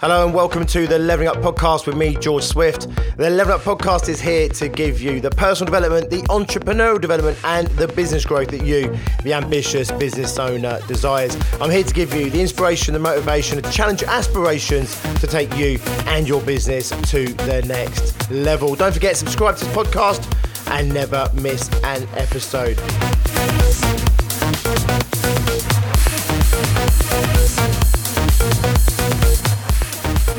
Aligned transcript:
Hello 0.00 0.24
and 0.24 0.32
welcome 0.32 0.64
to 0.64 0.86
the 0.86 0.96
Leveling 0.96 1.26
Up 1.26 1.38
Podcast 1.38 1.88
with 1.88 1.96
me, 1.96 2.14
George 2.14 2.44
Swift. 2.44 2.86
The 3.16 3.30
Leveling 3.30 3.56
Up 3.56 3.62
Podcast 3.62 4.08
is 4.08 4.20
here 4.20 4.48
to 4.50 4.68
give 4.68 5.02
you 5.02 5.20
the 5.20 5.32
personal 5.32 5.72
development, 5.72 6.08
the 6.08 6.22
entrepreneurial 6.28 7.00
development, 7.00 7.36
and 7.42 7.66
the 7.70 7.88
business 7.88 8.24
growth 8.24 8.46
that 8.52 8.64
you, 8.64 8.96
the 9.24 9.32
ambitious 9.32 9.90
business 9.90 10.38
owner, 10.38 10.78
desires. 10.86 11.36
I'm 11.60 11.68
here 11.68 11.82
to 11.82 11.92
give 11.92 12.14
you 12.14 12.30
the 12.30 12.40
inspiration, 12.40 12.94
the 12.94 13.00
motivation, 13.00 13.60
to 13.60 13.72
challenge 13.72 14.02
your 14.02 14.10
aspirations 14.10 15.02
to 15.18 15.26
take 15.26 15.52
you 15.56 15.80
and 16.06 16.28
your 16.28 16.42
business 16.42 16.90
to 16.90 17.32
the 17.32 17.62
next 17.66 18.30
level. 18.30 18.76
Don't 18.76 18.94
forget, 18.94 19.16
subscribe 19.16 19.56
to 19.56 19.64
this 19.64 19.74
podcast 19.74 20.22
and 20.70 20.94
never 20.94 21.28
miss 21.34 21.68
an 21.82 22.06
episode. 22.14 22.78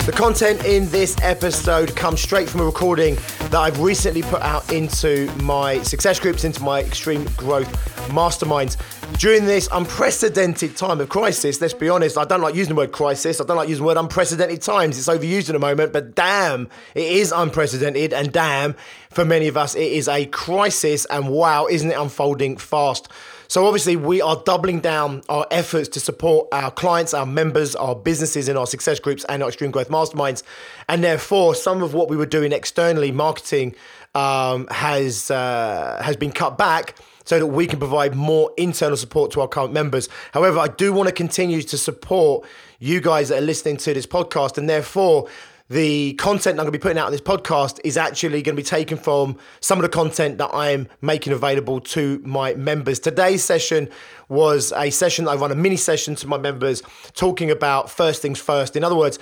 The 0.10 0.16
content 0.16 0.66
in 0.66 0.90
this 0.90 1.16
episode 1.22 1.96
comes 1.96 2.20
straight 2.20 2.50
from 2.50 2.62
a 2.62 2.66
recording 2.66 3.14
that 3.42 3.54
I've 3.54 3.80
recently 3.80 4.24
put 4.24 4.42
out 4.42 4.74
into 4.74 5.32
my 5.44 5.84
success 5.84 6.20
groups, 6.20 6.46
into 6.46 6.64
my 6.64 6.82
extreme 6.82 7.26
growth 7.38 7.72
masterminds. 8.08 8.78
During 9.18 9.46
this 9.46 9.68
unprecedented 9.72 10.78
time 10.78 11.02
of 11.02 11.10
crisis, 11.10 11.60
let's 11.60 11.74
be 11.74 11.90
honest, 11.90 12.18
I 12.18 12.24
don't 12.24 12.42
like 12.42 12.56
using 12.56 12.74
the 12.74 12.78
word 12.78 12.94
crisis. 12.94 13.42
I 13.42 13.44
don't 13.44 13.58
like 13.58 13.68
using 13.68 13.84
the 13.84 13.88
word 13.88 13.98
unprecedented 13.98 14.62
times. 14.62 14.98
It's 14.98 15.10
overused 15.10 15.50
in 15.50 15.56
a 15.56 15.60
moment, 15.60 15.92
but 15.92 16.16
damn, 16.16 16.70
it 16.96 17.12
is 17.12 17.34
unprecedented. 17.34 18.14
And 18.14 18.32
damn, 18.32 18.76
for 19.10 19.26
many 19.26 19.48
of 19.48 19.58
us, 19.58 19.76
it 19.76 19.92
is 19.92 20.08
a 20.08 20.26
crisis. 20.28 21.06
And 21.06 21.28
wow, 21.28 21.68
isn't 21.68 21.92
it 21.92 21.98
unfolding 21.98 22.58
fast? 22.58 23.10
So 23.50 23.66
obviously, 23.66 23.96
we 23.96 24.22
are 24.22 24.42
doubling 24.46 24.80
down 24.80 25.24
our 25.28 25.48
efforts 25.50 25.90
to 25.90 26.00
support 26.00 26.48
our 26.52 26.70
clients, 26.70 27.16
our 27.16 27.26
members, 27.26 27.76
our 27.76 27.96
businesses 27.96 28.48
in 28.48 28.56
our 28.56 28.68
success 28.68 29.00
groups 29.00 29.26
and 29.26 29.42
our 29.42 29.50
extreme 29.50 29.72
growth 29.72 29.90
masterminds. 29.90 30.44
And 30.88 31.04
therefore, 31.04 31.56
some 31.56 31.82
of 31.82 31.96
what 31.96 32.10
we 32.10 32.16
were 32.16 32.28
doing 32.28 32.52
externally, 32.52 33.12
marketing, 33.12 33.76
um, 34.20 34.68
has 34.68 35.32
uh, 35.32 36.02
has 36.04 36.16
been 36.18 36.32
cut 36.32 36.58
back 36.58 36.96
so 37.26 37.38
that 37.40 37.48
we 37.48 37.68
can 37.68 37.80
provide 37.80 38.16
more 38.16 38.52
internal 38.58 38.98
support 38.98 39.32
to 39.32 39.42
our 39.42 39.48
current 39.48 39.72
members. 39.72 40.10
However, 40.34 40.60
I 40.60 40.68
do 40.68 40.92
want 40.92 41.08
to 41.08 41.14
continue 41.14 41.62
to 41.62 41.78
support 41.78 42.48
you 42.80 43.02
guys 43.02 43.30
that 43.30 43.38
are 43.38 43.46
listening 43.46 43.78
to 43.78 43.94
this 43.94 44.08
podcast, 44.08 44.58
and 44.58 44.68
therefore 44.68 45.30
the 45.70 46.14
content 46.14 46.54
I'm 46.54 46.66
going 46.66 46.74
to 46.74 46.80
be 46.80 46.82
putting 46.82 46.98
out 46.98 47.06
on 47.06 47.12
this 47.12 47.22
podcast 47.22 47.80
is 47.84 47.96
actually 47.96 48.42
going 48.42 48.56
to 48.56 48.62
be 48.62 48.66
taken 48.66 48.98
from 48.98 49.38
some 49.60 49.78
of 49.78 49.84
the 49.84 49.90
content 49.90 50.40
that 50.40 50.50
I'm 50.52 50.88
making 51.02 51.32
available 51.32 51.80
to 51.96 52.20
my 52.26 52.56
members. 52.56 52.98
Today's 53.00 53.44
session 53.44 53.88
was 54.30 54.74
a 54.76 54.90
session 54.90 55.28
I 55.28 55.36
run 55.36 55.52
a 55.52 55.56
mini 55.56 55.76
session 55.76 56.16
to 56.16 56.28
my 56.28 56.40
members 56.40 56.82
talking 57.14 57.52
about 57.52 57.92
first 57.92 58.24
things 58.24 58.40
first. 58.40 58.76
In 58.76 58.84
other 58.84 58.96
words, 58.96 59.20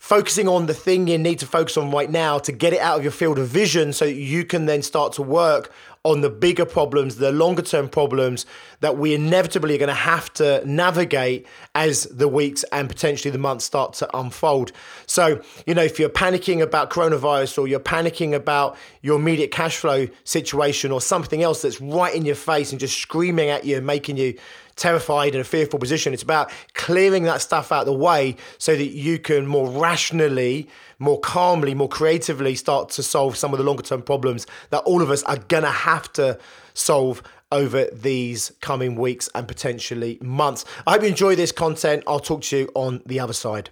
focusing 0.00 0.48
on 0.48 0.64
the 0.64 0.72
thing 0.72 1.06
you 1.06 1.18
need 1.18 1.38
to 1.38 1.46
focus 1.46 1.76
on 1.76 1.90
right 1.90 2.10
now 2.10 2.38
to 2.38 2.50
get 2.50 2.72
it 2.72 2.80
out 2.80 2.96
of 2.96 3.04
your 3.04 3.12
field 3.12 3.38
of 3.38 3.46
vision 3.46 3.92
so 3.92 4.06
you 4.06 4.46
can 4.46 4.64
then 4.64 4.80
start 4.80 5.12
to 5.12 5.22
work 5.22 5.70
on 6.04 6.22
the 6.22 6.30
bigger 6.30 6.64
problems, 6.64 7.16
the 7.16 7.30
longer 7.30 7.60
term 7.60 7.86
problems 7.86 8.46
that 8.80 8.96
we 8.96 9.14
inevitably 9.14 9.74
are 9.74 9.78
going 9.78 9.88
to 9.88 9.94
have 9.94 10.32
to 10.32 10.66
navigate 10.66 11.46
as 11.74 12.04
the 12.04 12.26
weeks 12.26 12.64
and 12.72 12.88
potentially 12.88 13.30
the 13.30 13.36
months 13.36 13.66
start 13.66 13.92
to 13.92 14.16
unfold. 14.16 14.72
So, 15.04 15.42
you 15.66 15.74
know, 15.74 15.82
if 15.82 16.00
you're 16.00 16.08
panicking 16.08 16.62
about 16.62 16.88
coronavirus 16.88 17.58
or 17.58 17.68
you're 17.68 17.78
panicking 17.78 18.32
about 18.32 18.78
your 19.02 19.18
immediate 19.18 19.50
cash 19.50 19.76
flow 19.76 20.08
situation 20.24 20.90
or 20.92 21.02
something 21.02 21.42
else 21.42 21.60
that's 21.60 21.78
right 21.82 22.14
in 22.14 22.24
your 22.24 22.36
face 22.36 22.70
and 22.70 22.80
just 22.80 22.96
screaming 22.96 23.50
at 23.50 23.66
you 23.66 23.76
and 23.76 23.86
making 23.86 24.16
you 24.16 24.38
terrified 24.80 25.34
in 25.34 25.40
a 25.40 25.44
fearful 25.44 25.78
position. 25.78 26.12
It's 26.12 26.22
about 26.22 26.50
clearing 26.74 27.24
that 27.24 27.42
stuff 27.42 27.70
out 27.70 27.80
of 27.80 27.86
the 27.86 27.92
way 27.92 28.36
so 28.58 28.74
that 28.74 28.88
you 28.88 29.18
can 29.18 29.46
more 29.46 29.68
rationally, 29.68 30.68
more 30.98 31.20
calmly, 31.20 31.74
more 31.74 31.88
creatively 31.88 32.56
start 32.56 32.88
to 32.90 33.02
solve 33.02 33.36
some 33.36 33.52
of 33.52 33.58
the 33.58 33.64
longer 33.64 33.82
term 33.82 34.02
problems 34.02 34.46
that 34.70 34.80
all 34.80 35.02
of 35.02 35.10
us 35.10 35.22
are 35.24 35.36
going 35.36 35.64
to 35.64 35.70
have 35.70 36.12
to 36.14 36.38
solve 36.74 37.22
over 37.52 37.86
these 37.92 38.52
coming 38.60 38.94
weeks 38.94 39.28
and 39.34 39.46
potentially 39.46 40.18
months. 40.22 40.64
I 40.86 40.92
hope 40.92 41.02
you 41.02 41.08
enjoy 41.08 41.36
this 41.36 41.52
content. 41.52 42.02
I'll 42.06 42.20
talk 42.20 42.42
to 42.42 42.56
you 42.56 42.70
on 42.74 43.02
the 43.04 43.20
other 43.20 43.32
side. 43.32 43.70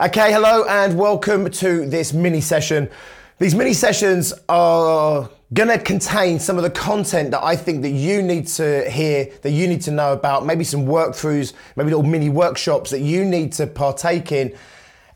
Okay, 0.00 0.32
hello 0.32 0.64
and 0.68 0.96
welcome 0.96 1.50
to 1.50 1.84
this 1.84 2.12
mini 2.12 2.40
session. 2.40 2.88
These 3.38 3.54
mini 3.54 3.74
sessions 3.74 4.32
are 4.48 5.28
going 5.54 5.68
to 5.68 5.78
contain 5.78 6.38
some 6.38 6.58
of 6.58 6.62
the 6.62 6.70
content 6.70 7.30
that 7.30 7.42
I 7.42 7.56
think 7.56 7.82
that 7.82 7.90
you 7.90 8.20
need 8.20 8.46
to 8.48 8.88
hear, 8.90 9.30
that 9.42 9.50
you 9.50 9.66
need 9.66 9.80
to 9.82 9.90
know 9.90 10.12
about, 10.12 10.44
maybe 10.44 10.62
some 10.62 10.84
workthroughs, 10.84 11.54
maybe 11.74 11.90
little 11.90 12.02
mini 12.02 12.28
workshops 12.28 12.90
that 12.90 13.00
you 13.00 13.24
need 13.24 13.52
to 13.54 13.66
partake 13.66 14.30
in 14.30 14.54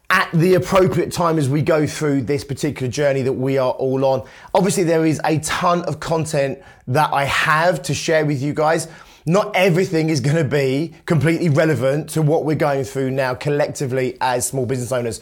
at 0.09 0.31
the 0.33 0.55
appropriate 0.55 1.13
time 1.13 1.39
as 1.39 1.49
we 1.49 1.63
go 1.63 1.87
through 1.87 2.23
this 2.23 2.45
particular 2.45 2.91
journey 2.91 3.23
that 3.23 3.33
we 3.33 3.59
are 3.59 3.73
all 3.73 4.05
on. 4.05 4.27
Obviously, 4.55 4.85
there 4.85 5.05
is 5.05 5.21
a 5.25 5.39
ton 5.41 5.83
of 5.83 6.01
content 6.01 6.59
that 6.87 7.13
I 7.13 7.25
have 7.25 7.83
to 7.83 7.95
share 7.95 8.25
with 8.25 8.43
you 8.43 8.55
guys. 8.55 8.89
Not 9.25 9.55
everything 9.55 10.11
is 10.11 10.21
going 10.21 10.37
to 10.37 10.45
be 10.45 10.95
completely 11.07 11.49
relevant 11.49 12.11
to 12.11 12.23
what 12.23 12.45
we're 12.45 12.57
going 12.57 12.85
through 12.85 13.13
now 13.13 13.35
collectively 13.35 14.17
as 14.21 14.47
small 14.47 14.67
business 14.67 14.93
owners. 14.93 15.21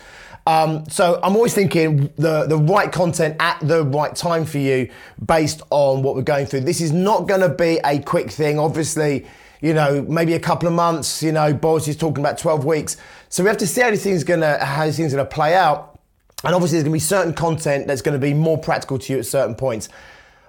Um, 0.50 0.84
so 0.90 1.20
I'm 1.22 1.36
always 1.36 1.54
thinking 1.54 2.12
the, 2.16 2.44
the 2.44 2.56
right 2.56 2.90
content 2.90 3.36
at 3.38 3.60
the 3.60 3.84
right 3.84 4.16
time 4.16 4.44
for 4.44 4.58
you 4.58 4.90
based 5.24 5.62
on 5.70 6.02
what 6.02 6.16
we're 6.16 6.22
going 6.22 6.46
through. 6.46 6.62
This 6.62 6.80
is 6.80 6.90
not 6.90 7.28
going 7.28 7.42
to 7.42 7.50
be 7.50 7.78
a 7.84 8.00
quick 8.00 8.32
thing. 8.32 8.58
Obviously, 8.58 9.28
you 9.60 9.72
know, 9.72 10.02
maybe 10.08 10.34
a 10.34 10.40
couple 10.40 10.66
of 10.66 10.74
months, 10.74 11.22
you 11.22 11.30
know, 11.30 11.52
Boris 11.54 11.86
is 11.86 11.96
talking 11.96 12.20
about 12.20 12.36
12 12.36 12.64
weeks. 12.64 12.96
So 13.28 13.44
we 13.44 13.48
have 13.48 13.58
to 13.58 13.66
see 13.66 13.80
how 13.80 13.94
things 13.94 14.24
gonna, 14.24 14.58
how 14.64 14.90
things 14.90 15.12
gonna 15.12 15.24
play 15.24 15.54
out. 15.54 16.00
And 16.42 16.52
obviously 16.52 16.78
there's 16.78 16.84
gonna 16.84 16.94
be 16.94 16.98
certain 16.98 17.32
content 17.32 17.86
that's 17.86 18.02
gonna 18.02 18.18
be 18.18 18.34
more 18.34 18.58
practical 18.58 18.98
to 18.98 19.12
you 19.12 19.20
at 19.20 19.26
certain 19.26 19.54
points. 19.54 19.88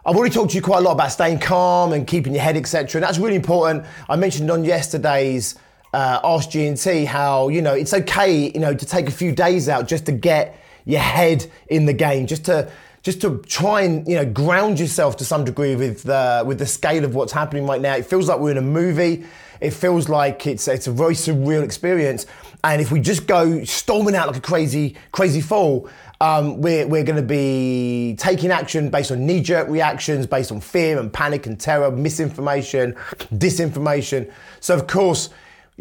I've 0.03 0.16
already 0.16 0.34
talked 0.34 0.50
to 0.50 0.56
you 0.56 0.63
quite 0.63 0.79
a 0.79 0.81
lot 0.81 0.94
about 0.94 1.11
staying 1.11 1.41
calm 1.41 1.94
and 1.94 2.07
keeping 2.07 2.34
your 2.34 2.41
head, 2.41 2.57
etc. 2.57 2.97
And 2.97 3.03
that's 3.03 3.19
really 3.19 3.35
important. 3.35 3.85
I 4.09 4.16
mentioned 4.16 4.50
on 4.50 4.66
yesterday's 4.66 5.59
uh, 5.94 6.19
Ask 6.24 6.52
G&T 6.52 7.06
how, 7.06 7.50
you 7.50 7.62
know, 7.62 7.74
it's 7.74 7.94
okay, 7.94 8.52
you 8.52 8.59
know, 8.59 8.74
to 8.74 8.85
take 8.85 9.07
a 9.07 9.12
few 9.12 9.31
days 9.31 9.69
out 9.69 9.88
just 9.88 10.06
to 10.06 10.12
get 10.12 10.57
your 10.85 11.00
head 11.00 11.50
in 11.68 11.85
the 11.85 11.94
game, 11.94 12.28
just 12.28 12.46
to 12.46 12.72
just 13.03 13.19
to 13.22 13.40
try 13.47 13.81
and 13.81 14.07
you 14.07 14.16
know 14.16 14.25
ground 14.25 14.79
yourself 14.79 15.18
to 15.18 15.25
some 15.25 15.44
degree 15.44 15.75
with 15.75 16.07
uh, 16.07 16.44
with 16.46 16.59
the 16.59 16.66
scale 16.66 17.03
of 17.03 17.16
what's 17.16 17.34
happening 17.34 17.66
right 17.66 17.81
now. 17.81 17.96
It 17.96 18.06
feels 18.06 18.28
like 18.28 18.40
we're 18.40 18.52
in 18.52 18.57
a 18.57 18.62
movie. 18.62 19.25
It 19.59 19.72
feels 19.72 20.09
like 20.09 20.46
it's 20.47 20.68
it's 20.68 20.88
a 20.88 20.91
very 20.91 21.13
surreal 21.13 21.63
experience. 21.63 22.25
And 22.63 22.79
if 22.81 22.91
we 22.91 23.00
just 23.00 23.25
go 23.25 23.63
storming 23.63 24.16
out 24.16 24.28
like 24.28 24.38
a 24.38 24.41
crazy 24.41 24.96
crazy 25.12 25.41
fool, 25.41 25.90
um, 26.19 26.62
we're 26.62 26.88
we're 26.88 27.03
going 27.03 27.16
to 27.16 27.28
be 27.28 28.16
taking 28.19 28.52
action 28.52 28.90
based 28.90 29.12
on 29.12 29.25
knee 29.25 29.41
jerk 29.41 29.68
reactions, 29.68 30.28
based 30.28 30.52
on 30.52 30.62
fear 30.62 31.00
and 31.00 31.12
panic 31.12 31.47
and 31.47 31.59
terror, 31.59 31.91
misinformation, 31.91 32.94
disinformation. 33.34 34.31
So 34.59 34.75
of 34.75 34.85
course 34.85 35.29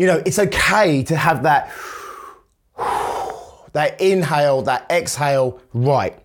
you 0.00 0.06
know, 0.06 0.22
it's 0.24 0.38
okay 0.38 1.02
to 1.02 1.14
have 1.14 1.42
that, 1.42 1.70
that 3.74 4.00
inhale, 4.00 4.62
that 4.62 4.86
exhale, 4.90 5.60
right. 5.74 6.18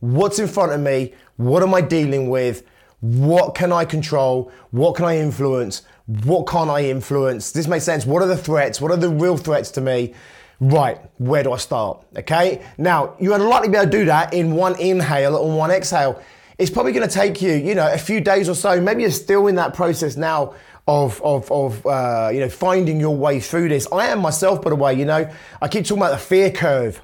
What's 0.00 0.38
in 0.38 0.46
front 0.46 0.72
of 0.72 0.80
me? 0.82 1.14
What 1.38 1.62
am 1.62 1.72
I 1.72 1.80
dealing 1.80 2.28
with? 2.28 2.62
What 3.00 3.54
can 3.54 3.72
I 3.72 3.86
control? 3.86 4.52
What 4.70 4.96
can 4.96 5.06
I 5.06 5.16
influence? 5.16 5.80
What 6.24 6.46
can't 6.46 6.68
I 6.68 6.84
influence? 6.84 7.52
This 7.52 7.66
makes 7.66 7.84
sense. 7.84 8.04
What 8.04 8.20
are 8.20 8.28
the 8.28 8.36
threats? 8.36 8.82
What 8.82 8.90
are 8.90 8.98
the 8.98 9.08
real 9.08 9.38
threats 9.38 9.70
to 9.72 9.80
me? 9.80 10.12
Right, 10.60 11.00
where 11.16 11.42
do 11.42 11.54
I 11.54 11.56
start? 11.56 12.04
Okay, 12.14 12.62
now 12.76 13.16
you're 13.18 13.34
unlikely 13.34 13.68
to 13.68 13.72
be 13.72 13.78
able 13.78 13.90
to 13.90 13.98
do 13.98 14.04
that 14.04 14.34
in 14.34 14.54
one 14.54 14.78
inhale 14.78 15.36
or 15.36 15.56
one 15.56 15.70
exhale. 15.70 16.22
It's 16.58 16.70
probably 16.70 16.92
going 16.92 17.08
to 17.08 17.12
take 17.12 17.40
you, 17.40 17.54
you 17.54 17.74
know, 17.74 17.90
a 17.90 17.98
few 17.98 18.20
days 18.20 18.46
or 18.50 18.54
so. 18.54 18.78
Maybe 18.78 19.02
you're 19.02 19.10
still 19.10 19.46
in 19.46 19.54
that 19.54 19.72
process 19.72 20.18
now 20.18 20.54
of 20.86 21.22
of 21.22 21.50
of 21.50 21.86
uh, 21.86 22.30
you 22.32 22.40
know 22.40 22.48
finding 22.48 23.00
your 23.00 23.16
way 23.16 23.40
through 23.40 23.68
this. 23.68 23.86
I 23.92 24.08
am 24.08 24.20
myself, 24.20 24.62
by 24.62 24.70
the 24.70 24.76
way. 24.76 24.94
You 24.94 25.04
know, 25.04 25.30
I 25.60 25.68
keep 25.68 25.84
talking 25.84 26.02
about 26.02 26.12
the 26.12 26.18
fear 26.18 26.50
curve. 26.50 27.00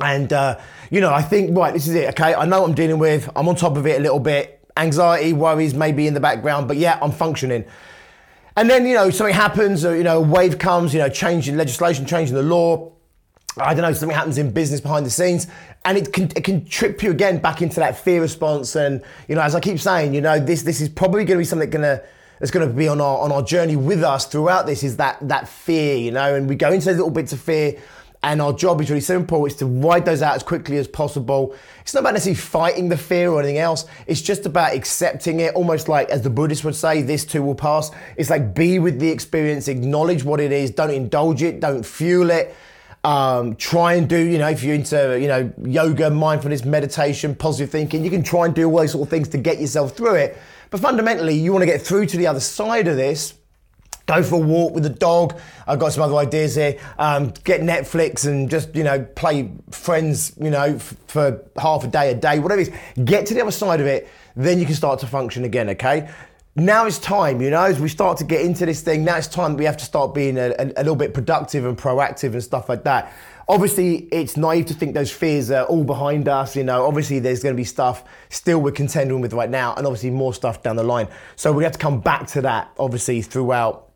And, 0.00 0.32
uh, 0.32 0.58
you 0.90 1.00
know, 1.00 1.14
I 1.14 1.22
think, 1.22 1.56
right, 1.56 1.72
this 1.72 1.86
is 1.86 1.94
it, 1.94 2.08
okay? 2.08 2.34
I 2.34 2.46
know 2.46 2.62
what 2.62 2.70
I'm 2.70 2.74
dealing 2.74 2.98
with. 2.98 3.30
I'm 3.36 3.46
on 3.46 3.54
top 3.54 3.76
of 3.76 3.86
it 3.86 4.00
a 4.00 4.02
little 4.02 4.18
bit. 4.18 4.66
Anxiety, 4.76 5.32
worries 5.32 5.72
maybe 5.72 6.08
in 6.08 6.14
the 6.14 6.20
background, 6.20 6.66
but 6.66 6.76
yeah, 6.78 6.98
I'm 7.00 7.12
functioning. 7.12 7.64
And 8.56 8.68
then, 8.68 8.86
you 8.88 8.94
know, 8.94 9.10
something 9.10 9.34
happens, 9.34 9.84
or, 9.84 9.96
you 9.96 10.02
know, 10.02 10.18
a 10.18 10.20
wave 10.20 10.58
comes, 10.58 10.94
you 10.94 10.98
know, 10.98 11.08
changing 11.08 11.56
legislation, 11.56 12.06
changing 12.06 12.34
the 12.34 12.42
law. 12.42 12.90
I 13.56 13.72
don't 13.72 13.82
know, 13.82 13.92
something 13.92 14.16
happens 14.16 14.36
in 14.36 14.50
business 14.50 14.80
behind 14.80 15.06
the 15.06 15.10
scenes, 15.10 15.46
and 15.84 15.96
it 15.96 16.12
can, 16.12 16.24
it 16.34 16.42
can 16.42 16.64
trip 16.64 17.00
you 17.00 17.12
again 17.12 17.38
back 17.38 17.62
into 17.62 17.78
that 17.78 17.96
fear 17.96 18.20
response. 18.20 18.74
And, 18.74 19.00
you 19.28 19.36
know, 19.36 19.42
as 19.42 19.54
I 19.54 19.60
keep 19.60 19.78
saying, 19.78 20.12
you 20.12 20.20
know, 20.20 20.40
this, 20.40 20.62
this 20.62 20.80
is 20.80 20.88
probably 20.88 21.24
going 21.24 21.38
to 21.38 21.42
be 21.42 21.44
something 21.44 21.70
going 21.70 21.82
to 21.82 22.02
that's 22.44 22.50
going 22.50 22.68
to 22.68 22.74
be 22.74 22.88
on 22.88 23.00
our 23.00 23.20
on 23.20 23.32
our 23.32 23.40
journey 23.40 23.74
with 23.74 24.04
us 24.04 24.26
throughout 24.26 24.66
this 24.66 24.82
is 24.82 24.98
that 24.98 25.16
that 25.26 25.48
fear, 25.48 25.96
you 25.96 26.10
know, 26.10 26.34
and 26.34 26.46
we 26.46 26.54
go 26.54 26.70
into 26.70 26.84
those 26.84 26.96
little 26.96 27.10
bits 27.10 27.32
of 27.32 27.40
fear. 27.40 27.80
And 28.22 28.42
our 28.42 28.52
job 28.52 28.82
is 28.82 28.90
really 28.90 29.00
simple. 29.00 29.46
It's 29.46 29.54
to 29.56 29.66
ride 29.66 30.04
those 30.04 30.20
out 30.20 30.34
as 30.34 30.42
quickly 30.42 30.76
as 30.76 30.86
possible. 30.86 31.54
It's 31.80 31.94
not 31.94 32.00
about 32.00 32.12
necessarily 32.12 32.36
fighting 32.36 32.90
the 32.90 32.98
fear 32.98 33.30
or 33.30 33.40
anything 33.40 33.56
else. 33.56 33.86
It's 34.06 34.20
just 34.20 34.44
about 34.44 34.74
accepting 34.74 35.40
it, 35.40 35.54
almost 35.54 35.88
like, 35.88 36.10
as 36.10 36.20
the 36.20 36.28
Buddhists 36.28 36.64
would 36.64 36.74
say, 36.74 37.00
this 37.00 37.24
too 37.24 37.42
will 37.42 37.54
pass. 37.54 37.90
It's 38.18 38.28
like 38.28 38.54
be 38.54 38.78
with 38.78 38.98
the 38.98 39.08
experience, 39.08 39.66
acknowledge 39.68 40.22
what 40.22 40.38
it 40.38 40.52
is, 40.52 40.70
don't 40.70 40.90
indulge 40.90 41.42
it, 41.42 41.60
don't 41.60 41.84
fuel 41.84 42.30
it. 42.30 42.54
Um, 43.04 43.56
try 43.56 43.94
and 43.94 44.06
do, 44.06 44.18
you 44.18 44.36
know, 44.36 44.48
if 44.48 44.62
you're 44.62 44.74
into, 44.74 45.18
you 45.18 45.28
know, 45.28 45.50
yoga, 45.62 46.10
mindfulness, 46.10 46.66
meditation, 46.66 47.34
positive 47.34 47.70
thinking, 47.70 48.04
you 48.04 48.10
can 48.10 48.22
try 48.22 48.44
and 48.44 48.54
do 48.54 48.70
all 48.70 48.76
those 48.78 48.92
sort 48.92 49.06
of 49.06 49.10
things 49.10 49.28
to 49.28 49.38
get 49.38 49.60
yourself 49.60 49.96
through 49.96 50.16
it. 50.16 50.38
But 50.70 50.80
fundamentally, 50.80 51.34
you 51.34 51.52
want 51.52 51.62
to 51.62 51.66
get 51.66 51.82
through 51.82 52.06
to 52.06 52.16
the 52.16 52.26
other 52.26 52.40
side 52.40 52.88
of 52.88 52.96
this. 52.96 53.34
Go 54.06 54.22
for 54.22 54.34
a 54.34 54.38
walk 54.38 54.74
with 54.74 54.82
the 54.82 54.90
dog. 54.90 55.38
I've 55.66 55.78
got 55.78 55.94
some 55.94 56.02
other 56.02 56.16
ideas 56.16 56.56
here. 56.56 56.78
Um, 56.98 57.32
get 57.44 57.62
Netflix 57.62 58.26
and 58.26 58.50
just, 58.50 58.74
you 58.76 58.84
know, 58.84 59.02
play 59.02 59.50
friends, 59.70 60.34
you 60.38 60.50
know, 60.50 60.74
f- 60.74 60.94
for 61.06 61.42
half 61.56 61.84
a 61.84 61.86
day, 61.86 62.10
a 62.10 62.14
day, 62.14 62.38
whatever 62.38 62.60
it 62.60 62.68
is. 62.68 63.04
Get 63.04 63.24
to 63.26 63.34
the 63.34 63.40
other 63.40 63.50
side 63.50 63.80
of 63.80 63.86
it, 63.86 64.08
then 64.36 64.58
you 64.58 64.66
can 64.66 64.74
start 64.74 65.00
to 65.00 65.06
function 65.06 65.44
again, 65.44 65.70
okay? 65.70 66.10
now 66.56 66.86
it's 66.86 66.98
time, 66.98 67.40
you 67.40 67.50
know, 67.50 67.62
as 67.64 67.80
we 67.80 67.88
start 67.88 68.16
to 68.18 68.24
get 68.24 68.40
into 68.40 68.64
this 68.64 68.80
thing, 68.80 69.04
now 69.04 69.16
it's 69.16 69.26
time 69.26 69.56
we 69.56 69.64
have 69.64 69.76
to 69.76 69.84
start 69.84 70.14
being 70.14 70.38
a, 70.38 70.50
a, 70.50 70.66
a, 70.76 70.82
little 70.82 70.94
bit 70.94 71.12
productive 71.12 71.64
and 71.64 71.76
proactive 71.76 72.32
and 72.32 72.42
stuff 72.42 72.68
like 72.68 72.84
that. 72.84 73.12
Obviously, 73.48 74.08
it's 74.10 74.36
naive 74.36 74.66
to 74.66 74.74
think 74.74 74.94
those 74.94 75.10
fears 75.10 75.50
are 75.50 75.64
all 75.64 75.84
behind 75.84 76.28
us, 76.28 76.56
you 76.56 76.64
know. 76.64 76.86
Obviously, 76.86 77.18
there's 77.18 77.42
going 77.42 77.54
to 77.54 77.56
be 77.56 77.64
stuff 77.64 78.04
still 78.30 78.60
we're 78.60 78.72
contending 78.72 79.20
with 79.20 79.32
right 79.32 79.50
now, 79.50 79.74
and 79.74 79.86
obviously 79.86 80.10
more 80.10 80.32
stuff 80.32 80.62
down 80.62 80.76
the 80.76 80.82
line. 80.82 81.08
So 81.36 81.52
we 81.52 81.64
have 81.64 81.72
to 81.72 81.78
come 81.78 82.00
back 82.00 82.26
to 82.28 82.42
that, 82.42 82.70
obviously, 82.78 83.22
throughout 83.22 83.90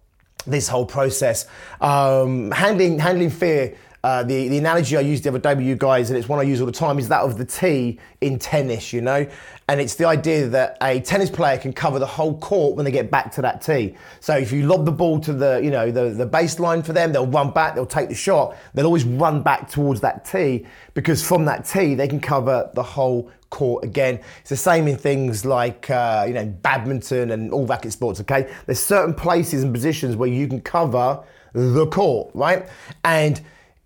this 0.46 0.68
whole 0.68 0.86
process. 0.86 1.46
Um, 1.80 2.50
handling 2.50 2.98
handling 2.98 3.30
fear 3.30 3.76
uh, 4.04 4.22
the, 4.22 4.48
the 4.48 4.58
analogy 4.58 4.96
I 4.96 5.00
used 5.00 5.24
the 5.24 5.30
other 5.30 5.38
day 5.38 5.54
with 5.54 5.64
you 5.64 5.76
guys, 5.76 6.10
and 6.10 6.18
it's 6.18 6.28
one 6.28 6.38
I 6.38 6.42
use 6.42 6.60
all 6.60 6.66
the 6.66 6.72
time, 6.72 6.98
is 6.98 7.08
that 7.08 7.22
of 7.22 7.36
the 7.36 7.44
tee 7.44 7.98
in 8.20 8.38
tennis, 8.38 8.92
you 8.92 9.00
know? 9.00 9.26
And 9.68 9.80
it's 9.80 9.96
the 9.96 10.06
idea 10.06 10.46
that 10.48 10.78
a 10.80 11.00
tennis 11.00 11.28
player 11.30 11.58
can 11.58 11.72
cover 11.72 11.98
the 11.98 12.06
whole 12.06 12.38
court 12.38 12.76
when 12.76 12.84
they 12.84 12.90
get 12.90 13.10
back 13.10 13.32
to 13.32 13.42
that 13.42 13.60
tee. 13.60 13.96
So 14.20 14.36
if 14.36 14.52
you 14.52 14.66
lob 14.66 14.86
the 14.86 14.92
ball 14.92 15.20
to 15.20 15.32
the, 15.32 15.60
you 15.62 15.70
know, 15.70 15.90
the, 15.90 16.10
the 16.10 16.26
baseline 16.26 16.84
for 16.84 16.92
them, 16.92 17.12
they'll 17.12 17.26
run 17.26 17.50
back, 17.50 17.74
they'll 17.74 17.86
take 17.86 18.08
the 18.08 18.14
shot, 18.14 18.56
they'll 18.72 18.86
always 18.86 19.04
run 19.04 19.42
back 19.42 19.68
towards 19.68 20.00
that 20.02 20.24
tee 20.24 20.66
because 20.94 21.22
from 21.22 21.44
that 21.46 21.64
tee 21.64 21.94
they 21.94 22.08
can 22.08 22.20
cover 22.20 22.70
the 22.74 22.82
whole 22.82 23.30
court 23.50 23.84
again. 23.84 24.20
It's 24.40 24.50
the 24.50 24.56
same 24.56 24.88
in 24.88 24.96
things 24.96 25.44
like, 25.44 25.90
uh, 25.90 26.24
you 26.26 26.34
know, 26.34 26.46
badminton 26.46 27.32
and 27.32 27.52
all 27.52 27.66
racket 27.66 27.92
sports, 27.92 28.20
okay? 28.20 28.50
There's 28.66 28.80
certain 28.80 29.14
places 29.14 29.64
and 29.64 29.74
positions 29.74 30.16
where 30.16 30.28
you 30.28 30.46
can 30.46 30.60
cover 30.60 31.22
the 31.52 31.86
court, 31.86 32.30
right? 32.34 32.68
And 33.04 33.40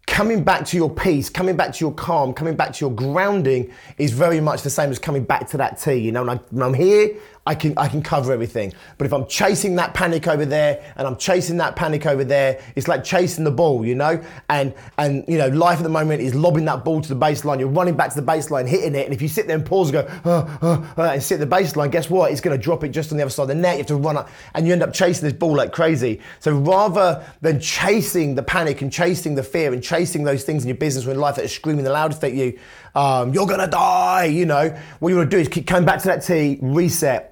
coming 0.06 0.42
back 0.42 0.64
to 0.66 0.76
your 0.76 0.90
peace, 0.90 1.30
coming 1.30 1.56
back 1.56 1.72
to 1.72 1.84
your 1.84 1.94
calm, 1.94 2.32
coming 2.32 2.56
back 2.56 2.72
to 2.72 2.84
your 2.84 2.94
grounding 2.94 3.72
is 3.98 4.12
very 4.12 4.40
much 4.40 4.62
the 4.62 4.70
same 4.70 4.90
as 4.90 4.98
coming 4.98 5.24
back 5.24 5.48
to 5.48 5.56
that 5.56 5.78
tee. 5.78 5.94
You 5.94 6.12
know, 6.12 6.24
when, 6.24 6.38
I, 6.38 6.64
I'm 6.64 6.74
here, 6.74 7.16
I 7.44 7.56
can 7.56 7.76
I 7.76 7.88
can 7.88 8.02
cover 8.02 8.32
everything. 8.32 8.72
But 8.98 9.06
if 9.06 9.12
I'm 9.12 9.26
chasing 9.26 9.74
that 9.76 9.94
panic 9.94 10.28
over 10.28 10.44
there 10.44 10.94
and 10.96 11.06
I'm 11.08 11.16
chasing 11.16 11.56
that 11.56 11.74
panic 11.74 12.06
over 12.06 12.22
there, 12.22 12.62
it's 12.76 12.86
like 12.86 13.02
chasing 13.02 13.42
the 13.42 13.50
ball, 13.50 13.84
you 13.84 13.96
know. 13.96 14.22
And 14.48 14.72
and 14.96 15.24
you 15.26 15.38
know, 15.38 15.48
life 15.48 15.78
at 15.78 15.82
the 15.82 15.88
moment 15.88 16.22
is 16.22 16.36
lobbing 16.36 16.66
that 16.66 16.84
ball 16.84 17.00
to 17.00 17.08
the 17.08 17.18
baseline. 17.18 17.58
You're 17.58 17.68
running 17.68 17.96
back 17.96 18.10
to 18.10 18.20
the 18.20 18.26
baseline, 18.26 18.68
hitting 18.68 18.94
it, 18.94 19.06
and 19.06 19.12
if 19.12 19.20
you 19.20 19.26
sit 19.26 19.48
there 19.48 19.56
and 19.56 19.66
pause, 19.66 19.92
and 19.92 20.06
go 20.06 20.20
uh, 20.24 20.86
uh, 20.96 21.02
and 21.02 21.20
sit 21.20 21.40
at 21.40 21.50
the 21.50 21.56
baseline, 21.56 21.90
guess 21.90 22.08
what? 22.08 22.30
It's 22.30 22.40
to 22.40 22.58
drop 22.58 22.84
it 22.84 22.90
just 22.90 23.10
on 23.10 23.18
the 23.18 23.24
other 23.24 23.30
side 23.30 23.44
of 23.44 23.48
the 23.48 23.54
net. 23.56 23.74
You 23.74 23.78
have 23.78 23.86
to 23.88 23.96
run 23.96 24.18
up, 24.18 24.30
and 24.54 24.64
you 24.64 24.72
end 24.72 24.82
up 24.84 24.92
chasing 24.92 25.24
this 25.24 25.36
ball 25.36 25.56
like 25.56 25.72
crazy. 25.72 26.20
So 26.38 26.56
rather 26.56 27.24
than 27.40 27.58
chasing 27.58 28.36
the 28.36 28.42
panic 28.44 28.82
and 28.82 28.92
chasing 28.92 29.34
the 29.34 29.42
fear 29.42 29.72
and 29.72 29.82
chasing 29.82 30.22
those 30.22 30.44
things 30.44 30.62
in 30.62 30.68
your 30.68 30.76
business 30.76 31.06
in 31.06 31.18
life 31.18 31.36
that 31.36 31.48
screaming 31.50 31.84
the 31.84 31.92
loudest 31.92 32.22
at 32.22 32.34
you, 32.34 32.56
um, 32.94 33.34
you're 33.34 33.48
gonna 33.48 33.66
die. 33.66 34.26
You 34.26 34.46
know 34.46 34.78
what 35.00 35.08
you 35.08 35.16
want 35.16 35.28
to 35.28 35.36
do 35.36 35.40
is 35.40 35.48
keep 35.48 35.66
coming 35.66 35.86
back 35.86 36.00
to 36.02 36.08
that 36.08 36.22
tee, 36.22 36.60
reset 36.62 37.31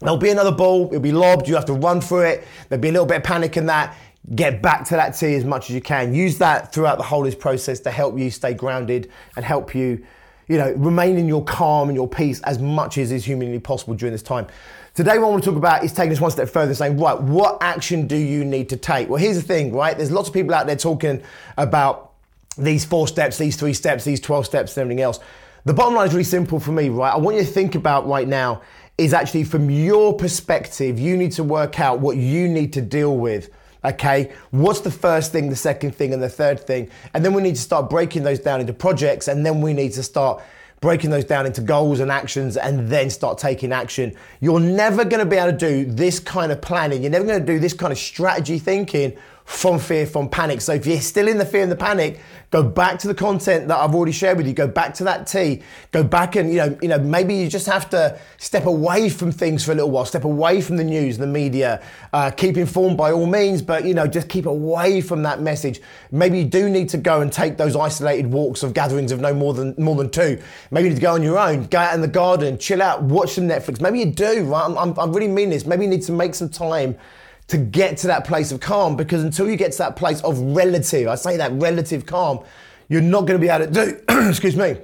There'll 0.00 0.18
be 0.18 0.30
another 0.30 0.52
ball, 0.52 0.88
it'll 0.88 1.00
be 1.00 1.12
lobbed, 1.12 1.48
you 1.48 1.54
have 1.54 1.64
to 1.66 1.72
run 1.72 2.00
through 2.00 2.22
it. 2.22 2.46
There'll 2.68 2.82
be 2.82 2.88
a 2.88 2.92
little 2.92 3.06
bit 3.06 3.18
of 3.18 3.22
panic 3.24 3.56
in 3.56 3.66
that. 3.66 3.96
Get 4.34 4.60
back 4.60 4.84
to 4.86 4.94
that 4.94 5.10
tee 5.10 5.34
as 5.34 5.44
much 5.44 5.70
as 5.70 5.74
you 5.74 5.80
can. 5.80 6.12
Use 6.12 6.36
that 6.38 6.72
throughout 6.72 6.98
the 6.98 7.04
whole 7.04 7.30
process 7.32 7.80
to 7.80 7.90
help 7.90 8.18
you 8.18 8.30
stay 8.30 8.52
grounded 8.54 9.10
and 9.36 9.44
help 9.44 9.74
you, 9.74 10.04
you 10.48 10.58
know, 10.58 10.72
remain 10.72 11.16
in 11.16 11.28
your 11.28 11.44
calm 11.44 11.88
and 11.88 11.96
your 11.96 12.08
peace 12.08 12.40
as 12.42 12.58
much 12.58 12.98
as 12.98 13.12
is 13.12 13.24
humanly 13.24 13.58
possible 13.58 13.94
during 13.94 14.12
this 14.12 14.22
time. 14.22 14.46
Today, 14.94 15.18
what 15.18 15.28
I 15.28 15.30
want 15.30 15.44
to 15.44 15.50
talk 15.50 15.58
about 15.58 15.84
is 15.84 15.92
taking 15.92 16.10
this 16.10 16.20
one 16.20 16.30
step 16.30 16.48
further, 16.48 16.74
saying, 16.74 16.98
right, 16.98 17.20
what 17.20 17.58
action 17.60 18.06
do 18.06 18.16
you 18.16 18.44
need 18.44 18.68
to 18.70 18.76
take? 18.76 19.08
Well, 19.08 19.18
here's 19.18 19.36
the 19.36 19.42
thing, 19.42 19.72
right? 19.72 19.96
There's 19.96 20.10
lots 20.10 20.28
of 20.28 20.34
people 20.34 20.54
out 20.54 20.66
there 20.66 20.76
talking 20.76 21.22
about 21.56 22.12
these 22.58 22.84
four 22.84 23.06
steps, 23.06 23.38
these 23.38 23.56
three 23.56 23.74
steps, 23.74 24.04
these 24.04 24.20
12 24.20 24.46
steps, 24.46 24.76
and 24.76 24.82
everything 24.82 25.02
else. 25.02 25.20
The 25.66 25.74
bottom 25.74 25.94
line 25.94 26.08
is 26.08 26.14
really 26.14 26.24
simple 26.24 26.58
for 26.58 26.72
me, 26.72 26.88
right? 26.88 27.12
I 27.12 27.18
want 27.18 27.36
you 27.36 27.44
to 27.44 27.50
think 27.50 27.74
about 27.74 28.08
right 28.08 28.26
now 28.26 28.62
is 28.98 29.12
actually 29.12 29.44
from 29.44 29.68
your 29.70 30.14
perspective, 30.14 30.98
you 30.98 31.16
need 31.16 31.32
to 31.32 31.44
work 31.44 31.80
out 31.80 32.00
what 32.00 32.16
you 32.16 32.48
need 32.48 32.72
to 32.72 32.80
deal 32.80 33.16
with. 33.16 33.50
Okay, 33.84 34.32
what's 34.50 34.80
the 34.80 34.90
first 34.90 35.30
thing, 35.32 35.48
the 35.48 35.56
second 35.56 35.94
thing, 35.94 36.12
and 36.12 36.22
the 36.22 36.28
third 36.28 36.58
thing? 36.58 36.90
And 37.14 37.24
then 37.24 37.34
we 37.34 37.42
need 37.42 37.54
to 37.54 37.60
start 37.60 37.88
breaking 37.88 38.24
those 38.24 38.40
down 38.40 38.60
into 38.60 38.72
projects, 38.72 39.28
and 39.28 39.46
then 39.46 39.60
we 39.60 39.72
need 39.74 39.92
to 39.92 40.02
start 40.02 40.42
breaking 40.80 41.10
those 41.10 41.24
down 41.24 41.46
into 41.46 41.60
goals 41.60 42.00
and 42.00 42.10
actions, 42.10 42.56
and 42.56 42.88
then 42.88 43.10
start 43.10 43.38
taking 43.38 43.72
action. 43.72 44.12
You're 44.40 44.60
never 44.60 45.04
gonna 45.04 45.26
be 45.26 45.36
able 45.36 45.52
to 45.52 45.58
do 45.58 45.84
this 45.84 46.18
kind 46.18 46.50
of 46.50 46.60
planning, 46.60 47.02
you're 47.02 47.12
never 47.12 47.24
gonna 47.24 47.44
do 47.44 47.58
this 47.58 47.74
kind 47.74 47.92
of 47.92 47.98
strategy 47.98 48.58
thinking 48.58 49.16
from 49.46 49.78
fear, 49.78 50.06
from 50.06 50.28
panic. 50.28 50.60
So 50.60 50.74
if 50.74 50.86
you're 50.86 51.00
still 51.00 51.28
in 51.28 51.38
the 51.38 51.46
fear 51.46 51.62
and 51.62 51.70
the 51.70 51.76
panic, 51.76 52.20
go 52.50 52.64
back 52.64 52.98
to 52.98 53.08
the 53.08 53.14
content 53.14 53.68
that 53.68 53.78
I've 53.78 53.94
already 53.94 54.10
shared 54.10 54.36
with 54.36 54.46
you. 54.46 54.52
Go 54.52 54.66
back 54.66 54.92
to 54.94 55.04
that 55.04 55.28
tee. 55.28 55.62
Go 55.92 56.02
back 56.02 56.34
and 56.34 56.50
you 56.50 56.56
know, 56.56 56.78
you 56.82 56.88
know, 56.88 56.98
maybe 56.98 57.36
you 57.36 57.48
just 57.48 57.66
have 57.66 57.88
to 57.90 58.18
step 58.38 58.66
away 58.66 59.08
from 59.08 59.30
things 59.30 59.64
for 59.64 59.70
a 59.70 59.76
little 59.76 59.90
while. 59.90 60.04
Step 60.04 60.24
away 60.24 60.60
from 60.60 60.76
the 60.76 60.84
news, 60.84 61.16
the 61.16 61.28
media. 61.28 61.80
Uh, 62.12 62.32
keep 62.32 62.56
informed 62.56 62.96
by 62.96 63.12
all 63.12 63.24
means, 63.24 63.62
but 63.62 63.84
you 63.84 63.94
know, 63.94 64.08
just 64.08 64.28
keep 64.28 64.46
away 64.46 65.00
from 65.00 65.22
that 65.22 65.40
message. 65.40 65.80
Maybe 66.10 66.40
you 66.40 66.44
do 66.44 66.68
need 66.68 66.88
to 66.88 66.98
go 66.98 67.20
and 67.20 67.32
take 67.32 67.56
those 67.56 67.76
isolated 67.76 68.26
walks 68.26 68.64
of 68.64 68.74
gatherings 68.74 69.12
of 69.12 69.20
no 69.20 69.32
more 69.32 69.54
than 69.54 69.76
more 69.78 69.94
than 69.94 70.10
two. 70.10 70.42
Maybe 70.72 70.88
you 70.88 70.90
need 70.90 70.96
to 70.96 71.02
go 71.02 71.14
on 71.14 71.22
your 71.22 71.38
own. 71.38 71.66
Go 71.66 71.78
out 71.78 71.94
in 71.94 72.00
the 72.00 72.08
garden, 72.08 72.58
chill 72.58 72.82
out, 72.82 73.00
watch 73.04 73.34
some 73.34 73.44
Netflix. 73.44 73.80
Maybe 73.80 74.00
you 74.00 74.06
do. 74.06 74.42
Right? 74.42 74.64
I'm, 74.64 74.76
I'm, 74.76 74.98
I 74.98 75.06
really 75.06 75.28
mean 75.28 75.50
this. 75.50 75.66
Maybe 75.66 75.84
you 75.84 75.90
need 75.90 76.02
to 76.02 76.12
make 76.12 76.34
some 76.34 76.48
time 76.48 76.98
to 77.48 77.58
get 77.58 77.96
to 77.98 78.06
that 78.08 78.26
place 78.26 78.50
of 78.52 78.60
calm 78.60 78.96
because 78.96 79.22
until 79.22 79.48
you 79.48 79.56
get 79.56 79.72
to 79.72 79.78
that 79.78 79.96
place 79.96 80.20
of 80.22 80.38
relative, 80.40 81.08
I 81.08 81.14
say 81.14 81.36
that 81.36 81.52
relative 81.52 82.06
calm, 82.06 82.44
you're 82.88 83.00
not 83.00 83.20
going 83.20 83.38
to 83.38 83.44
be 83.44 83.48
able 83.48 83.66
to 83.66 83.72
do, 83.72 84.00
excuse 84.28 84.56
me, 84.56 84.76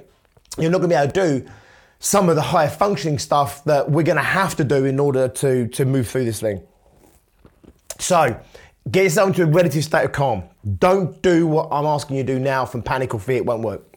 you're 0.57 0.71
not 0.71 0.79
going 0.79 0.89
to 0.89 0.95
be 0.95 1.01
able 1.01 1.11
to 1.11 1.41
do 1.41 1.51
some 1.99 2.29
of 2.29 2.35
the 2.35 2.41
higher 2.41 2.69
functioning 2.69 3.17
stuff 3.17 3.63
that 3.65 3.89
we're 3.89 4.03
going 4.03 4.17
to 4.17 4.23
have 4.23 4.55
to 4.57 4.63
do 4.63 4.85
in 4.85 4.99
order 4.99 5.27
to, 5.27 5.67
to 5.69 5.85
move 5.85 6.07
through 6.07 6.25
this 6.25 6.39
thing. 6.41 6.61
So, 7.99 8.39
get 8.91 9.03
yourself 9.03 9.29
into 9.29 9.43
a 9.43 9.45
relative 9.45 9.83
state 9.83 10.03
of 10.03 10.11
calm. 10.11 10.43
Don't 10.79 11.21
do 11.21 11.47
what 11.47 11.69
I'm 11.71 11.85
asking 11.85 12.17
you 12.17 12.23
to 12.23 12.33
do 12.33 12.39
now 12.39 12.65
from 12.65 12.81
panic 12.81 13.13
or 13.13 13.19
fear, 13.19 13.37
it 13.37 13.45
won't 13.45 13.63
work 13.63 13.92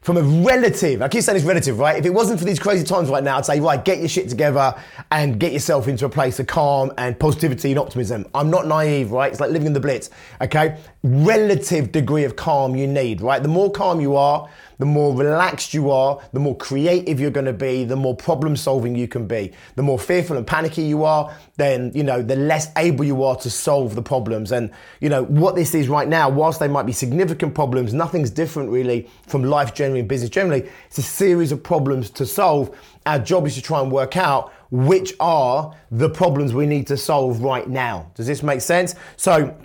from 0.00 0.16
a 0.16 0.22
relative, 0.22 1.02
I 1.02 1.08
keep 1.08 1.22
saying 1.22 1.36
it's 1.36 1.44
relative, 1.44 1.78
right? 1.78 1.96
If 1.96 2.06
it 2.06 2.14
wasn't 2.14 2.38
for 2.38 2.44
these 2.44 2.58
crazy 2.58 2.84
times 2.84 3.08
right 3.10 3.22
now, 3.22 3.38
I'd 3.38 3.46
say, 3.46 3.60
right, 3.60 3.84
get 3.84 3.98
your 3.98 4.08
shit 4.08 4.28
together 4.28 4.74
and 5.10 5.38
get 5.40 5.52
yourself 5.52 5.88
into 5.88 6.06
a 6.06 6.08
place 6.08 6.38
of 6.38 6.46
calm 6.46 6.92
and 6.98 7.18
positivity 7.18 7.70
and 7.70 7.78
optimism. 7.78 8.24
I'm 8.34 8.48
not 8.48 8.66
naive, 8.66 9.10
right? 9.10 9.30
It's 9.30 9.40
like 9.40 9.50
living 9.50 9.66
in 9.66 9.72
the 9.72 9.80
blitz, 9.80 10.10
okay? 10.40 10.78
Relative 11.04 11.92
degree 11.92 12.24
of 12.24 12.34
calm 12.34 12.74
you 12.74 12.86
need, 12.86 13.20
right? 13.20 13.40
The 13.40 13.48
more 13.48 13.70
calm 13.70 14.00
you 14.00 14.16
are, 14.16 14.48
the 14.78 14.86
more 14.86 15.14
relaxed 15.16 15.72
you 15.72 15.90
are, 15.90 16.20
the 16.32 16.40
more 16.40 16.56
creative 16.56 17.20
you're 17.20 17.30
going 17.30 17.46
to 17.46 17.52
be, 17.52 17.84
the 17.84 17.94
more 17.94 18.16
problem 18.16 18.56
solving 18.56 18.96
you 18.96 19.06
can 19.06 19.26
be. 19.26 19.52
The 19.76 19.82
more 19.82 19.98
fearful 19.98 20.36
and 20.36 20.44
panicky 20.44 20.82
you 20.82 21.04
are, 21.04 21.32
then, 21.56 21.92
you 21.94 22.02
know, 22.02 22.20
the 22.20 22.34
less 22.34 22.72
able 22.76 23.04
you 23.04 23.22
are 23.22 23.36
to 23.36 23.48
solve 23.48 23.94
the 23.94 24.02
problems. 24.02 24.50
And, 24.50 24.72
you 25.00 25.08
know, 25.08 25.24
what 25.24 25.54
this 25.54 25.72
is 25.72 25.88
right 25.88 26.08
now, 26.08 26.28
whilst 26.28 26.58
they 26.58 26.68
might 26.68 26.86
be 26.86 26.92
significant 26.92 27.54
problems, 27.54 27.94
nothing's 27.94 28.30
different 28.30 28.70
really 28.70 29.08
from 29.28 29.44
life 29.44 29.74
generally 29.74 30.00
and 30.00 30.08
business 30.08 30.30
generally. 30.30 30.68
It's 30.86 30.98
a 30.98 31.02
series 31.02 31.52
of 31.52 31.62
problems 31.62 32.10
to 32.10 32.26
solve. 32.26 32.76
Our 33.06 33.20
job 33.20 33.46
is 33.46 33.54
to 33.54 33.62
try 33.62 33.80
and 33.80 33.92
work 33.92 34.16
out 34.16 34.52
which 34.70 35.14
are 35.18 35.74
the 35.90 36.10
problems 36.10 36.52
we 36.52 36.66
need 36.66 36.86
to 36.88 36.96
solve 36.96 37.40
right 37.40 37.68
now. 37.68 38.10
Does 38.14 38.26
this 38.26 38.42
make 38.42 38.60
sense? 38.60 38.94
So 39.16 39.56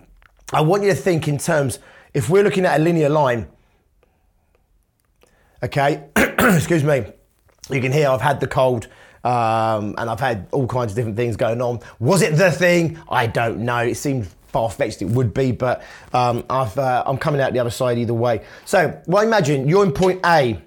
I 0.54 0.62
want 0.62 0.84
you 0.84 0.90
to 0.90 0.96
think 0.96 1.28
in 1.28 1.38
terms, 1.38 1.80
if 2.14 2.30
we're 2.30 2.44
looking 2.44 2.66
at 2.66 2.80
a 2.80 2.84
linear 2.84 3.10
line, 3.10 3.48
Okay, 5.64 6.04
excuse 6.18 6.84
me. 6.84 7.06
You 7.70 7.80
can 7.80 7.94
hear 7.94 8.10
I've 8.10 8.20
had 8.20 8.42
the 8.42 8.48
cold. 8.48 8.88
Um, 9.24 9.96
and 9.98 10.10
I've 10.10 10.20
had 10.20 10.48
all 10.52 10.68
kinds 10.68 10.92
of 10.92 10.98
different 10.98 11.16
things 11.16 11.38
going 11.38 11.62
on. 11.62 11.80
Was 12.00 12.22
it 12.22 12.36
the 12.36 12.52
thing? 12.52 13.00
I 13.10 13.28
don't 13.28 13.60
know. 13.60 13.78
It 13.78 13.96
seemed 13.96 14.28
far 14.48 14.70
fetched 14.70 15.02
it 15.02 15.06
would 15.06 15.34
be, 15.34 15.54
but 15.54 15.82
um, 16.12 16.44
i 16.50 16.64
am 16.64 16.72
uh, 16.78 17.16
coming 17.16 17.40
out 17.40 17.54
the 17.54 17.60
other 17.60 17.70
side 17.70 17.98
either 17.98 18.14
way. 18.14 18.44
So, 18.66 19.02
well, 19.08 19.24
imagine 19.24 19.70
you're 19.70 19.86
in 19.86 19.94
point 19.94 20.20
A. 20.26 20.62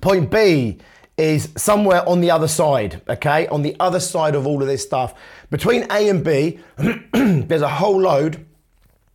Point 0.00 0.30
B 0.30 0.78
is 1.18 1.50
somewhere 1.58 2.08
on 2.08 2.22
the 2.22 2.30
other 2.30 2.48
side, 2.48 3.02
okay? 3.06 3.46
On 3.48 3.60
the 3.60 3.76
other 3.78 4.00
side 4.00 4.34
of 4.34 4.46
all 4.46 4.62
of 4.62 4.66
this 4.66 4.82
stuff. 4.82 5.12
Between 5.50 5.82
A 5.92 6.08
and 6.08 6.24
B, 6.24 6.58
there's 7.12 7.60
a 7.60 7.68
whole 7.68 8.00
load 8.00 8.46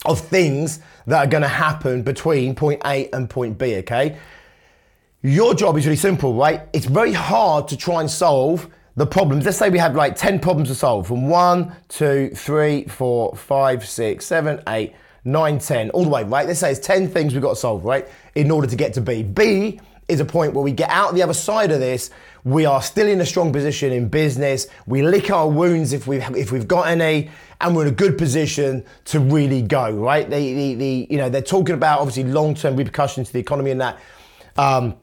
of 0.05 0.19
things 0.19 0.79
that 1.07 1.25
are 1.25 1.29
going 1.29 1.43
to 1.43 1.47
happen 1.47 2.03
between 2.03 2.55
point 2.55 2.81
A 2.85 3.09
and 3.11 3.29
point 3.29 3.57
B, 3.57 3.77
okay? 3.77 4.17
Your 5.21 5.53
job 5.53 5.77
is 5.77 5.85
really 5.85 5.95
simple, 5.97 6.33
right? 6.33 6.61
It's 6.73 6.85
very 6.85 7.13
hard 7.13 7.67
to 7.69 7.77
try 7.77 8.01
and 8.01 8.09
solve 8.09 8.69
the 8.95 9.05
problems. 9.05 9.45
Let's 9.45 9.57
say 9.57 9.69
we 9.69 9.79
have 9.79 9.95
like 9.95 10.15
10 10.15 10.39
problems 10.39 10.69
to 10.69 10.75
solve 10.75 11.07
from 11.07 11.27
one, 11.27 11.75
two, 11.89 12.29
three, 12.35 12.85
four, 12.85 13.35
five, 13.35 13.85
six, 13.85 14.25
seven, 14.25 14.61
eight, 14.67 14.93
nine, 15.23 15.59
10, 15.59 15.89
all 15.89 16.03
the 16.03 16.09
way, 16.09 16.23
right? 16.23 16.47
Let's 16.47 16.59
say 16.59 16.71
it's 16.71 16.79
10 16.79 17.09
things 17.09 17.33
we've 17.33 17.41
got 17.41 17.49
to 17.49 17.55
solve, 17.55 17.83
right? 17.83 18.07
In 18.35 18.51
order 18.51 18.67
to 18.67 18.75
get 18.75 18.93
to 18.93 19.01
B. 19.01 19.23
B 19.23 19.79
is 20.07 20.19
a 20.19 20.25
point 20.25 20.53
where 20.53 20.63
we 20.63 20.71
get 20.71 20.89
out 20.89 21.13
the 21.13 21.23
other 21.23 21.33
side 21.33 21.71
of 21.71 21.79
this. 21.79 22.11
We 22.43 22.65
are 22.65 22.81
still 22.81 23.07
in 23.07 23.21
a 23.21 23.25
strong 23.25 23.51
position 23.51 23.91
in 23.91 24.07
business. 24.07 24.67
We 24.85 25.01
lick 25.01 25.31
our 25.31 25.49
wounds 25.49 25.93
if 25.93 26.05
we've 26.05 26.23
if 26.35 26.51
we've 26.51 26.67
got 26.67 26.87
any, 26.87 27.29
and 27.59 27.75
we're 27.75 27.83
in 27.83 27.87
a 27.87 27.95
good 27.95 28.17
position 28.17 28.85
to 29.05 29.19
really 29.19 29.61
go. 29.61 29.91
Right? 29.91 30.29
The, 30.29 30.53
the, 30.53 30.73
the 30.75 31.07
you 31.09 31.17
know 31.17 31.29
they're 31.29 31.41
talking 31.41 31.73
about 31.73 31.99
obviously 31.99 32.25
long 32.25 32.53
term 32.53 32.75
repercussions 32.75 33.27
to 33.27 33.33
the 33.33 33.39
economy 33.39 33.71
and 33.71 33.81
that. 33.81 33.99
Um, 34.57 34.95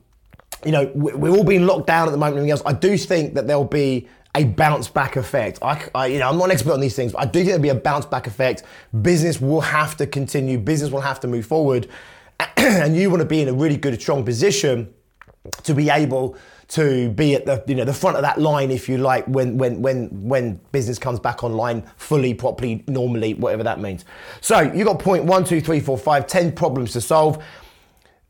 you 0.65 0.71
know 0.71 0.91
we're 0.95 1.37
all 1.37 1.45
being 1.45 1.67
locked 1.67 1.89
down 1.89 2.07
at 2.07 2.13
the 2.13 2.17
moment. 2.17 2.39
And 2.39 2.51
else. 2.51 2.63
I 2.65 2.73
do 2.73 2.97
think 2.97 3.35
that 3.35 3.49
there'll 3.49 3.65
be 3.65 4.09
a 4.35 4.45
bounce 4.45 4.89
back 4.89 5.17
effect. 5.17 5.59
I, 5.61 5.85
I, 5.95 6.07
you 6.07 6.19
know, 6.19 6.29
I'm 6.29 6.39
not 6.39 6.47
an 6.47 6.53
expert 6.53 6.73
on 6.73 6.81
these 6.81 6.97
things, 6.97 7.13
but 7.13 7.21
I 7.21 7.27
do 7.27 7.41
think 7.41 7.49
there'll 7.49 7.63
be 7.63 7.69
a 7.69 7.75
bounce 7.75 8.07
back 8.07 8.27
effect. 8.27 8.63
Business 9.03 9.41
will 9.41 9.61
have 9.61 9.97
to 9.99 10.07
continue. 10.07 10.59
Business 10.59 10.91
will 10.91 11.03
have 11.03 11.21
to 11.21 11.29
move 11.29 11.45
forward. 11.45 11.89
and 12.57 12.97
you 12.97 13.11
want 13.11 13.21
to 13.21 13.27
be 13.27 13.41
in 13.41 13.49
a 13.49 13.53
really 13.53 13.77
good, 13.77 14.01
strong 14.01 14.25
position 14.25 14.93
to 15.65 15.75
be 15.75 15.91
able 15.91 16.37
to 16.69 17.11
be 17.11 17.35
at 17.35 17.45
the 17.45 17.63
you 17.67 17.75
know 17.75 17.85
the 17.85 17.93
front 17.93 18.17
of 18.17 18.23
that 18.23 18.41
line 18.41 18.71
if 18.71 18.89
you 18.89 18.97
like 18.97 19.27
when 19.27 19.59
when 19.59 19.83
when 19.83 20.07
when 20.27 20.55
business 20.71 20.99
comes 20.99 21.21
back 21.21 21.45
online 21.45 21.83
fully 21.97 22.33
properly 22.33 22.83
normally 22.87 23.35
whatever 23.35 23.63
that 23.63 23.79
means 23.79 24.05
so 24.41 24.61
you 24.61 24.85
got 24.85 24.99
point 24.99 25.25
one 25.25 25.45
two 25.45 25.61
three 25.61 25.81
four 25.81 25.99
five 25.99 26.27
ten 26.27 26.51
problems 26.53 26.93
to 26.93 27.01
solve 27.01 27.43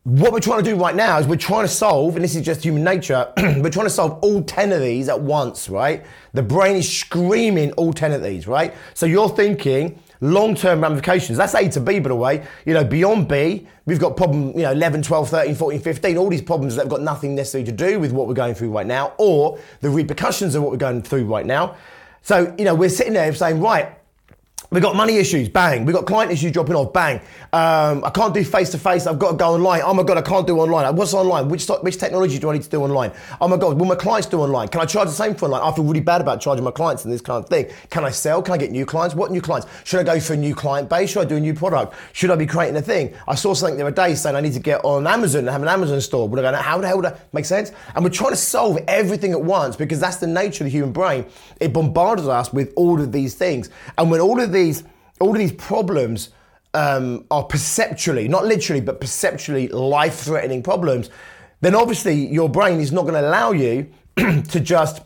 what 0.05 0.33
we're 0.33 0.41
trying 0.41 0.65
to 0.65 0.69
do 0.69 0.75
right 0.77 0.97
now 0.97 1.19
is 1.19 1.29
we're 1.29 1.37
trying 1.37 1.63
to 1.63 1.73
solve, 1.73 2.17
and 2.17 2.25
this 2.25 2.35
is 2.35 2.45
just 2.45 2.65
human 2.65 2.83
nature, 2.83 3.33
we're 3.37 3.71
trying 3.71 3.87
to 3.87 3.91
solve 3.91 4.19
all 4.21 4.43
10 4.43 4.73
of 4.73 4.81
these 4.81 5.09
at 5.09 5.21
once, 5.21 5.69
right? 5.69 6.05
The 6.33 6.43
brain 6.43 6.75
is 6.75 6.93
screaming 6.93 7.71
all 7.75 7.93
10 7.93 8.11
of 8.11 8.21
these, 8.21 8.49
right? 8.49 8.75
So 8.95 9.07
you're 9.07 9.29
thinking, 9.29 10.03
long-term 10.23 10.81
ramifications. 10.81 11.37
That's 11.37 11.55
A 11.55 11.69
to 11.69 11.81
B, 11.81 11.99
by 11.99 12.09
the 12.09 12.17
way. 12.17 12.47
You 12.65 12.73
know, 12.73 12.85
beyond 12.85 13.29
B, 13.29 13.67
we've 13.85 13.99
got 13.99 14.17
problem, 14.17 14.53
you 14.53 14.63
know, 14.63 14.73
11, 14.73 15.03
12, 15.03 15.29
13, 15.29 15.55
14, 15.55 15.81
15, 15.81 16.17
all 16.17 16.31
these 16.31 16.41
problems 16.41 16.77
that 16.77 16.83
have 16.83 16.91
got 16.91 17.03
nothing 17.03 17.35
necessarily 17.35 17.67
to 17.67 17.73
do 17.73 17.99
with 18.01 18.13
what 18.13 18.29
we're 18.29 18.35
going 18.35 18.55
through 18.55 18.71
right 18.71 18.87
now 18.87 19.13
or 19.19 19.59
the 19.81 19.91
repercussions 19.91 20.55
of 20.55 20.63
what 20.63 20.71
we're 20.71 20.79
going 20.79 21.03
through 21.03 21.25
right 21.25 21.45
now. 21.45 21.77
So, 22.23 22.55
you 22.57 22.65
know, 22.65 22.75
we're 22.75 22.89
sitting 22.89 23.15
there 23.15 23.35
saying, 23.35 23.61
right, 23.61 23.99
we 24.73 24.81
got 24.81 24.97
money 24.97 25.19
issues, 25.19 25.51
bang. 25.51 25.85
We 25.85 25.93
got 25.93 26.07
client 26.07 26.33
issues 26.33 26.51
dropping 26.51 26.77
off, 26.77 26.95
bang. 26.95 27.21
Um, 27.53 28.03
I 28.05 28.11
can't 28.13 28.33
do 28.33 28.43
face 28.43 28.71
to 28.71 28.79
face. 28.79 29.07
I've 29.07 29.19
got 29.19 29.33
to 29.33 29.37
go 29.37 29.53
online. 29.53 29.83
Oh 29.85 29.93
my 29.93 30.03
god, 30.03 30.17
I 30.17 30.23
can't 30.23 30.47
do 30.47 30.59
online. 30.59 30.97
What's 30.97 31.13
online? 31.13 31.49
Which 31.49 31.69
which 31.83 31.99
technology 31.99 32.39
do 32.39 32.49
I 32.49 32.55
need 32.55 32.63
to 32.63 32.71
do 32.71 32.83
online? 32.83 33.13
Oh 33.39 33.49
my 33.49 33.59
god, 33.59 33.79
will 33.79 33.87
my 33.87 33.97
clients 33.97 34.29
do 34.29 34.41
online? 34.41 34.69
Can 34.69 34.81
I 34.81 34.87
charge 34.87 35.09
the 35.09 35.15
same 35.15 35.35
for 35.35 35.45
online? 35.45 35.61
I 35.61 35.75
feel 35.77 35.85
really 35.85 36.01
bad 36.01 36.23
about 36.23 36.41
charging 36.41 36.65
my 36.65 36.71
clients 36.71 37.05
and 37.05 37.13
this 37.13 37.21
kind 37.21 37.45
of 37.45 37.51
thing. 37.51 37.67
Can 37.91 38.03
I 38.03 38.11
sell? 38.11 38.41
Can 38.41 38.55
I 38.55 38.57
get 38.57 38.71
new 38.71 38.87
clients? 38.87 39.15
What 39.15 39.31
new 39.31 39.43
clients? 39.43 39.69
Should 39.85 40.01
I 40.01 40.05
go 40.05 40.19
for 40.19 40.33
a 40.33 40.39
new 40.39 40.55
client 40.55 40.89
base? 40.89 41.11
Should 41.11 41.21
I 41.21 41.25
do 41.27 41.37
a 41.37 41.41
new 41.41 41.53
product? 41.53 41.95
Should 42.15 42.31
I 42.31 42.37
be 42.37 42.47
creating 42.47 42.77
a 42.77 42.83
thing? 42.83 43.15
I 43.29 43.35
saw 43.35 43.53
something 43.53 43.77
the 43.77 43.87
other 43.87 43.95
day 43.95 44.15
saying 44.15 44.37
I 44.37 44.41
need 44.41 44.55
to 44.55 44.61
get 44.61 44.83
on 44.87 45.07
Amazon 45.07 45.41
and 45.41 45.51
have 45.51 45.61
an 45.61 45.69
Amazon 45.69 46.01
store. 46.01 46.27
Would 46.27 46.43
I 46.43 46.51
go? 46.51 46.57
How 46.57 46.79
the 46.79 46.87
hell 46.87 46.97
would 46.97 47.05
that 47.05 47.35
make 47.35 47.45
sense? 47.45 47.73
And 47.95 48.03
we're 48.03 48.11
trying 48.11 48.31
to 48.31 48.37
solve 48.37 48.79
everything 48.89 49.33
at 49.33 49.43
once 49.43 49.77
because 49.77 50.01
that's 50.01 50.17
the 50.17 50.27
nature 50.27 50.65
of 50.65 50.71
the 50.71 50.71
human 50.71 50.93
brain. 50.93 51.27
It 51.61 51.75
bombards 51.75 52.27
us 52.27 52.55
with 52.55 52.73
all 52.75 52.99
of 53.03 53.13
these 53.13 53.35
things, 53.35 53.69
and 53.99 54.11
when 54.11 54.21
all 54.21 54.41
of 54.41 54.51
these 54.51 54.62
all 55.21 55.31
of 55.31 55.39
these 55.39 55.53
problems 55.53 56.31
um, 56.75 57.25
are 57.31 57.45
perceptually, 57.45 58.29
not 58.29 58.47
literally, 58.47 58.81
but 58.81 59.01
perceptually 59.01 59.69
life 59.69 60.21
threatening 60.21 60.63
problems, 60.63 61.11
then 61.61 61.75
obviously 61.75 62.15
your 62.15 62.49
brain 62.49 62.81
is 62.81 62.93
not 62.93 63.03
going 63.03 63.15
to 63.15 63.21
allow 63.21 63.53
you 63.53 63.89
to 64.17 64.61
just 64.61 65.03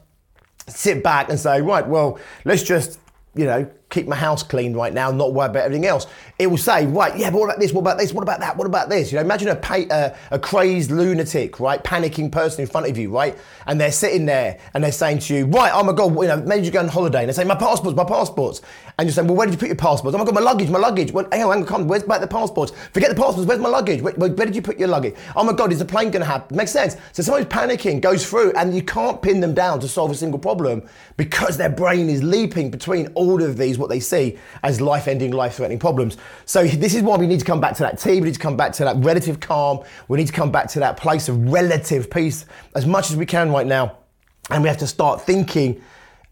sit 0.69 1.03
back 1.03 1.29
and 1.29 1.39
say, 1.39 1.61
right, 1.61 1.87
well, 1.87 2.19
let's 2.45 2.63
just, 2.63 2.99
you 3.35 3.45
know, 3.45 3.69
keep 3.89 4.09
my 4.09 4.17
house 4.17 4.43
clean 4.43 4.75
right 4.75 4.93
now, 4.93 5.11
not 5.11 5.33
worry 5.33 5.47
about 5.49 5.65
everything 5.65 5.87
else. 5.87 6.07
It 6.39 6.49
will 6.49 6.59
say, 6.59 6.87
right, 6.87 7.17
yeah, 7.17 7.31
but 7.31 7.39
what 7.39 7.47
about 7.47 7.61
this? 7.61 7.73
What 7.73 7.83
about 7.83 7.99
this? 7.99 8.13
What 8.13 8.23
about 8.23 8.41
that? 8.41 8.57
What 8.57 8.67
about 8.67 8.89
this? 8.89 9.13
You 9.13 9.17
know, 9.17 9.23
imagine 9.23 9.49
a, 9.49 9.93
uh, 9.93 10.17
a 10.33 10.39
crazed 10.39 10.91
lunatic, 10.91 11.61
right, 11.61 11.83
panicking 11.83 12.31
person 12.31 12.63
in 12.63 12.67
front 12.67 12.89
of 12.89 12.99
you, 12.99 13.11
right, 13.11 13.39
and 13.67 13.81
they're 13.81 13.93
sitting 13.93 14.27
there 14.27 14.59
and 14.75 14.83
they're 14.83 14.93
saying 14.93 15.21
to 15.21 15.35
you, 15.35 15.47
right, 15.47 15.71
oh 15.73 15.85
my 15.85 15.93
god, 15.93 16.15
you 16.17 16.27
know, 16.27 16.37
maybe 16.39 16.67
you 16.67 16.73
go 16.73 16.81
on 16.81 16.89
holiday 16.89 17.21
and 17.21 17.29
they 17.29 17.33
say, 17.33 17.45
my 17.45 17.55
passports, 17.55 17.97
my 17.97 18.05
passports, 18.05 18.61
and 18.99 19.07
you're 19.07 19.15
saying, 19.15 19.29
well, 19.29 19.37
where 19.37 19.47
did 19.47 19.53
you 19.53 19.59
put 19.59 19.69
your 19.69 19.77
passports? 19.77 20.15
Oh 20.15 20.19
my 20.19 20.25
god, 20.25 20.35
my 20.35 20.41
luggage, 20.41 20.69
my 20.69 20.79
luggage. 20.79 21.13
Well, 21.13 21.29
hang 21.31 21.45
on, 21.45 21.53
hang 21.53 21.63
on, 21.63 21.67
come, 21.67 21.87
where's 21.87 22.03
back 22.03 22.21
the 22.21 22.27
passports? 22.27 22.73
Forget 22.93 23.11
the 23.11 23.17
passports. 23.17 23.47
Where's 23.47 23.61
my 23.61 23.69
luggage? 23.69 24.03
Where, 24.03 24.15
where, 24.15 24.31
where 24.31 24.47
did 24.47 24.57
you 24.57 24.63
put 24.63 24.79
your 24.79 24.89
luggage? 24.89 25.15
Oh 25.37 25.45
my 25.45 25.53
god, 25.53 25.73
is 25.73 25.79
the 25.79 25.85
plane 25.85 26.11
going 26.11 26.23
to 26.23 26.27
happen? 26.27 26.57
Makes 26.57 26.73
sense. 26.73 26.97
So 27.13 27.23
someone's 27.23 27.47
panicking, 27.47 28.01
goes 28.01 28.29
through, 28.29 28.53
and 28.57 28.75
you 28.75 28.83
can't 28.83 29.23
pin 29.23 29.41
them 29.41 29.55
down 29.55 29.81
to 29.81 29.89
solve 29.89 30.11
a 30.11 30.15
single 30.15 30.39
problem 30.39 30.83
because 31.17 31.57
their 31.57 31.71
brain 31.71 32.09
is 32.09 32.23
leaping 32.23 32.71
between 32.71 33.09
all 33.15 33.43
of 33.43 33.57
these 33.57 33.76
what 33.79 33.89
they 33.89 34.01
see 34.01 34.39
as 34.63 34.81
life 34.81 35.09
ending, 35.09 35.31
life 35.31 35.57
threatening 35.57 35.79
problems. 35.79 36.17
So, 36.45 36.67
this 36.67 36.95
is 36.95 37.03
why 37.03 37.17
we 37.17 37.27
need 37.27 37.41
to 37.41 37.45
come 37.45 37.61
back 37.61 37.77
to 37.77 37.83
that 37.83 37.99
T, 37.99 38.21
we 38.21 38.27
need 38.27 38.35
to 38.35 38.41
come 38.41 38.57
back 38.57 38.73
to 38.75 38.85
that 38.85 38.97
relative 38.99 39.41
calm, 39.41 39.85
we 40.09 40.19
need 40.19 40.27
to 40.27 40.33
come 40.33 40.51
back 40.51 40.69
to 40.71 40.81
that 40.81 40.97
place 40.97 41.29
of 41.29 41.53
relative 41.53 42.11
peace 42.11 42.47
as 42.75 42.87
much 42.87 43.11
as 43.11 43.17
we 43.17 43.27
can 43.27 43.51
right 43.51 43.67
now. 43.67 43.99
And 44.51 44.63
we 44.63 44.69
have 44.69 44.79
to 44.79 44.87
start 44.87 45.23
thinking 45.23 45.83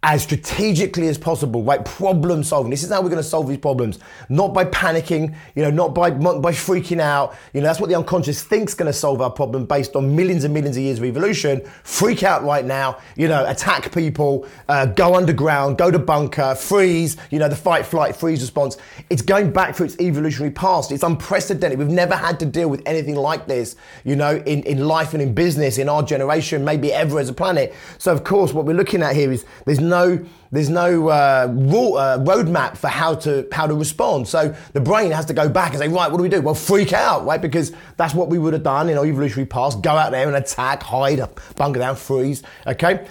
as 0.07 0.23
strategically 0.23 1.09
as 1.09 1.17
possible, 1.17 1.63
right? 1.63 1.83
Problem 1.83 2.45
solving. 2.45 2.71
This 2.71 2.83
is 2.83 2.91
how 2.91 3.01
we're 3.01 3.09
going 3.09 3.23
to 3.23 3.29
solve 3.29 3.49
these 3.49 3.57
problems, 3.57 3.99
not 4.29 4.53
by 4.53 4.67
panicking, 4.67 5.35
you 5.55 5.63
know, 5.63 5.71
not 5.71 5.95
by 5.95 6.11
by 6.11 6.53
freaking 6.53 7.01
out. 7.01 7.35
You 7.55 7.63
know, 7.63 7.67
that's 7.67 7.81
what 7.81 7.89
the 7.89 7.97
unconscious 7.97 8.43
thinks 8.43 8.75
going 8.75 8.87
to 8.87 8.93
solve 8.93 9.23
our 9.23 9.31
problem 9.31 9.65
based 9.65 9.97
on 9.97 10.15
millions 10.15 10.45
and 10.45 10.53
millions 10.53 10.77
of 10.77 10.83
years 10.83 10.99
of 10.99 11.07
evolution. 11.07 11.63
Freak 11.85 12.23
out 12.23 12.45
right 12.45 12.67
now, 12.67 12.99
you 13.17 13.29
know, 13.29 13.47
attack 13.49 13.93
people, 13.93 14.47
uh, 14.69 14.85
go 14.85 15.15
underground, 15.15 15.79
go 15.79 15.91
to 15.91 15.99
bunker, 15.99 16.55
freeze. 16.55 17.17
You 17.31 17.39
know, 17.39 17.49
the 17.49 17.57
fight, 17.57 17.87
flight, 17.87 18.15
freeze 18.15 18.43
response. 18.43 18.77
It's 19.09 19.23
going 19.23 19.53
back 19.53 19.75
through 19.75 19.87
its 19.87 19.99
evolutionary 20.01 20.53
past. 20.53 20.93
It's 20.93 21.03
unprecedented. 21.03 21.79
We've 21.79 21.89
never 21.89 22.15
had 22.15 22.39
to 22.41 22.47
deal 22.47 22.69
with 22.69 22.83
anything 22.85 23.17
like 23.17 23.47
this, 23.47 23.75
you 24.05 24.17
know, 24.17 24.37
in 24.37 24.65
in 24.65 24.87
life 24.87 25.15
and 25.15 25.23
in 25.23 25.33
business 25.33 25.79
in 25.79 25.89
our 25.89 26.03
generation, 26.03 26.63
maybe 26.63 26.93
ever 26.93 27.19
as 27.19 27.31
a 27.31 27.33
planet. 27.33 27.73
So 27.97 28.13
of 28.13 28.23
course, 28.23 28.53
what 28.53 28.67
we're 28.67 28.77
looking 28.77 29.03
at 29.03 29.17
here 29.17 29.33
is 29.33 29.47
there's 29.65 29.81
no 29.81 29.94
no 29.95 30.25
there's 30.55 30.71
no 30.71 31.09
uh, 31.09 31.49
rule, 31.51 31.97
uh, 31.97 32.19
roadmap 32.19 32.77
for 32.77 32.87
how 32.87 33.17
to 33.17 33.47
how 33.51 33.67
to 33.67 33.75
respond. 33.75 34.29
So 34.29 34.55
the 34.73 34.81
brain 34.81 35.11
has 35.11 35.27
to 35.27 35.35
go 35.35 35.49
back 35.49 35.71
and 35.71 35.81
say, 35.81 35.89
right, 35.89 36.11
what 36.11 36.19
do 36.19 36.23
we 36.23 36.29
do? 36.29 36.41
Well, 36.41 36.55
freak 36.55 36.93
out, 36.93 37.27
right? 37.27 37.43
Because 37.43 37.73
that's 37.97 38.15
what 38.15 38.29
we 38.29 38.39
would 38.39 38.53
have 38.53 38.63
done 38.63 38.89
in 38.89 38.97
our 38.97 39.05
evolutionary 39.05 39.47
past. 39.47 39.83
Go 39.83 39.91
out 39.91 40.13
there 40.13 40.29
and 40.29 40.37
attack, 40.37 40.83
hide, 40.83 41.21
bunker 41.57 41.81
down, 41.81 41.97
freeze. 41.97 42.43
Okay. 42.67 43.07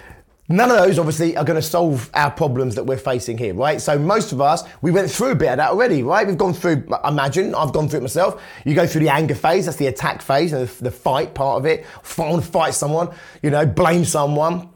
None 0.50 0.70
of 0.70 0.78
those 0.78 1.00
obviously 1.00 1.38
are 1.38 1.46
going 1.46 1.56
to 1.56 1.68
solve 1.68 2.10
our 2.14 2.30
problems 2.30 2.76
that 2.76 2.84
we're 2.84 2.98
facing 2.98 3.38
here, 3.38 3.54
right? 3.54 3.80
So 3.80 3.98
most 3.98 4.34
of 4.34 4.42
us, 4.42 4.64
we 4.82 4.92
went 4.92 5.10
through 5.10 5.32
a 5.32 5.36
bit 5.36 5.50
of 5.50 5.58
that 5.58 5.70
already, 5.70 6.04
right? 6.04 6.28
We've 6.28 6.38
gone 6.38 6.54
through, 6.54 6.86
imagine, 7.06 7.56
I've 7.56 7.72
gone 7.72 7.88
through 7.88 8.00
it 8.00 8.04
myself. 8.04 8.44
You 8.66 8.76
go 8.76 8.86
through 8.86 9.02
the 9.02 9.10
anger 9.10 9.36
phase, 9.36 9.66
that's 9.66 9.78
the 9.78 9.88
attack 9.88 10.22
phase, 10.22 10.52
the 10.52 10.92
fight 10.92 11.34
part 11.34 11.60
of 11.60 11.66
it. 11.66 11.86
Want 12.18 12.44
to 12.44 12.52
fight 12.52 12.74
someone, 12.74 13.16
you 13.42 13.52
know, 13.52 13.66
blame 13.66 14.04
someone, 14.04 14.70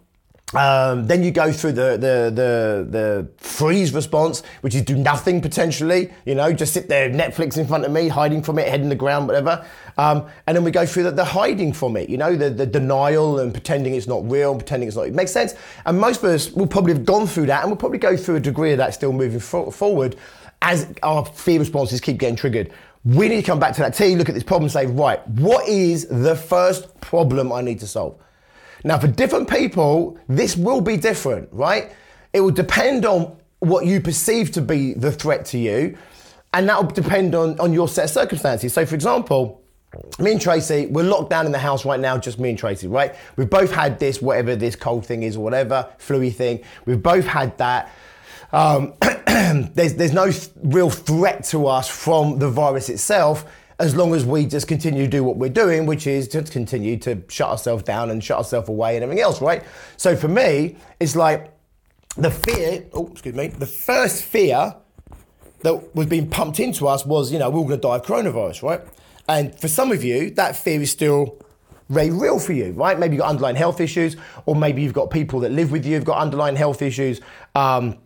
um, 0.53 1.05
then 1.07 1.23
you 1.23 1.31
go 1.31 1.51
through 1.51 1.73
the, 1.73 1.91
the, 1.97 2.31
the, 2.33 2.87
the 2.89 3.27
freeze 3.35 3.93
response, 3.93 4.43
which 4.61 4.75
is 4.75 4.81
do 4.83 4.95
nothing 4.95 5.41
potentially, 5.41 6.09
you 6.25 6.35
know, 6.35 6.53
just 6.53 6.73
sit 6.73 6.87
there, 6.87 7.09
Netflix 7.09 7.57
in 7.57 7.67
front 7.67 7.83
of 7.83 7.91
me, 7.91 8.07
hiding 8.07 8.41
from 8.41 8.57
it, 8.57 8.69
head 8.69 8.79
in 8.79 8.87
the 8.87 8.95
ground, 8.95 9.27
whatever. 9.27 9.65
Um, 9.97 10.25
and 10.45 10.55
then 10.55 10.63
we 10.63 10.71
go 10.71 10.85
through 10.85 11.03
the, 11.03 11.11
the, 11.11 11.25
hiding 11.25 11.73
from 11.73 11.97
it, 11.97 12.09
you 12.09 12.17
know, 12.17 12.33
the, 12.33 12.49
the 12.49 12.65
denial 12.65 13.39
and 13.39 13.51
pretending 13.51 13.93
it's 13.93 14.07
not 14.07 14.29
real, 14.31 14.55
pretending 14.55 14.87
it's 14.87 14.95
not, 14.95 15.07
it 15.07 15.13
makes 15.13 15.33
sense. 15.33 15.53
And 15.85 15.99
most 15.99 16.23
of 16.23 16.29
us 16.29 16.49
will 16.51 16.67
probably 16.67 16.93
have 16.93 17.03
gone 17.03 17.27
through 17.27 17.47
that 17.47 17.63
and 17.63 17.69
we'll 17.69 17.77
probably 17.77 17.99
go 17.99 18.15
through 18.15 18.37
a 18.37 18.39
degree 18.39 18.71
of 18.71 18.77
that 18.77 18.93
still 18.93 19.11
moving 19.11 19.41
forward 19.41 20.15
as 20.61 20.93
our 21.03 21.25
fear 21.25 21.59
responses 21.59 21.99
keep 21.99 22.19
getting 22.19 22.37
triggered. 22.37 22.71
We 23.03 23.27
need 23.27 23.41
to 23.41 23.43
come 23.43 23.59
back 23.59 23.75
to 23.75 23.81
that 23.81 23.95
T, 23.95 24.15
look 24.15 24.29
at 24.29 24.35
this 24.35 24.43
problem 24.43 24.69
say, 24.69 24.85
right, 24.85 25.25
what 25.27 25.67
is 25.67 26.07
the 26.07 26.37
first 26.37 26.99
problem 27.01 27.51
I 27.51 27.61
need 27.61 27.79
to 27.81 27.87
solve? 27.87 28.17
Now, 28.83 28.99
for 28.99 29.07
different 29.07 29.49
people, 29.49 30.17
this 30.27 30.55
will 30.55 30.81
be 30.81 30.97
different, 30.97 31.49
right? 31.51 31.91
It 32.33 32.41
will 32.41 32.51
depend 32.51 33.05
on 33.05 33.37
what 33.59 33.85
you 33.85 33.99
perceive 34.01 34.51
to 34.51 34.61
be 34.61 34.93
the 34.93 35.11
threat 35.11 35.45
to 35.47 35.57
you, 35.57 35.97
and 36.53 36.69
that 36.69 36.81
will 36.81 36.91
depend 36.91 37.35
on, 37.35 37.59
on 37.59 37.73
your 37.73 37.87
set 37.87 38.05
of 38.05 38.11
circumstances. 38.11 38.73
So, 38.73 38.85
for 38.85 38.95
example, 38.95 39.61
me 40.19 40.33
and 40.33 40.41
Tracy, 40.41 40.87
we're 40.87 41.03
locked 41.03 41.29
down 41.29 41.45
in 41.45 41.51
the 41.51 41.59
house 41.59 41.85
right 41.85 41.99
now, 41.99 42.17
just 42.17 42.39
me 42.39 42.49
and 42.49 42.57
Tracy, 42.57 42.87
right? 42.87 43.15
We've 43.35 43.49
both 43.49 43.71
had 43.71 43.99
this, 43.99 44.21
whatever 44.21 44.55
this 44.55 44.75
cold 44.75 45.05
thing 45.05 45.23
is 45.23 45.37
or 45.37 45.43
whatever, 45.43 45.89
fluey 45.97 46.33
thing. 46.33 46.63
We've 46.85 47.01
both 47.01 47.25
had 47.25 47.57
that. 47.57 47.91
Um, 48.51 48.93
there's, 49.27 49.95
there's 49.95 50.13
no 50.13 50.31
th- 50.31 50.49
real 50.63 50.89
threat 50.89 51.43
to 51.45 51.67
us 51.67 51.89
from 51.89 52.39
the 52.39 52.49
virus 52.49 52.89
itself 52.89 53.45
as 53.79 53.95
long 53.95 54.13
as 54.15 54.25
we 54.25 54.45
just 54.45 54.67
continue 54.67 55.03
to 55.03 55.09
do 55.09 55.23
what 55.23 55.37
we're 55.37 55.49
doing, 55.49 55.85
which 55.85 56.07
is 56.07 56.27
to 56.29 56.41
continue 56.43 56.97
to 56.97 57.21
shut 57.27 57.49
ourselves 57.49 57.83
down 57.83 58.09
and 58.09 58.23
shut 58.23 58.37
ourselves 58.37 58.69
away 58.69 58.95
and 58.95 59.03
everything 59.03 59.23
else, 59.23 59.41
right? 59.41 59.63
So 59.97 60.15
for 60.15 60.27
me, 60.27 60.77
it's 60.99 61.15
like 61.15 61.53
the 62.15 62.31
fear, 62.31 62.85
oh, 62.93 63.07
excuse 63.11 63.35
me, 63.35 63.47
the 63.47 63.67
first 63.67 64.23
fear 64.23 64.75
that 65.61 65.95
was 65.95 66.07
being 66.07 66.29
pumped 66.29 66.59
into 66.59 66.87
us 66.87 67.05
was, 67.05 67.31
you 67.31 67.37
know, 67.37 67.49
we're 67.49 67.59
all 67.59 67.67
going 67.67 67.79
to 67.79 67.87
die 67.87 67.95
of 67.97 68.03
coronavirus, 68.03 68.63
right? 68.63 68.81
And 69.27 69.59
for 69.59 69.67
some 69.67 69.91
of 69.91 70.03
you, 70.03 70.31
that 70.31 70.55
fear 70.55 70.81
is 70.81 70.91
still 70.91 71.37
very 71.89 72.09
real 72.09 72.39
for 72.39 72.53
you, 72.53 72.71
right? 72.71 72.97
Maybe 72.97 73.15
you've 73.15 73.21
got 73.21 73.29
underlying 73.29 73.55
health 73.55 73.79
issues, 73.79 74.15
or 74.45 74.55
maybe 74.55 74.81
you've 74.81 74.93
got 74.93 75.11
people 75.11 75.39
that 75.41 75.51
live 75.51 75.71
with 75.71 75.85
you 75.85 75.95
who've 75.95 76.05
got 76.05 76.17
underlying 76.17 76.55
health 76.55 76.81
issues. 76.81 77.21
Um, 77.55 77.97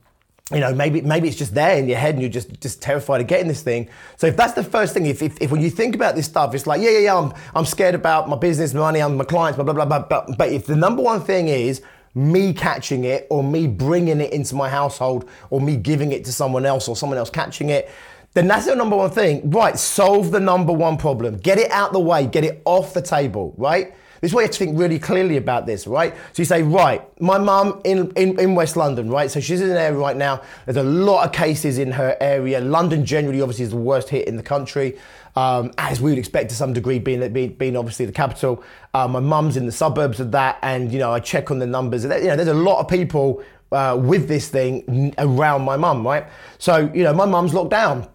you 0.53 0.59
know, 0.59 0.73
maybe 0.73 1.01
maybe 1.01 1.27
it's 1.27 1.37
just 1.37 1.53
there 1.53 1.77
in 1.77 1.87
your 1.87 1.97
head 1.97 2.15
and 2.15 2.21
you're 2.21 2.31
just 2.31 2.59
just 2.61 2.81
terrified 2.81 3.21
of 3.21 3.27
getting 3.27 3.47
this 3.47 3.61
thing. 3.61 3.89
So 4.17 4.27
if 4.27 4.35
that's 4.35 4.53
the 4.53 4.63
first 4.63 4.93
thing, 4.93 5.05
if, 5.05 5.21
if, 5.21 5.41
if 5.41 5.51
when 5.51 5.61
you 5.61 5.69
think 5.69 5.95
about 5.95 6.15
this 6.15 6.25
stuff, 6.25 6.53
it's 6.53 6.67
like, 6.67 6.81
yeah, 6.81 6.89
yeah, 6.89 6.99
yeah, 6.99 7.17
I'm, 7.17 7.33
I'm 7.55 7.65
scared 7.65 7.95
about 7.95 8.27
my 8.27 8.35
business, 8.35 8.73
money, 8.73 8.99
I'm 8.99 9.17
my 9.17 9.23
clients, 9.23 9.55
blah, 9.55 9.63
blah, 9.63 9.73
blah, 9.73 9.85
blah. 9.85 9.99
But, 9.99 10.37
but 10.37 10.49
if 10.49 10.65
the 10.65 10.75
number 10.75 11.01
one 11.01 11.21
thing 11.21 11.47
is 11.47 11.81
me 12.13 12.53
catching 12.53 13.05
it 13.05 13.27
or 13.29 13.43
me 13.43 13.67
bringing 13.67 14.19
it 14.19 14.33
into 14.33 14.55
my 14.55 14.69
household 14.69 15.29
or 15.49 15.61
me 15.61 15.77
giving 15.77 16.11
it 16.11 16.25
to 16.25 16.33
someone 16.33 16.65
else 16.65 16.87
or 16.87 16.95
someone 16.95 17.17
else 17.17 17.29
catching 17.29 17.69
it, 17.69 17.89
then 18.33 18.47
that's 18.47 18.65
the 18.65 18.75
number 18.75 18.95
one 18.95 19.09
thing. 19.09 19.49
Right, 19.49 19.77
solve 19.77 20.31
the 20.31 20.39
number 20.39 20.73
one 20.73 20.97
problem. 20.97 21.37
Get 21.37 21.57
it 21.57 21.71
out 21.71 21.93
the 21.93 21.99
way, 21.99 22.27
get 22.27 22.43
it 22.43 22.61
off 22.65 22.93
the 22.93 23.01
table, 23.01 23.53
right? 23.57 23.93
This 24.21 24.29
is 24.29 24.35
why 24.35 24.41
you 24.41 24.45
have 24.45 24.51
to 24.51 24.59
think 24.59 24.79
really 24.79 24.99
clearly 24.99 25.37
about 25.37 25.65
this, 25.65 25.87
right? 25.87 26.13
So 26.33 26.41
you 26.41 26.45
say, 26.45 26.61
right, 26.61 27.01
my 27.19 27.39
mum 27.39 27.81
in, 27.83 28.11
in, 28.11 28.39
in 28.39 28.53
West 28.53 28.77
London, 28.77 29.09
right? 29.09 29.31
So 29.31 29.39
she's 29.39 29.61
in 29.61 29.71
an 29.71 29.77
area 29.77 29.97
right 29.97 30.15
now. 30.15 30.43
There's 30.65 30.77
a 30.77 30.83
lot 30.83 31.25
of 31.25 31.31
cases 31.31 31.79
in 31.79 31.91
her 31.91 32.15
area. 32.21 32.61
London 32.61 33.03
generally, 33.03 33.41
obviously, 33.41 33.63
is 33.63 33.71
the 33.71 33.77
worst 33.77 34.09
hit 34.09 34.27
in 34.27 34.37
the 34.37 34.43
country. 34.43 34.99
Um, 35.35 35.71
as 35.79 36.01
we 36.01 36.11
would 36.11 36.19
expect 36.19 36.49
to 36.49 36.55
some 36.55 36.71
degree, 36.71 36.99
being 36.99 37.33
being, 37.33 37.53
being 37.53 37.75
obviously 37.75 38.05
the 38.05 38.11
capital. 38.11 38.63
Uh, 38.93 39.07
my 39.07 39.21
mum's 39.21 39.57
in 39.57 39.65
the 39.65 39.71
suburbs 39.71 40.19
of 40.19 40.31
that, 40.33 40.59
and 40.61 40.91
you 40.91 40.99
know 40.99 41.11
I 41.11 41.19
check 41.19 41.49
on 41.49 41.59
the 41.59 41.65
numbers. 41.65 42.03
You 42.03 42.09
know, 42.09 42.35
there's 42.35 42.47
a 42.49 42.53
lot 42.53 42.79
of 42.79 42.89
people 42.89 43.41
uh, 43.71 43.97
with 43.99 44.27
this 44.27 44.49
thing 44.49 45.15
around 45.17 45.63
my 45.63 45.77
mum, 45.77 46.05
right? 46.05 46.25
So 46.57 46.91
you 46.93 47.03
know, 47.03 47.13
my 47.13 47.25
mum's 47.25 47.53
locked 47.53 47.71
down. 47.71 48.09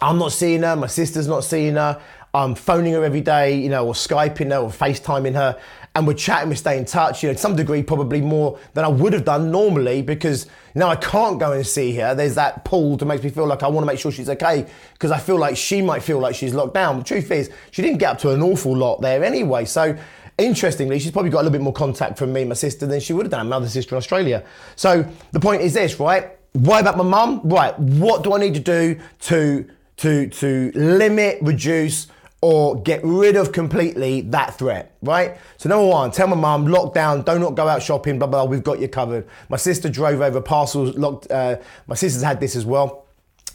I'm 0.00 0.18
not 0.18 0.32
seeing 0.32 0.62
her. 0.62 0.76
My 0.76 0.86
sister's 0.86 1.26
not 1.26 1.42
seeing 1.42 1.74
her. 1.74 2.00
I'm 2.34 2.54
phoning 2.54 2.92
her 2.92 3.04
every 3.04 3.20
day, 3.20 3.58
you 3.58 3.68
know, 3.68 3.86
or 3.86 3.94
Skyping 3.94 4.50
her 4.50 4.58
or 4.58 4.70
FaceTiming 4.70 5.34
her, 5.34 5.58
and 5.94 6.06
we're 6.06 6.14
chatting, 6.14 6.50
we 6.50 6.54
stay 6.54 6.78
in 6.78 6.84
touch, 6.84 7.22
you 7.22 7.28
know, 7.28 7.32
to 7.32 7.38
some 7.38 7.56
degree, 7.56 7.82
probably 7.82 8.20
more 8.20 8.58
than 8.74 8.84
I 8.84 8.88
would 8.88 9.12
have 9.12 9.24
done 9.24 9.50
normally 9.50 10.02
because 10.02 10.46
now 10.74 10.88
I 10.88 10.96
can't 10.96 11.40
go 11.40 11.52
and 11.52 11.66
see 11.66 11.96
her. 11.96 12.14
There's 12.14 12.36
that 12.36 12.64
pull 12.64 12.96
to 12.98 13.04
make 13.04 13.24
me 13.24 13.30
feel 13.30 13.46
like 13.46 13.62
I 13.62 13.68
want 13.68 13.82
to 13.82 13.86
make 13.86 13.98
sure 13.98 14.12
she's 14.12 14.28
okay 14.28 14.66
because 14.92 15.10
I 15.10 15.18
feel 15.18 15.38
like 15.38 15.56
she 15.56 15.82
might 15.82 16.02
feel 16.02 16.20
like 16.20 16.34
she's 16.34 16.54
locked 16.54 16.74
down. 16.74 16.98
The 16.98 17.04
truth 17.04 17.30
is, 17.30 17.50
she 17.70 17.82
didn't 17.82 17.98
get 17.98 18.12
up 18.12 18.18
to 18.20 18.30
an 18.30 18.42
awful 18.42 18.76
lot 18.76 19.00
there 19.00 19.24
anyway. 19.24 19.64
So, 19.64 19.98
interestingly, 20.36 21.00
she's 21.00 21.10
probably 21.10 21.30
got 21.30 21.38
a 21.38 21.44
little 21.44 21.52
bit 21.52 21.62
more 21.62 21.72
contact 21.72 22.16
from 22.18 22.32
me 22.32 22.44
my 22.44 22.54
sister 22.54 22.86
than 22.86 23.00
she 23.00 23.12
would 23.12 23.26
have 23.26 23.32
done, 23.32 23.48
my 23.48 23.56
other 23.56 23.68
sister 23.68 23.96
in 23.96 23.98
Australia. 23.98 24.44
So, 24.76 25.04
the 25.32 25.40
point 25.40 25.62
is 25.62 25.74
this, 25.74 25.98
right? 25.98 26.30
Why 26.52 26.80
about 26.80 26.96
my 26.96 27.04
mum? 27.04 27.40
Right, 27.42 27.76
what 27.78 28.22
do 28.22 28.34
I 28.34 28.38
need 28.38 28.54
to 28.54 28.60
do 28.60 29.00
to 29.22 29.68
to 29.96 30.28
to 30.28 30.70
limit, 30.74 31.38
reduce, 31.42 32.06
or 32.40 32.80
get 32.82 33.00
rid 33.02 33.34
of 33.36 33.52
completely 33.52 34.20
that 34.20 34.56
threat, 34.56 34.96
right? 35.02 35.36
So 35.56 35.68
number 35.68 35.86
one, 35.86 36.10
tell 36.12 36.28
my 36.28 36.36
mum, 36.36 36.66
lockdown, 36.66 37.24
do 37.24 37.38
not 37.38 37.56
go 37.56 37.66
out 37.66 37.82
shopping, 37.82 38.18
blah, 38.18 38.28
blah, 38.28 38.44
we've 38.44 38.62
got 38.62 38.78
you 38.78 38.88
covered. 38.88 39.26
My 39.48 39.56
sister 39.56 39.88
drove 39.88 40.20
over 40.20 40.40
parcels, 40.40 40.96
locked, 40.96 41.30
uh, 41.30 41.56
my 41.88 41.96
sister's 41.96 42.22
had 42.22 42.38
this 42.38 42.54
as 42.54 42.64
well. 42.64 43.06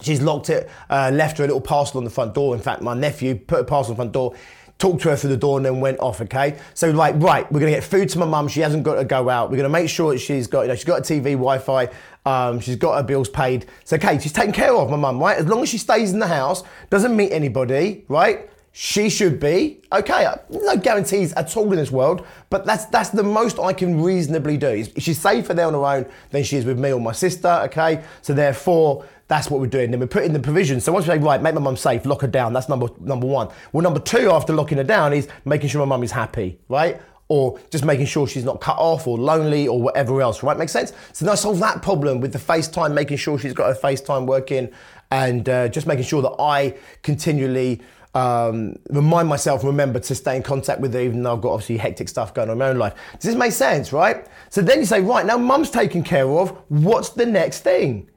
She's 0.01 0.21
locked 0.21 0.49
it, 0.49 0.69
uh, 0.89 1.11
left 1.13 1.37
her 1.37 1.45
a 1.45 1.47
little 1.47 1.61
parcel 1.61 1.97
on 1.99 2.03
the 2.03 2.09
front 2.09 2.33
door. 2.33 2.55
In 2.55 2.61
fact, 2.61 2.81
my 2.81 2.93
nephew 2.93 3.35
put 3.35 3.61
a 3.61 3.63
parcel 3.63 3.91
on 3.91 3.95
the 3.95 4.01
front 4.01 4.11
door, 4.11 4.35
talked 4.79 5.01
to 5.03 5.09
her 5.09 5.15
through 5.15 5.29
the 5.29 5.37
door 5.37 5.57
and 5.57 5.65
then 5.65 5.79
went 5.79 5.97
off, 6.01 6.19
okay? 6.19 6.59
So 6.73 6.91
like, 6.91 7.15
right, 7.19 7.49
we're 7.49 7.61
gonna 7.61 7.71
get 7.71 7.85
food 7.85 8.09
to 8.09 8.19
my 8.19 8.25
mum, 8.25 8.49
she 8.49 8.59
hasn't 8.59 8.83
got 8.83 8.95
to 8.95 9.05
go 9.05 9.29
out. 9.29 9.49
We're 9.49 9.57
gonna 9.57 9.69
make 9.69 9.87
sure 9.87 10.11
that 10.11 10.19
she's 10.19 10.47
got, 10.47 10.63
you 10.63 10.67
know, 10.67 10.75
she's 10.75 10.83
got 10.83 11.09
a 11.09 11.13
TV, 11.13 11.31
Wi-Fi, 11.35 11.87
um, 12.25 12.59
she's 12.59 12.75
got 12.75 12.97
her 12.97 13.03
bills 13.03 13.29
paid. 13.29 13.65
So 13.85 13.95
okay, 13.95 14.19
she's 14.19 14.33
taken 14.33 14.51
care 14.51 14.75
of, 14.75 14.89
my 14.89 14.97
mum, 14.97 15.19
right? 15.19 15.37
As 15.37 15.45
long 15.45 15.61
as 15.63 15.69
she 15.69 15.77
stays 15.77 16.11
in 16.11 16.19
the 16.19 16.27
house, 16.27 16.63
doesn't 16.89 17.15
meet 17.15 17.31
anybody, 17.31 18.03
right? 18.09 18.49
She 18.75 19.07
should 19.07 19.39
be 19.39 19.79
okay. 19.91 20.27
No 20.49 20.75
guarantees 20.75 21.31
at 21.33 21.55
all 21.55 21.71
in 21.71 21.77
this 21.77 21.91
world, 21.91 22.25
but 22.49 22.65
that's 22.65 22.85
that's 22.85 23.09
the 23.09 23.21
most 23.21 23.59
I 23.59 23.71
can 23.71 24.01
reasonably 24.01 24.57
do. 24.57 24.83
She's 24.97 25.19
safer 25.19 25.53
there 25.53 25.67
on 25.67 25.73
her 25.73 25.85
own 25.85 26.11
than 26.31 26.43
she 26.43 26.57
is 26.57 26.65
with 26.65 26.79
me 26.79 26.91
or 26.91 26.99
my 26.99 27.11
sister. 27.11 27.47
Okay, 27.65 28.03
so 28.23 28.33
therefore 28.33 29.05
that's 29.27 29.51
what 29.51 29.61
we're 29.61 29.67
doing. 29.67 29.91
Then 29.91 29.99
we 29.99 30.07
put 30.07 30.23
in 30.23 30.33
the 30.33 30.39
provisions. 30.39 30.83
So 30.83 30.91
once 30.91 31.05
we 31.05 31.13
say 31.13 31.19
right, 31.19 31.39
make 31.39 31.53
my 31.53 31.61
mum 31.61 31.77
safe, 31.77 32.03
lock 32.07 32.21
her 32.21 32.27
down. 32.27 32.51
That's 32.51 32.67
number 32.67 32.87
number 32.99 33.27
one. 33.27 33.49
Well, 33.73 33.83
number 33.83 33.99
two 33.99 34.31
after 34.31 34.53
locking 34.53 34.79
her 34.79 34.83
down 34.83 35.13
is 35.13 35.27
making 35.45 35.69
sure 35.69 35.85
my 35.85 35.89
mum 35.89 36.01
is 36.01 36.11
happy, 36.11 36.57
right? 36.67 36.99
Or 37.27 37.59
just 37.69 37.85
making 37.85 38.07
sure 38.07 38.27
she's 38.27 38.43
not 38.43 38.59
cut 38.59 38.79
off 38.79 39.05
or 39.05 39.19
lonely 39.19 39.67
or 39.67 39.79
whatever 39.79 40.19
else, 40.19 40.41
right? 40.41 40.57
Makes 40.57 40.71
sense? 40.71 40.93
So 41.11 41.27
now 41.27 41.35
solve 41.35 41.59
that 41.59 41.83
problem 41.83 42.21
with 42.21 42.33
the 42.33 42.39
FaceTime, 42.39 42.91
making 42.95 43.17
sure 43.17 43.37
she's 43.37 43.53
got 43.53 43.67
her 43.67 43.79
FaceTime 43.79 44.25
working 44.25 44.71
and 45.11 45.47
uh, 45.47 45.67
just 45.67 45.85
making 45.85 46.05
sure 46.05 46.23
that 46.23 46.35
I 46.39 46.75
continually 47.03 47.81
um, 48.13 48.75
remind 48.89 49.27
myself, 49.27 49.63
remember 49.63 49.99
to 49.99 50.15
stay 50.15 50.35
in 50.35 50.43
contact 50.43 50.79
with 50.79 50.93
her, 50.93 50.99
even 50.99 51.23
though 51.23 51.33
I've 51.33 51.41
got 51.41 51.53
obviously 51.53 51.77
hectic 51.77 52.09
stuff 52.09 52.33
going 52.33 52.49
on 52.49 52.53
in 52.53 52.59
my 52.59 52.69
own 52.69 52.77
life. 52.77 52.93
Does 53.13 53.23
this 53.23 53.35
make 53.35 53.51
sense, 53.53 53.91
right? 53.91 54.27
So 54.49 54.61
then 54.61 54.79
you 54.79 54.85
say, 54.85 55.01
right, 55.01 55.25
now 55.25 55.37
mum's 55.37 55.69
taken 55.69 56.03
care 56.03 56.29
of, 56.29 56.49
what's 56.69 57.09
the 57.09 57.25
next 57.25 57.61
thing? 57.61 58.09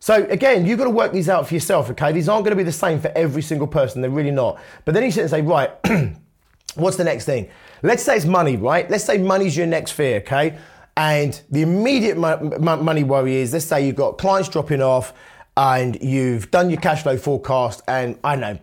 So 0.00 0.24
again, 0.24 0.66
you've 0.66 0.78
got 0.78 0.84
to 0.84 0.90
work 0.90 1.12
these 1.12 1.28
out 1.28 1.48
for 1.48 1.54
yourself, 1.54 1.90
okay? 1.90 2.12
These 2.12 2.28
aren't 2.28 2.44
going 2.44 2.56
to 2.56 2.56
be 2.56 2.62
the 2.62 2.72
same 2.72 3.00
for 3.00 3.12
every 3.14 3.42
single 3.42 3.66
person, 3.66 4.00
they're 4.00 4.10
really 4.10 4.30
not. 4.30 4.60
But 4.84 4.94
then 4.94 5.02
you 5.02 5.10
sit 5.10 5.22
and 5.22 5.30
say, 5.30 5.42
right, 5.42 5.70
what's 6.74 6.96
the 6.96 7.04
next 7.04 7.24
thing? 7.24 7.48
Let's 7.82 8.02
say 8.02 8.16
it's 8.16 8.26
money, 8.26 8.56
right? 8.56 8.88
Let's 8.90 9.04
say 9.04 9.18
money's 9.18 9.56
your 9.56 9.66
next 9.66 9.92
fear, 9.92 10.18
okay? 10.18 10.58
And 10.96 11.40
the 11.50 11.62
immediate 11.62 12.16
money 12.16 13.04
worry 13.04 13.36
is, 13.36 13.52
let's 13.52 13.64
say 13.64 13.86
you've 13.86 13.96
got 13.96 14.16
clients 14.16 14.48
dropping 14.48 14.80
off 14.80 15.12
and 15.56 16.00
you've 16.02 16.50
done 16.50 16.70
your 16.70 16.80
cash 16.80 17.02
flow 17.02 17.16
forecast 17.16 17.82
and 17.88 18.18
I 18.22 18.36
know, 18.36 18.58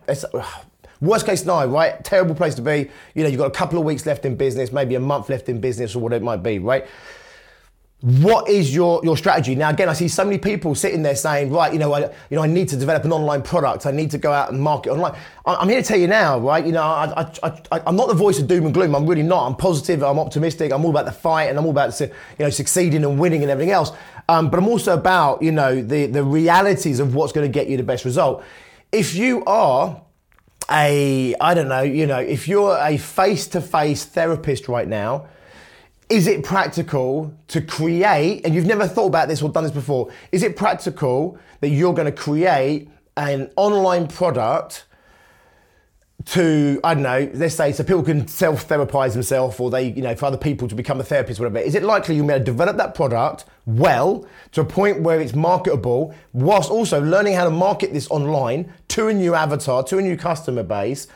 Worst 1.02 1.26
case 1.26 1.40
scenario, 1.40 1.68
right? 1.68 2.02
Terrible 2.04 2.36
place 2.36 2.54
to 2.54 2.62
be. 2.62 2.88
You 3.14 3.24
know, 3.24 3.28
you've 3.28 3.38
got 3.38 3.48
a 3.48 3.50
couple 3.50 3.76
of 3.76 3.84
weeks 3.84 4.06
left 4.06 4.24
in 4.24 4.36
business, 4.36 4.72
maybe 4.72 4.94
a 4.94 5.00
month 5.00 5.28
left 5.28 5.48
in 5.48 5.60
business 5.60 5.96
or 5.96 5.98
whatever 5.98 6.22
it 6.22 6.24
might 6.24 6.44
be, 6.44 6.60
right? 6.60 6.86
What 8.02 8.48
is 8.48 8.74
your, 8.74 9.00
your 9.04 9.16
strategy? 9.16 9.54
Now, 9.56 9.70
again, 9.70 9.88
I 9.88 9.92
see 9.92 10.08
so 10.08 10.24
many 10.24 10.38
people 10.38 10.74
sitting 10.76 11.02
there 11.02 11.14
saying, 11.14 11.52
right, 11.52 11.72
you 11.72 11.78
know, 11.80 11.92
I, 11.92 12.00
you 12.30 12.36
know, 12.36 12.42
I 12.42 12.46
need 12.46 12.68
to 12.68 12.76
develop 12.76 13.04
an 13.04 13.12
online 13.12 13.42
product. 13.42 13.84
I 13.86 13.90
need 13.90 14.12
to 14.12 14.18
go 14.18 14.32
out 14.32 14.50
and 14.50 14.60
market 14.60 14.90
online. 14.90 15.16
I'm 15.44 15.68
here 15.68 15.82
to 15.82 15.86
tell 15.86 15.98
you 15.98 16.08
now, 16.08 16.38
right? 16.38 16.64
You 16.64 16.72
know, 16.72 16.82
I, 16.82 17.30
I, 17.42 17.60
I, 17.70 17.80
I'm 17.86 17.96
not 17.96 18.06
the 18.06 18.14
voice 18.14 18.38
of 18.40 18.46
doom 18.46 18.64
and 18.64 18.74
gloom. 18.74 18.94
I'm 18.94 19.06
really 19.06 19.22
not. 19.22 19.46
I'm 19.46 19.56
positive. 19.56 20.02
I'm 20.02 20.18
optimistic. 20.18 20.72
I'm 20.72 20.84
all 20.84 20.90
about 20.90 21.06
the 21.06 21.12
fight 21.12 21.44
and 21.44 21.58
I'm 21.58 21.64
all 21.64 21.70
about, 21.72 22.00
you 22.00 22.10
know, 22.40 22.50
succeeding 22.50 23.04
and 23.04 23.18
winning 23.18 23.42
and 23.42 23.50
everything 23.50 23.72
else. 23.72 23.92
Um, 24.28 24.50
but 24.50 24.58
I'm 24.58 24.68
also 24.68 24.94
about, 24.94 25.42
you 25.42 25.52
know, 25.52 25.80
the, 25.80 26.06
the 26.06 26.24
realities 26.24 26.98
of 26.98 27.14
what's 27.14 27.32
going 27.32 27.50
to 27.50 27.52
get 27.52 27.68
you 27.68 27.76
the 27.76 27.82
best 27.82 28.04
result. 28.04 28.44
If 28.92 29.14
you 29.14 29.44
are 29.46 30.02
a, 30.72 31.34
I 31.40 31.54
don't 31.54 31.68
know, 31.68 31.82
you 31.82 32.06
know, 32.06 32.18
if 32.18 32.48
you're 32.48 32.76
a 32.80 32.96
face 32.96 33.46
to 33.48 33.60
face 33.60 34.04
therapist 34.04 34.68
right 34.68 34.88
now, 34.88 35.28
is 36.08 36.26
it 36.26 36.44
practical 36.44 37.32
to 37.48 37.60
create, 37.60 38.44
and 38.44 38.54
you've 38.54 38.66
never 38.66 38.86
thought 38.86 39.06
about 39.06 39.28
this 39.28 39.42
or 39.42 39.50
done 39.50 39.64
this 39.64 39.72
before, 39.72 40.10
is 40.30 40.42
it 40.42 40.56
practical 40.56 41.38
that 41.60 41.68
you're 41.68 41.94
going 41.94 42.06
to 42.06 42.12
create 42.12 42.88
an 43.16 43.50
online 43.56 44.08
product 44.08 44.86
to 46.26 46.80
I 46.84 46.94
don't 46.94 47.02
know, 47.02 47.30
let's 47.34 47.54
say 47.54 47.72
so 47.72 47.84
people 47.84 48.02
can 48.02 48.26
self-therapize 48.28 49.12
themselves 49.12 49.58
or 49.58 49.70
they, 49.70 49.90
you 49.90 50.02
know, 50.02 50.14
for 50.14 50.26
other 50.26 50.36
people 50.36 50.68
to 50.68 50.74
become 50.74 51.00
a 51.00 51.04
therapist, 51.04 51.40
whatever. 51.40 51.58
Is 51.58 51.74
it 51.74 51.82
likely 51.82 52.16
you'll 52.16 52.26
be 52.26 52.34
to 52.34 52.40
develop 52.40 52.76
that 52.76 52.94
product 52.94 53.44
well 53.66 54.26
to 54.52 54.60
a 54.60 54.64
point 54.64 55.00
where 55.00 55.20
it's 55.20 55.34
marketable, 55.34 56.14
whilst 56.32 56.70
also 56.70 57.00
learning 57.00 57.34
how 57.34 57.44
to 57.44 57.50
market 57.50 57.92
this 57.92 58.10
online 58.10 58.72
to 58.88 59.08
a 59.08 59.14
new 59.14 59.34
avatar, 59.34 59.82
to 59.84 59.98
a 59.98 60.02
new 60.02 60.16
customer 60.16 60.62
base, 60.62 61.08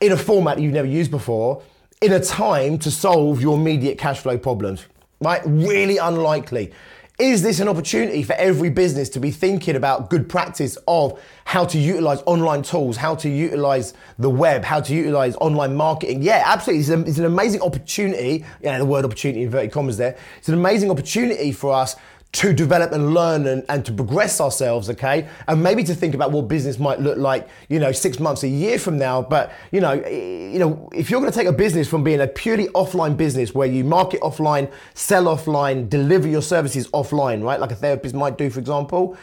in 0.00 0.12
a 0.12 0.16
format 0.16 0.58
you've 0.58 0.72
never 0.72 0.88
used 0.88 1.10
before, 1.10 1.62
in 2.00 2.12
a 2.12 2.20
time 2.20 2.78
to 2.78 2.90
solve 2.90 3.40
your 3.40 3.56
immediate 3.56 3.98
cash 3.98 4.20
flow 4.20 4.36
problems? 4.36 4.86
Right? 5.20 5.40
Really 5.46 5.98
unlikely. 5.98 6.72
Is 7.18 7.42
this 7.42 7.60
an 7.60 7.68
opportunity 7.68 8.22
for 8.22 8.32
every 8.32 8.70
business 8.70 9.10
to 9.10 9.20
be 9.20 9.30
thinking 9.30 9.76
about 9.76 10.08
good 10.08 10.30
practice 10.30 10.78
of 10.88 11.20
how 11.44 11.66
to 11.66 11.78
utilize 11.78 12.22
online 12.24 12.62
tools, 12.62 12.96
how 12.96 13.14
to 13.16 13.28
utilize 13.28 13.92
the 14.18 14.30
web, 14.30 14.64
how 14.64 14.80
to 14.80 14.94
utilize 14.94 15.36
online 15.36 15.76
marketing? 15.76 16.22
Yeah, 16.22 16.42
absolutely. 16.46 16.80
It's, 17.06 17.18
an 17.18 17.26
amazing 17.26 17.60
opportunity. 17.60 18.46
Yeah, 18.62 18.78
the 18.78 18.86
word 18.86 19.04
opportunity, 19.04 19.42
inverted 19.42 19.72
commas 19.72 19.98
there. 19.98 20.16
It's 20.38 20.48
an 20.48 20.54
amazing 20.54 20.90
opportunity 20.90 21.52
for 21.52 21.74
us 21.74 21.96
to 22.32 22.52
develop 22.54 22.92
and 22.92 23.12
learn 23.12 23.46
and, 23.46 23.62
and 23.68 23.84
to 23.84 23.92
progress 23.92 24.40
ourselves, 24.40 24.88
okay? 24.88 25.28
And 25.46 25.62
maybe 25.62 25.84
to 25.84 25.94
think 25.94 26.14
about 26.14 26.32
what 26.32 26.48
business 26.48 26.78
might 26.78 26.98
look 26.98 27.18
like, 27.18 27.46
you 27.68 27.78
know, 27.78 27.92
six 27.92 28.18
months, 28.18 28.42
a 28.42 28.48
year 28.48 28.78
from 28.78 28.98
now. 28.98 29.20
But, 29.20 29.52
you 29.70 29.80
know, 29.80 29.92
you 29.92 30.58
know, 30.58 30.88
if 30.94 31.10
you're 31.10 31.20
gonna 31.20 31.30
take 31.30 31.46
a 31.46 31.52
business 31.52 31.88
from 31.88 32.02
being 32.02 32.22
a 32.22 32.26
purely 32.26 32.68
offline 32.68 33.18
business 33.18 33.54
where 33.54 33.68
you 33.68 33.84
market 33.84 34.20
offline, 34.22 34.72
sell 34.94 35.24
offline, 35.24 35.90
deliver 35.90 36.26
your 36.26 36.42
services 36.42 36.88
offline, 36.88 37.44
right? 37.44 37.60
Like 37.60 37.70
a 37.70 37.76
therapist 37.76 38.14
might 38.14 38.38
do, 38.38 38.48
for 38.48 38.60
example, 38.60 39.16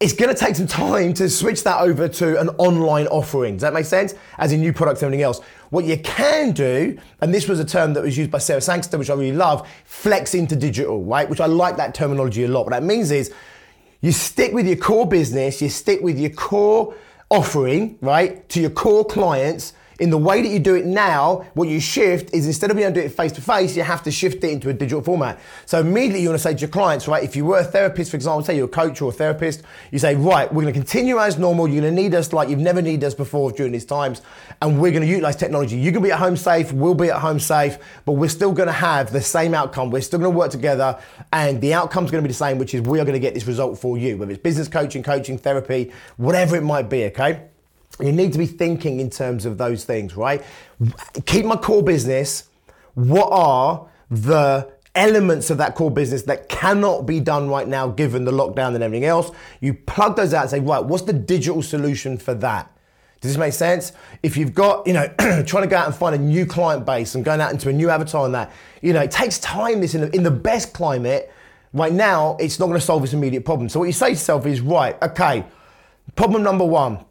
it's 0.00 0.12
going 0.12 0.32
to 0.32 0.40
take 0.40 0.54
some 0.54 0.68
time 0.68 1.12
to 1.14 1.28
switch 1.28 1.64
that 1.64 1.80
over 1.80 2.06
to 2.08 2.38
an 2.40 2.50
online 2.50 3.08
offering. 3.08 3.54
Does 3.54 3.62
that 3.62 3.72
make 3.72 3.84
sense? 3.84 4.14
As 4.38 4.52
in 4.52 4.60
new 4.60 4.72
products 4.72 5.02
and 5.02 5.06
everything 5.06 5.24
else. 5.24 5.40
What 5.70 5.84
you 5.84 5.98
can 5.98 6.52
do, 6.52 6.98
and 7.20 7.32
this 7.32 7.46
was 7.48 7.60
a 7.60 7.64
term 7.64 7.92
that 7.94 8.02
was 8.02 8.16
used 8.16 8.30
by 8.30 8.38
Sarah 8.38 8.60
Sangster, 8.60 8.96
which 8.96 9.10
I 9.10 9.14
really 9.14 9.36
love, 9.36 9.68
flex 9.84 10.34
into 10.34 10.56
digital, 10.56 11.04
right? 11.04 11.28
Which 11.28 11.40
I 11.40 11.46
like 11.46 11.76
that 11.76 11.94
terminology 11.94 12.44
a 12.44 12.48
lot. 12.48 12.64
What 12.64 12.72
that 12.72 12.82
means 12.82 13.10
is 13.10 13.32
you 14.00 14.12
stick 14.12 14.52
with 14.52 14.66
your 14.66 14.76
core 14.76 15.06
business, 15.06 15.60
you 15.60 15.68
stick 15.68 16.00
with 16.00 16.18
your 16.18 16.30
core 16.30 16.94
offering, 17.30 17.98
right, 18.00 18.48
to 18.48 18.60
your 18.60 18.70
core 18.70 19.04
clients, 19.04 19.74
in 19.98 20.10
the 20.10 20.18
way 20.18 20.42
that 20.42 20.48
you 20.48 20.60
do 20.60 20.76
it 20.76 20.86
now, 20.86 21.44
what 21.54 21.68
you 21.68 21.80
shift 21.80 22.32
is 22.32 22.46
instead 22.46 22.70
of 22.70 22.76
being 22.76 22.86
able 22.86 22.94
to 22.94 23.00
do 23.00 23.06
it 23.06 23.10
face 23.10 23.32
to 23.32 23.40
face, 23.40 23.76
you 23.76 23.82
have 23.82 24.02
to 24.04 24.12
shift 24.12 24.44
it 24.44 24.50
into 24.50 24.68
a 24.68 24.72
digital 24.72 25.02
format. 25.02 25.40
So 25.66 25.80
immediately 25.80 26.22
you 26.22 26.28
want 26.28 26.38
to 26.38 26.42
say 26.42 26.54
to 26.54 26.60
your 26.60 26.68
clients, 26.68 27.08
right, 27.08 27.24
if 27.24 27.34
you 27.34 27.44
were 27.44 27.58
a 27.58 27.64
therapist, 27.64 28.12
for 28.12 28.16
example, 28.16 28.44
say 28.44 28.56
you're 28.56 28.66
a 28.66 28.68
coach 28.68 29.02
or 29.02 29.10
a 29.10 29.12
therapist, 29.12 29.62
you 29.90 29.98
say, 29.98 30.14
right, 30.14 30.52
we're 30.52 30.62
going 30.62 30.72
to 30.72 30.78
continue 30.78 31.18
as 31.18 31.36
normal. 31.36 31.66
You're 31.66 31.82
going 31.82 31.96
to 31.96 32.02
need 32.02 32.14
us 32.14 32.32
like 32.32 32.48
you've 32.48 32.60
never 32.60 32.80
needed 32.80 33.04
us 33.04 33.14
before 33.14 33.50
during 33.50 33.72
these 33.72 33.84
times. 33.84 34.22
And 34.62 34.80
we're 34.80 34.92
going 34.92 35.02
to 35.02 35.08
utilize 35.08 35.34
technology. 35.34 35.76
You 35.76 35.90
can 35.90 36.02
be 36.02 36.12
at 36.12 36.18
home 36.18 36.36
safe, 36.36 36.72
we'll 36.72 36.94
be 36.94 37.10
at 37.10 37.20
home 37.20 37.40
safe, 37.40 37.78
but 38.04 38.12
we're 38.12 38.28
still 38.28 38.52
going 38.52 38.68
to 38.68 38.72
have 38.72 39.12
the 39.12 39.20
same 39.20 39.52
outcome. 39.52 39.90
We're 39.90 40.02
still 40.02 40.20
going 40.20 40.32
to 40.32 40.38
work 40.38 40.52
together 40.52 41.00
and 41.32 41.60
the 41.60 41.74
outcome's 41.74 42.12
going 42.12 42.22
to 42.22 42.28
be 42.28 42.32
the 42.32 42.38
same, 42.38 42.58
which 42.58 42.72
is 42.72 42.82
we 42.82 43.00
are 43.00 43.04
going 43.04 43.14
to 43.14 43.20
get 43.20 43.34
this 43.34 43.46
result 43.46 43.78
for 43.80 43.98
you, 43.98 44.16
whether 44.16 44.30
it's 44.30 44.40
business 44.40 44.68
coaching, 44.68 45.02
coaching, 45.02 45.38
therapy, 45.38 45.92
whatever 46.18 46.54
it 46.56 46.62
might 46.62 46.88
be, 46.88 47.06
okay? 47.06 47.48
You 48.00 48.12
need 48.12 48.32
to 48.32 48.38
be 48.38 48.46
thinking 48.46 49.00
in 49.00 49.10
terms 49.10 49.44
of 49.44 49.58
those 49.58 49.84
things, 49.84 50.16
right? 50.16 50.42
Keep 51.26 51.46
my 51.46 51.56
core 51.56 51.82
business. 51.82 52.48
What 52.94 53.28
are 53.30 53.88
the 54.10 54.70
elements 54.94 55.50
of 55.50 55.58
that 55.58 55.74
core 55.74 55.90
business 55.90 56.22
that 56.22 56.48
cannot 56.48 57.06
be 57.06 57.20
done 57.20 57.48
right 57.48 57.66
now 57.66 57.88
given 57.88 58.24
the 58.24 58.32
lockdown 58.32 58.74
and 58.74 58.82
everything 58.82 59.04
else? 59.04 59.30
You 59.60 59.74
plug 59.74 60.16
those 60.16 60.32
out 60.34 60.42
and 60.42 60.50
say, 60.50 60.60
right, 60.60 60.84
what's 60.84 61.04
the 61.04 61.12
digital 61.12 61.62
solution 61.62 62.18
for 62.18 62.34
that? 62.34 62.70
Does 63.20 63.32
this 63.32 63.38
make 63.38 63.52
sense? 63.52 63.92
If 64.22 64.36
you've 64.36 64.54
got, 64.54 64.86
you 64.86 64.92
know, 64.92 65.08
trying 65.18 65.64
to 65.64 65.66
go 65.66 65.76
out 65.76 65.86
and 65.86 65.94
find 65.94 66.14
a 66.14 66.18
new 66.18 66.46
client 66.46 66.86
base 66.86 67.16
and 67.16 67.24
going 67.24 67.40
out 67.40 67.50
into 67.50 67.68
a 67.68 67.72
new 67.72 67.90
avatar 67.90 68.24
and 68.26 68.34
that, 68.34 68.52
you 68.80 68.92
know, 68.92 69.00
it 69.00 69.10
takes 69.10 69.40
time. 69.40 69.80
This 69.80 69.94
in 69.94 70.02
the, 70.02 70.14
in 70.14 70.22
the 70.22 70.30
best 70.30 70.72
climate, 70.72 71.32
right 71.72 71.92
now, 71.92 72.36
it's 72.38 72.60
not 72.60 72.66
going 72.66 72.78
to 72.78 72.84
solve 72.84 73.02
this 73.02 73.12
immediate 73.12 73.44
problem. 73.44 73.68
So 73.68 73.80
what 73.80 73.86
you 73.86 73.92
say 73.92 74.06
to 74.06 74.12
yourself 74.12 74.46
is, 74.46 74.60
right, 74.60 75.00
okay, 75.02 75.44
problem 76.14 76.44
number 76.44 76.64
one, 76.64 77.04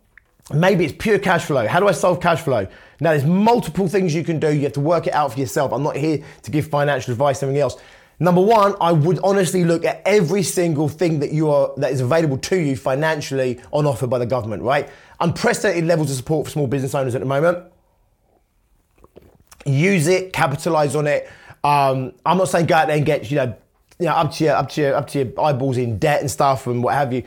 Maybe 0.53 0.85
it's 0.85 0.95
pure 0.97 1.19
cash 1.19 1.45
flow. 1.45 1.67
How 1.67 1.79
do 1.79 1.87
I 1.87 1.91
solve 1.91 2.21
cash 2.21 2.41
flow? 2.41 2.67
Now, 3.01 3.11
there's 3.11 3.25
multiple 3.25 3.87
things 3.87 4.15
you 4.15 4.23
can 4.23 4.39
do. 4.39 4.53
You 4.53 4.61
have 4.61 4.73
to 4.73 4.79
work 4.79 5.07
it 5.07 5.13
out 5.13 5.33
for 5.33 5.39
yourself. 5.39 5.73
I'm 5.73 5.83
not 5.83 5.97
here 5.97 6.23
to 6.43 6.51
give 6.51 6.67
financial 6.67 7.11
advice, 7.11 7.43
anything 7.43 7.61
else. 7.61 7.75
Number 8.19 8.41
one, 8.41 8.75
I 8.81 8.93
would 8.93 9.19
honestly 9.23 9.63
look 9.63 9.85
at 9.85 10.01
every 10.05 10.41
single 10.41 10.89
thing 10.89 11.19
that 11.19 11.31
you 11.31 11.51
are 11.51 11.71
that 11.77 11.91
is 11.91 12.01
available 12.01 12.37
to 12.37 12.55
you 12.55 12.75
financially 12.75 13.61
on 13.71 13.85
offer 13.85 14.07
by 14.07 14.17
the 14.17 14.25
government. 14.25 14.63
Right? 14.63 14.89
Unprecedented 15.19 15.85
levels 15.85 16.09
of 16.09 16.17
support 16.17 16.47
for 16.47 16.51
small 16.51 16.67
business 16.67 16.95
owners 16.95 17.13
at 17.13 17.21
the 17.21 17.27
moment. 17.27 17.63
Use 19.65 20.07
it, 20.07 20.33
capitalize 20.33 20.95
on 20.95 21.07
it. 21.07 21.29
Um, 21.63 22.13
I'm 22.25 22.37
not 22.37 22.47
saying 22.47 22.67
go 22.67 22.75
out 22.75 22.87
there 22.87 22.95
and 22.95 23.05
get 23.05 23.29
you 23.29 23.37
know, 23.37 23.55
you 23.99 24.05
know 24.05 24.13
up 24.13 24.31
to 24.33 24.43
your 24.45 24.55
up 24.55 24.69
to 24.69 24.81
your 24.81 24.95
up 24.95 25.07
to 25.09 25.19
your 25.19 25.41
eyeballs 25.41 25.77
in 25.77 25.99
debt 25.99 26.21
and 26.21 26.31
stuff 26.31 26.65
and 26.67 26.81
what 26.81 26.93
have 26.93 27.11
you, 27.11 27.23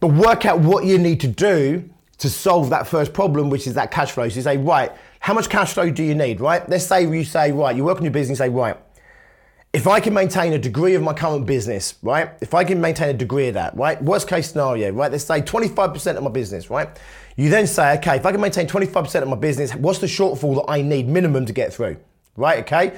but 0.00 0.08
work 0.08 0.46
out 0.46 0.60
what 0.60 0.84
you 0.84 0.98
need 0.98 1.20
to 1.20 1.28
do 1.28 1.90
to 2.18 2.30
solve 2.30 2.70
that 2.70 2.86
first 2.86 3.12
problem, 3.12 3.50
which 3.50 3.66
is 3.66 3.74
that 3.74 3.90
cash 3.90 4.12
flow. 4.12 4.28
So 4.28 4.36
you 4.36 4.42
say, 4.42 4.56
right, 4.56 4.92
how 5.20 5.34
much 5.34 5.48
cash 5.48 5.72
flow 5.74 5.90
do 5.90 6.02
you 6.02 6.14
need, 6.14 6.40
right? 6.40 6.68
Let's 6.68 6.86
say 6.86 7.06
you 7.06 7.24
say, 7.24 7.52
right, 7.52 7.74
you 7.74 7.84
work 7.84 7.98
on 7.98 8.04
your 8.04 8.12
business, 8.12 8.38
you 8.38 8.44
say, 8.44 8.48
right, 8.50 8.76
if 9.72 9.88
I 9.88 9.98
can 9.98 10.14
maintain 10.14 10.52
a 10.52 10.58
degree 10.58 10.94
of 10.94 11.02
my 11.02 11.12
current 11.12 11.46
business, 11.46 11.94
right? 12.00 12.30
If 12.40 12.54
I 12.54 12.62
can 12.62 12.80
maintain 12.80 13.08
a 13.08 13.18
degree 13.18 13.48
of 13.48 13.54
that, 13.54 13.76
right? 13.76 14.00
Worst 14.00 14.28
case 14.28 14.50
scenario, 14.50 14.92
right? 14.92 15.10
Let's 15.10 15.24
say 15.24 15.42
25% 15.42 16.16
of 16.16 16.22
my 16.22 16.30
business, 16.30 16.70
right? 16.70 16.88
You 17.36 17.50
then 17.50 17.66
say, 17.66 17.94
okay, 17.98 18.16
if 18.16 18.24
I 18.24 18.30
can 18.30 18.40
maintain 18.40 18.68
25% 18.68 19.22
of 19.22 19.28
my 19.28 19.36
business, 19.36 19.74
what's 19.74 19.98
the 19.98 20.06
shortfall 20.06 20.54
that 20.56 20.70
I 20.70 20.80
need 20.80 21.08
minimum 21.08 21.44
to 21.46 21.52
get 21.52 21.74
through, 21.74 21.96
right? 22.36 22.60
Okay. 22.60 22.96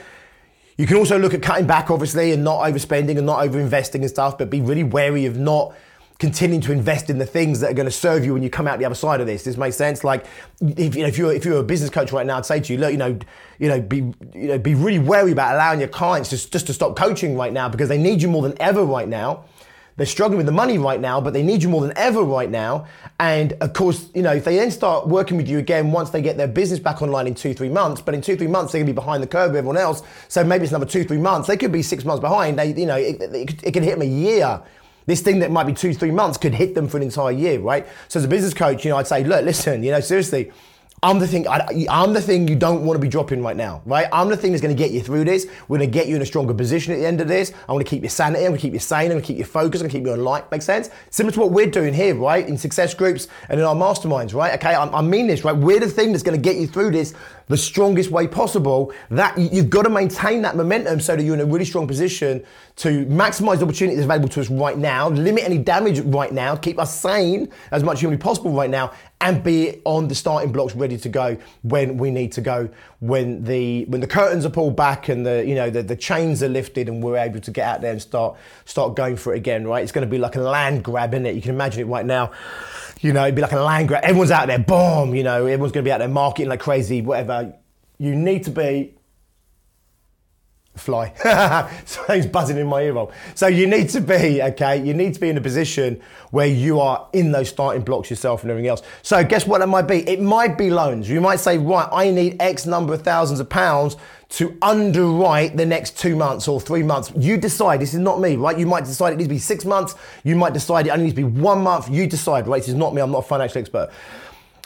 You 0.76 0.87
can 0.87 0.98
also 0.98 1.18
look 1.18 1.33
at 1.33 1.40
cutting 1.40 1.66
back, 1.66 1.90
obviously, 1.90 2.33
and 2.33 2.44
not 2.44 2.61
overspending 2.61 3.16
and 3.16 3.24
not 3.24 3.42
overinvesting 3.42 3.94
and 3.94 4.11
stuff, 4.11 4.37
but 4.37 4.50
be 4.50 4.61
really 4.61 4.85
wary 4.85 5.24
of 5.24 5.38
not 5.38 5.74
continuing 6.18 6.62
to 6.62 6.72
invest 6.72 7.11
in 7.11 7.18
the 7.18 7.26
things 7.26 7.61
that 7.61 7.70
are 7.70 7.74
going 7.74 7.87
to 7.87 7.92
serve 7.92 8.24
you 8.24 8.33
when 8.33 8.42
you 8.42 8.48
come 8.48 8.66
out 8.66 8.79
the 8.79 8.85
other 8.85 8.94
side 8.94 9.20
of 9.20 9.26
this. 9.26 9.44
This 9.44 9.57
makes 9.57 9.76
sense. 9.76 10.02
Like 10.02 10.26
if, 10.61 10.94
you 10.94 11.02
know, 11.02 11.09
if 11.09 11.18
you're 11.18 11.33
if 11.33 11.44
you're 11.44 11.59
a 11.59 11.64
business 11.64 11.90
coach 11.90 12.12
right 12.12 12.26
now, 12.26 12.38
I'd 12.38 12.46
say 12.46 12.61
to 12.61 12.72
you, 12.72 12.79
look, 12.79 12.92
you 12.92 12.98
know, 12.98 13.18
you 13.59 13.68
know, 13.68 13.81
be 13.81 13.96
you 14.35 14.48
know, 14.48 14.59
be 14.59 14.74
really 14.74 14.98
wary 14.98 15.33
about 15.33 15.55
allowing 15.55 15.79
your 15.79 15.88
clients 15.88 16.31
just 16.31 16.52
just 16.52 16.66
to 16.68 16.72
stop 16.72 16.96
coaching 16.96 17.37
right 17.37 17.52
now 17.52 17.68
because 17.68 17.88
they 17.88 17.98
need 17.98 18.22
you 18.22 18.29
more 18.29 18.42
than 18.42 18.61
ever 18.61 18.85
right 18.85 19.09
now. 19.09 19.44
They're 19.96 20.05
struggling 20.07 20.37
with 20.37 20.46
the 20.46 20.52
money 20.52 20.76
right 20.76 21.00
now, 21.00 21.22
but 21.22 21.33
they 21.33 21.42
need 21.42 21.62
you 21.62 21.70
more 21.70 21.81
than 21.81 21.96
ever 21.96 22.22
right 22.22 22.50
now. 22.50 22.87
And 23.18 23.55
of 23.62 23.72
course, 23.72 24.11
you 24.14 24.20
know, 24.20 24.33
if 24.33 24.44
they 24.44 24.57
then 24.57 24.70
start 24.70 25.09
working 25.09 25.38
with 25.38 25.48
you 25.48 25.59
again 25.59 25.90
once 25.90 26.11
they 26.11 26.20
get 26.20 26.37
their 26.37 26.48
business 26.48 26.79
back 26.79 27.00
online 27.00 27.26
in 27.26 27.35
two, 27.35 27.55
three 27.55 27.70
months, 27.70 28.02
but 28.02 28.14
in 28.14 28.20
two, 28.20 28.37
three 28.37 28.46
months 28.46 28.72
they're 28.72 28.83
gonna 28.83 28.92
be 28.92 28.94
behind 28.94 29.22
the 29.22 29.26
curve 29.26 29.52
with 29.52 29.59
everyone 29.59 29.79
else. 29.79 30.02
So 30.29 30.44
maybe 30.44 30.64
it's 30.64 30.72
another 30.72 30.85
two, 30.85 31.05
three 31.05 31.16
months. 31.16 31.48
They 31.48 31.57
could 31.57 31.72
be 31.72 31.83
six 31.83 32.05
months 32.05 32.20
behind. 32.20 32.59
They, 32.59 32.74
you 32.74 32.85
know, 32.85 32.96
it, 32.96 33.22
it, 33.22 33.62
it 33.64 33.72
can 33.72 33.83
hit 33.83 33.98
them 33.98 34.02
a 34.02 34.11
year 34.11 34.62
this 35.06 35.20
thing 35.20 35.38
that 35.38 35.50
might 35.50 35.64
be 35.64 35.72
two, 35.72 35.94
three 35.94 36.10
months 36.10 36.36
could 36.36 36.54
hit 36.54 36.74
them 36.74 36.88
for 36.88 36.96
an 36.96 37.02
entire 37.02 37.32
year, 37.32 37.58
right? 37.60 37.86
So 38.08 38.18
as 38.18 38.24
a 38.24 38.28
business 38.28 38.54
coach, 38.54 38.84
you 38.84 38.90
know, 38.90 38.96
I'd 38.96 39.06
say, 39.06 39.24
look, 39.24 39.44
listen, 39.44 39.82
you 39.82 39.90
know, 39.92 40.00
seriously, 40.00 40.52
I'm 41.02 41.18
the 41.18 41.26
thing. 41.26 41.46
I, 41.46 41.86
am 41.90 42.14
the 42.14 42.22
thing 42.22 42.48
you 42.48 42.56
don't 42.56 42.82
want 42.82 42.96
to 42.96 43.00
be 43.00 43.08
dropping 43.08 43.42
right 43.42 43.56
now, 43.56 43.82
right? 43.84 44.08
I'm 44.10 44.30
the 44.30 44.36
thing 44.36 44.52
that's 44.52 44.62
going 44.62 44.74
to 44.74 44.82
get 44.82 44.92
you 44.92 45.02
through 45.02 45.24
this. 45.24 45.46
We're 45.68 45.76
going 45.76 45.90
to 45.90 45.92
get 45.92 46.08
you 46.08 46.16
in 46.16 46.22
a 46.22 46.26
stronger 46.26 46.54
position 46.54 46.94
at 46.94 46.96
the 46.96 47.06
end 47.06 47.20
of 47.20 47.28
this. 47.28 47.52
I 47.68 47.72
want 47.72 47.84
to 47.84 47.88
keep 47.88 48.02
your 48.02 48.10
sanity. 48.10 48.44
I'm 48.44 48.52
going 48.52 48.58
to 48.58 48.62
keep 48.62 48.72
you 48.72 48.78
sane. 48.78 49.04
I'm 49.04 49.10
going 49.10 49.20
to 49.20 49.26
keep 49.26 49.36
you 49.36 49.44
focused. 49.44 49.82
I'm 49.84 49.88
going 49.88 49.90
to 49.90 49.98
keep 49.98 50.06
you 50.06 50.12
on 50.14 50.24
light. 50.24 50.50
Make 50.50 50.62
sense? 50.62 50.88
Similar 51.10 51.34
to 51.34 51.40
what 51.40 51.50
we're 51.50 51.70
doing 51.70 51.92
here, 51.92 52.14
right? 52.14 52.48
In 52.48 52.56
success 52.56 52.94
groups 52.94 53.28
and 53.50 53.60
in 53.60 53.66
our 53.66 53.74
masterminds, 53.74 54.34
right? 54.34 54.54
Okay, 54.54 54.74
I, 54.74 54.84
I 54.86 55.02
mean 55.02 55.26
this, 55.26 55.44
right? 55.44 55.54
We're 55.54 55.80
the 55.80 55.88
thing 55.88 56.12
that's 56.12 56.22
going 56.22 56.36
to 56.36 56.42
get 56.42 56.56
you 56.56 56.66
through 56.66 56.92
this 56.92 57.14
the 57.48 57.58
strongest 57.58 58.10
way 58.10 58.26
possible. 58.26 58.92
That 59.10 59.36
you've 59.36 59.70
got 59.70 59.82
to 59.82 59.90
maintain 59.90 60.40
that 60.42 60.56
momentum 60.56 61.00
so 61.00 61.14
that 61.14 61.22
you're 61.22 61.34
in 61.34 61.40
a 61.40 61.46
really 61.46 61.66
strong 61.66 61.86
position 61.86 62.42
to 62.76 63.06
maximize 63.06 63.58
the 63.58 63.64
opportunities 63.64 64.04
available 64.04 64.28
to 64.28 64.40
us 64.40 64.50
right 64.50 64.76
now, 64.76 65.08
limit 65.08 65.44
any 65.44 65.56
damage 65.56 66.00
right 66.00 66.30
now, 66.30 66.54
keep 66.54 66.78
us 66.78 66.94
sane 66.94 67.48
as 67.70 67.82
much 67.82 67.94
as 67.94 68.00
humanly 68.00 68.22
possible 68.22 68.52
right 68.52 68.68
now, 68.68 68.92
and 69.22 69.42
be 69.42 69.80
on 69.86 70.08
the 70.08 70.14
starting 70.14 70.52
blocks 70.52 70.74
ready 70.74 70.98
to 70.98 71.08
go 71.08 71.38
when 71.62 71.96
we 71.96 72.10
need 72.10 72.32
to 72.32 72.42
go 72.42 72.68
when 73.00 73.42
the 73.44 73.86
when 73.86 74.02
the 74.02 74.06
curtains 74.06 74.44
are 74.44 74.50
pulled 74.50 74.76
back 74.76 75.08
and 75.08 75.24
the 75.24 75.42
you 75.46 75.54
know 75.54 75.70
the, 75.70 75.82
the 75.82 75.96
chains 75.96 76.42
are 76.42 76.50
lifted 76.50 76.86
and 76.88 77.02
we're 77.02 77.16
able 77.16 77.40
to 77.40 77.50
get 77.50 77.66
out 77.66 77.80
there 77.80 77.92
and 77.92 78.02
start 78.02 78.36
start 78.66 78.94
going 78.94 79.16
for 79.16 79.32
it 79.32 79.38
again 79.38 79.66
right? 79.66 79.82
It's 79.82 79.92
to 79.92 80.06
be 80.06 80.18
like 80.18 80.36
a 80.36 80.42
land 80.42 80.84
grab 80.84 81.14
in 81.14 81.24
it 81.24 81.34
you 81.34 81.40
can 81.40 81.52
imagine 81.52 81.80
it 81.80 81.86
right 81.86 82.04
now. 82.04 82.30
You 83.00 83.14
know 83.14 83.22
it'd 83.22 83.34
be 83.34 83.42
like 83.42 83.52
a 83.52 83.60
land 83.60 83.88
grab. 83.88 84.04
Everyone's 84.04 84.30
out 84.30 84.48
there 84.48 84.58
boom 84.58 85.14
you 85.14 85.22
know 85.22 85.46
everyone's 85.46 85.72
to 85.84 85.88
be 85.88 85.92
out 85.92 85.98
there 85.98 86.08
marketing 86.08 86.50
like 86.50 86.60
crazy 86.60 87.00
whatever 87.00 87.54
you 87.98 88.14
need 88.14 88.44
to 88.44 88.50
be 88.50 88.95
fly. 90.76 91.12
Something's 91.84 92.26
buzzing 92.26 92.56
in 92.56 92.66
my 92.66 92.82
ear. 92.82 93.06
So 93.34 93.46
you 93.46 93.66
need 93.66 93.88
to 93.90 94.00
be, 94.00 94.42
okay, 94.42 94.82
you 94.84 94.94
need 94.94 95.14
to 95.14 95.20
be 95.20 95.28
in 95.28 95.36
a 95.36 95.40
position 95.40 96.00
where 96.30 96.46
you 96.46 96.80
are 96.80 97.08
in 97.12 97.32
those 97.32 97.48
starting 97.48 97.82
blocks 97.82 98.10
yourself 98.10 98.42
and 98.42 98.50
everything 98.50 98.68
else. 98.68 98.82
So 99.02 99.24
guess 99.24 99.46
what 99.46 99.58
that 99.58 99.68
might 99.68 99.82
be? 99.82 100.08
It 100.08 100.20
might 100.20 100.56
be 100.56 100.70
loans. 100.70 101.08
You 101.08 101.20
might 101.20 101.40
say, 101.40 101.58
right, 101.58 101.88
I 101.92 102.10
need 102.10 102.40
X 102.40 102.66
number 102.66 102.94
of 102.94 103.02
thousands 103.02 103.40
of 103.40 103.48
pounds 103.48 103.96
to 104.28 104.56
underwrite 104.60 105.56
the 105.56 105.66
next 105.66 105.98
two 105.98 106.16
months 106.16 106.48
or 106.48 106.60
three 106.60 106.82
months. 106.82 107.12
You 107.16 107.36
decide, 107.36 107.80
this 107.80 107.94
is 107.94 108.00
not 108.00 108.20
me, 108.20 108.36
right? 108.36 108.58
You 108.58 108.66
might 108.66 108.84
decide 108.84 109.12
it 109.12 109.16
needs 109.16 109.28
to 109.28 109.34
be 109.34 109.38
six 109.38 109.64
months. 109.64 109.94
You 110.24 110.34
might 110.36 110.52
decide 110.52 110.86
it 110.86 110.90
only 110.90 111.04
needs 111.04 111.16
to 111.16 111.22
be 111.22 111.40
one 111.40 111.62
month. 111.62 111.88
You 111.88 112.06
decide, 112.06 112.46
right? 112.48 112.58
This 112.58 112.68
is 112.68 112.74
not 112.74 112.94
me, 112.94 113.02
I'm 113.02 113.12
not 113.12 113.18
a 113.18 113.28
financial 113.28 113.60
expert. 113.60 113.90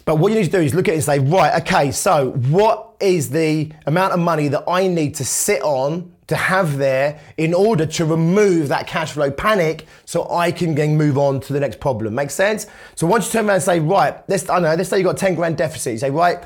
But 0.05 0.17
what 0.17 0.33
you 0.33 0.39
need 0.39 0.47
to 0.47 0.51
do 0.51 0.61
is 0.61 0.75
look 0.75 0.89
at 0.89 0.93
it 0.93 0.97
and 0.97 1.05
say, 1.05 1.19
right, 1.19 1.61
okay, 1.63 1.91
so 1.91 2.31
what 2.33 2.95
is 3.01 3.31
the 3.31 3.73
amount 3.87 4.13
of 4.13 4.21
money 4.21 4.49
that 4.49 4.65
I 4.69 4.87
need 4.87 5.15
to 5.17 5.25
sit 5.25 5.63
on 5.63 6.13
to 6.31 6.37
have 6.37 6.79
there 6.79 7.19
in 7.39 7.53
order 7.53 7.85
to 7.85 8.05
remove 8.05 8.69
that 8.69 8.87
cash 8.87 9.13
flow 9.13 9.33
panic 9.33 9.87
so 10.05 10.31
I 10.31 10.53
can 10.53 10.77
then 10.77 10.97
move 10.97 11.19
on 11.19 11.41
to 11.41 11.53
the 11.53 11.59
next 11.59 11.81
problem. 11.81 12.15
Make 12.15 12.31
sense? 12.31 12.69
So 12.95 13.07
once 13.07 13.27
you 13.27 13.33
turn 13.33 13.47
around 13.47 13.57
and 13.57 13.65
say, 13.65 13.81
right, 13.81 14.17
let's, 14.29 14.49
I 14.49 14.61
know, 14.61 14.75
let's 14.75 14.89
say 14.89 14.99
you've 14.99 15.07
got 15.07 15.17
10 15.17 15.35
grand 15.35 15.57
deficit. 15.57 15.95
You 15.95 15.99
say, 15.99 16.11
right, 16.11 16.39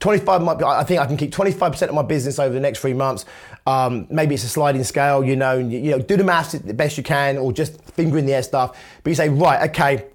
25 0.00 0.42
might 0.42 0.58
be, 0.58 0.64
I 0.64 0.82
think 0.82 1.00
I 1.00 1.06
can 1.06 1.16
keep 1.16 1.30
25% 1.30 1.82
of 1.82 1.94
my 1.94 2.02
business 2.02 2.40
over 2.40 2.52
the 2.52 2.60
next 2.60 2.80
three 2.80 2.94
months. 2.94 3.26
Um, 3.64 4.08
maybe 4.10 4.34
it's 4.34 4.42
a 4.42 4.48
sliding 4.48 4.82
scale, 4.82 5.22
you 5.22 5.36
know, 5.36 5.56
you, 5.56 5.78
you 5.78 5.90
know, 5.92 6.00
do 6.00 6.16
the 6.16 6.24
maths 6.24 6.52
the 6.52 6.74
best 6.74 6.96
you 6.96 7.04
can 7.04 7.38
or 7.38 7.52
just 7.52 7.80
finger 7.92 8.18
in 8.18 8.26
the 8.26 8.34
air 8.34 8.42
stuff. 8.42 8.76
But 9.04 9.10
you 9.10 9.14
say, 9.14 9.28
right, 9.28 9.70
okay, 9.70 10.06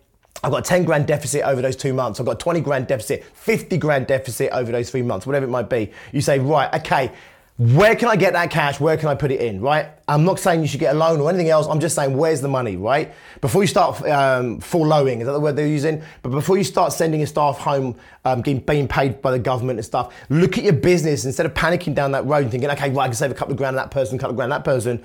I've 0.43 0.51
got 0.51 0.59
a 0.59 0.69
10 0.69 0.83
grand 0.83 1.07
deficit 1.07 1.43
over 1.43 1.61
those 1.61 1.77
two 1.77 1.93
months. 1.93 2.19
I've 2.19 2.25
got 2.25 2.33
a 2.33 2.39
20 2.39 2.59
grand 2.61 2.87
deficit, 2.87 3.23
50 3.23 3.77
grand 3.77 4.07
deficit 4.07 4.51
over 4.51 4.71
those 4.71 4.89
three 4.89 5.01
months, 5.01 5.25
whatever 5.25 5.45
it 5.45 5.49
might 5.49 5.69
be. 5.69 5.91
You 6.11 6.19
say, 6.19 6.39
right, 6.39 6.73
okay, 6.81 7.11
where 7.57 7.95
can 7.95 8.09
I 8.09 8.15
get 8.15 8.33
that 8.33 8.49
cash? 8.49 8.79
Where 8.79 8.97
can 8.97 9.07
I 9.07 9.15
put 9.15 9.31
it 9.31 9.39
in, 9.39 9.61
right? 9.61 9.87
I'm 10.07 10.25
not 10.25 10.39
saying 10.39 10.61
you 10.61 10.67
should 10.67 10.79
get 10.79 10.95
a 10.95 10.97
loan 10.97 11.21
or 11.21 11.29
anything 11.29 11.49
else. 11.49 11.67
I'm 11.67 11.79
just 11.79 11.95
saying, 11.95 12.17
where's 12.17 12.41
the 12.41 12.47
money, 12.47 12.75
right? 12.75 13.13
Before 13.41 13.63
you 13.63 13.67
start 13.67 14.01
um, 14.07 14.59
is 14.59 14.69
that 14.71 15.31
the 15.31 15.39
word 15.39 15.55
they're 15.55 15.67
using? 15.67 16.01
But 16.23 16.29
before 16.31 16.57
you 16.57 16.63
start 16.63 16.91
sending 16.91 17.19
your 17.19 17.27
staff 17.27 17.59
home, 17.59 17.95
um, 18.25 18.41
getting, 18.41 18.61
being 18.61 18.87
paid 18.87 19.21
by 19.21 19.31
the 19.31 19.39
government 19.39 19.77
and 19.77 19.85
stuff, 19.85 20.13
look 20.29 20.57
at 20.57 20.63
your 20.63 20.73
business 20.73 21.25
instead 21.25 21.45
of 21.45 21.53
panicking 21.53 21.93
down 21.93 22.11
that 22.13 22.25
road 22.25 22.41
and 22.41 22.51
thinking, 22.51 22.69
okay, 22.71 22.89
right, 22.89 23.03
I 23.03 23.07
can 23.07 23.15
save 23.15 23.31
a 23.31 23.35
couple 23.35 23.53
of 23.53 23.57
grand 23.57 23.77
on 23.77 23.83
that 23.83 23.91
person, 23.91 24.15
a 24.15 24.19
couple 24.19 24.31
of 24.31 24.37
grand 24.37 24.51
on 24.51 24.59
that 24.59 24.65
person 24.65 25.03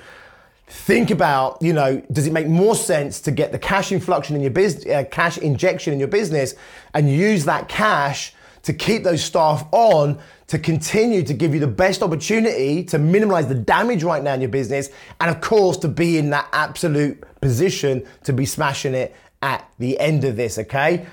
think 0.69 1.11
about, 1.11 1.61
you 1.63 1.73
know, 1.73 2.01
does 2.13 2.27
it 2.27 2.33
make 2.33 2.47
more 2.47 2.75
sense 2.75 3.21
to 3.21 3.31
get 3.31 3.53
the 3.53 3.59
cash 3.59 3.91
influx 3.93 4.31
in 4.31 4.41
your 4.41 4.51
business, 4.51 4.87
uh, 4.87 5.05
cash 5.11 5.39
injection 5.39 5.93
in 5.93 5.99
your 5.99 6.09
business, 6.09 6.55
and 6.95 7.11
use 7.11 7.45
that 7.47 7.69
cash 7.69 8.35
to 8.63 8.73
keep 8.73 9.03
those 9.03 9.25
staff 9.25 9.67
on 9.73 10.19
to 10.49 10.59
continue 10.59 11.23
to 11.23 11.35
give 11.35 11.55
you 11.55 11.61
the 11.61 11.67
best 11.67 12.03
opportunity 12.03 12.83
to 12.85 12.99
minimize 12.99 13.49
the 13.49 13.55
damage 13.55 14.03
right 14.03 14.23
now 14.23 14.35
in 14.35 14.41
your 14.41 14.51
business, 14.51 14.91
and 15.21 15.31
of 15.31 15.41
course 15.41 15.77
to 15.79 15.89
be 15.89 16.19
in 16.19 16.31
that 16.31 16.49
absolute 16.53 17.23
position 17.41 18.07
to 18.25 18.33
be 18.33 18.45
smashing 18.45 18.95
it 18.95 19.15
at 19.43 19.69
the 19.79 19.99
end 19.99 20.25
of 20.25 20.37
this. 20.37 20.59
Okay. 20.59 21.07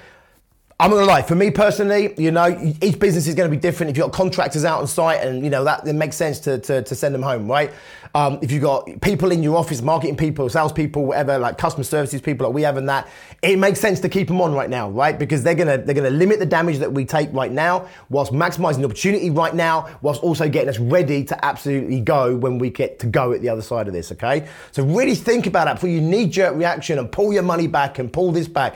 I'm 0.77 0.89
not 0.89 0.97
gonna 0.97 1.07
lie. 1.07 1.21
For 1.21 1.35
me 1.35 1.51
personally, 1.51 2.13
you 2.17 2.31
know, 2.31 2.49
each 2.81 2.99
business 2.99 3.27
is 3.27 3.35
to 3.35 3.47
be 3.47 3.55
different. 3.55 3.91
If 3.91 3.97
you've 3.97 4.07
got 4.07 4.11
contractors 4.11 4.65
out 4.65 4.81
on 4.81 4.87
site, 4.87 5.25
and 5.25 5.41
you 5.41 5.49
know 5.49 5.63
that 5.63 5.87
it 5.87 5.93
makes 5.93 6.17
sense 6.17 6.37
to, 6.39 6.57
to, 6.59 6.81
to 6.81 6.95
send 6.95 7.15
them 7.15 7.21
home, 7.21 7.49
right? 7.49 7.71
Um, 8.13 8.39
if 8.41 8.51
you've 8.51 8.61
got 8.61 8.89
people 8.99 9.31
in 9.31 9.41
your 9.41 9.55
office, 9.55 9.81
marketing 9.81 10.17
people, 10.17 10.49
sales 10.49 10.73
people, 10.73 11.05
whatever, 11.05 11.37
like 11.37 11.57
customer 11.57 11.85
services 11.85 12.19
people, 12.19 12.47
like 12.47 12.53
we 12.53 12.61
have 12.63 12.75
in 12.75 12.87
that, 12.87 13.07
it 13.41 13.57
makes 13.57 13.79
sense 13.79 14.01
to 14.01 14.09
keep 14.09 14.27
them 14.27 14.41
on 14.41 14.53
right 14.53 14.69
now, 14.69 14.89
right? 14.89 15.17
Because 15.17 15.43
they're 15.43 15.55
gonna 15.55 15.77
they're 15.77 15.95
gonna 15.95 16.09
limit 16.09 16.39
the 16.39 16.45
damage 16.45 16.79
that 16.79 16.91
we 16.91 17.05
take 17.05 17.31
right 17.31 17.53
now, 17.53 17.87
whilst 18.09 18.33
maximizing 18.33 18.79
the 18.79 18.85
opportunity 18.85 19.29
right 19.29 19.55
now, 19.55 19.97
whilst 20.01 20.21
also 20.23 20.49
getting 20.49 20.67
us 20.67 20.79
ready 20.79 21.23
to 21.23 21.45
absolutely 21.45 22.01
go 22.01 22.35
when 22.35 22.57
we 22.57 22.69
get 22.69 22.99
to 22.99 23.07
go 23.07 23.31
at 23.31 23.39
the 23.41 23.47
other 23.47 23.61
side 23.61 23.87
of 23.87 23.93
this. 23.93 24.11
Okay, 24.11 24.45
so 24.73 24.83
really 24.83 25.15
think 25.15 25.47
about 25.47 25.65
that 25.65 25.75
before 25.75 25.89
you 25.89 26.01
knee 26.01 26.27
jerk 26.27 26.53
reaction 26.53 26.99
and 26.99 27.09
pull 27.13 27.31
your 27.31 27.43
money 27.43 27.67
back 27.67 27.97
and 27.97 28.11
pull 28.11 28.33
this 28.33 28.49
back. 28.49 28.75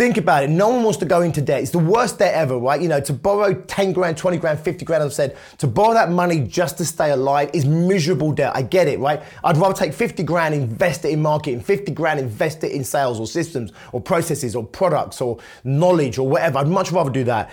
Think 0.00 0.16
about 0.16 0.44
it. 0.44 0.48
No 0.48 0.70
one 0.70 0.82
wants 0.82 0.96
to 1.00 1.04
go 1.04 1.20
into 1.20 1.42
debt. 1.42 1.60
It's 1.60 1.72
the 1.72 1.78
worst 1.78 2.20
debt 2.20 2.32
ever, 2.32 2.56
right? 2.56 2.80
You 2.80 2.88
know, 2.88 3.02
to 3.02 3.12
borrow 3.12 3.52
10 3.52 3.92
grand, 3.92 4.16
20 4.16 4.38
grand, 4.38 4.58
50 4.58 4.86
grand, 4.86 5.04
I've 5.04 5.12
said, 5.12 5.36
to 5.58 5.66
borrow 5.66 5.92
that 5.92 6.10
money 6.10 6.40
just 6.40 6.78
to 6.78 6.86
stay 6.86 7.10
alive 7.10 7.50
is 7.52 7.66
miserable 7.66 8.32
debt. 8.32 8.56
I 8.56 8.62
get 8.62 8.88
it, 8.88 8.98
right? 8.98 9.22
I'd 9.44 9.58
rather 9.58 9.74
take 9.74 9.92
50 9.92 10.22
grand, 10.22 10.54
invest 10.54 11.04
it 11.04 11.10
in 11.10 11.20
marketing, 11.20 11.60
50 11.60 11.92
grand, 11.92 12.18
invest 12.18 12.64
it 12.64 12.72
in 12.72 12.82
sales 12.82 13.20
or 13.20 13.26
systems 13.26 13.72
or 13.92 14.00
processes 14.00 14.56
or 14.56 14.64
products 14.64 15.20
or 15.20 15.38
knowledge 15.64 16.16
or 16.16 16.26
whatever. 16.26 16.60
I'd 16.60 16.68
much 16.68 16.92
rather 16.92 17.10
do 17.10 17.24
that. 17.24 17.50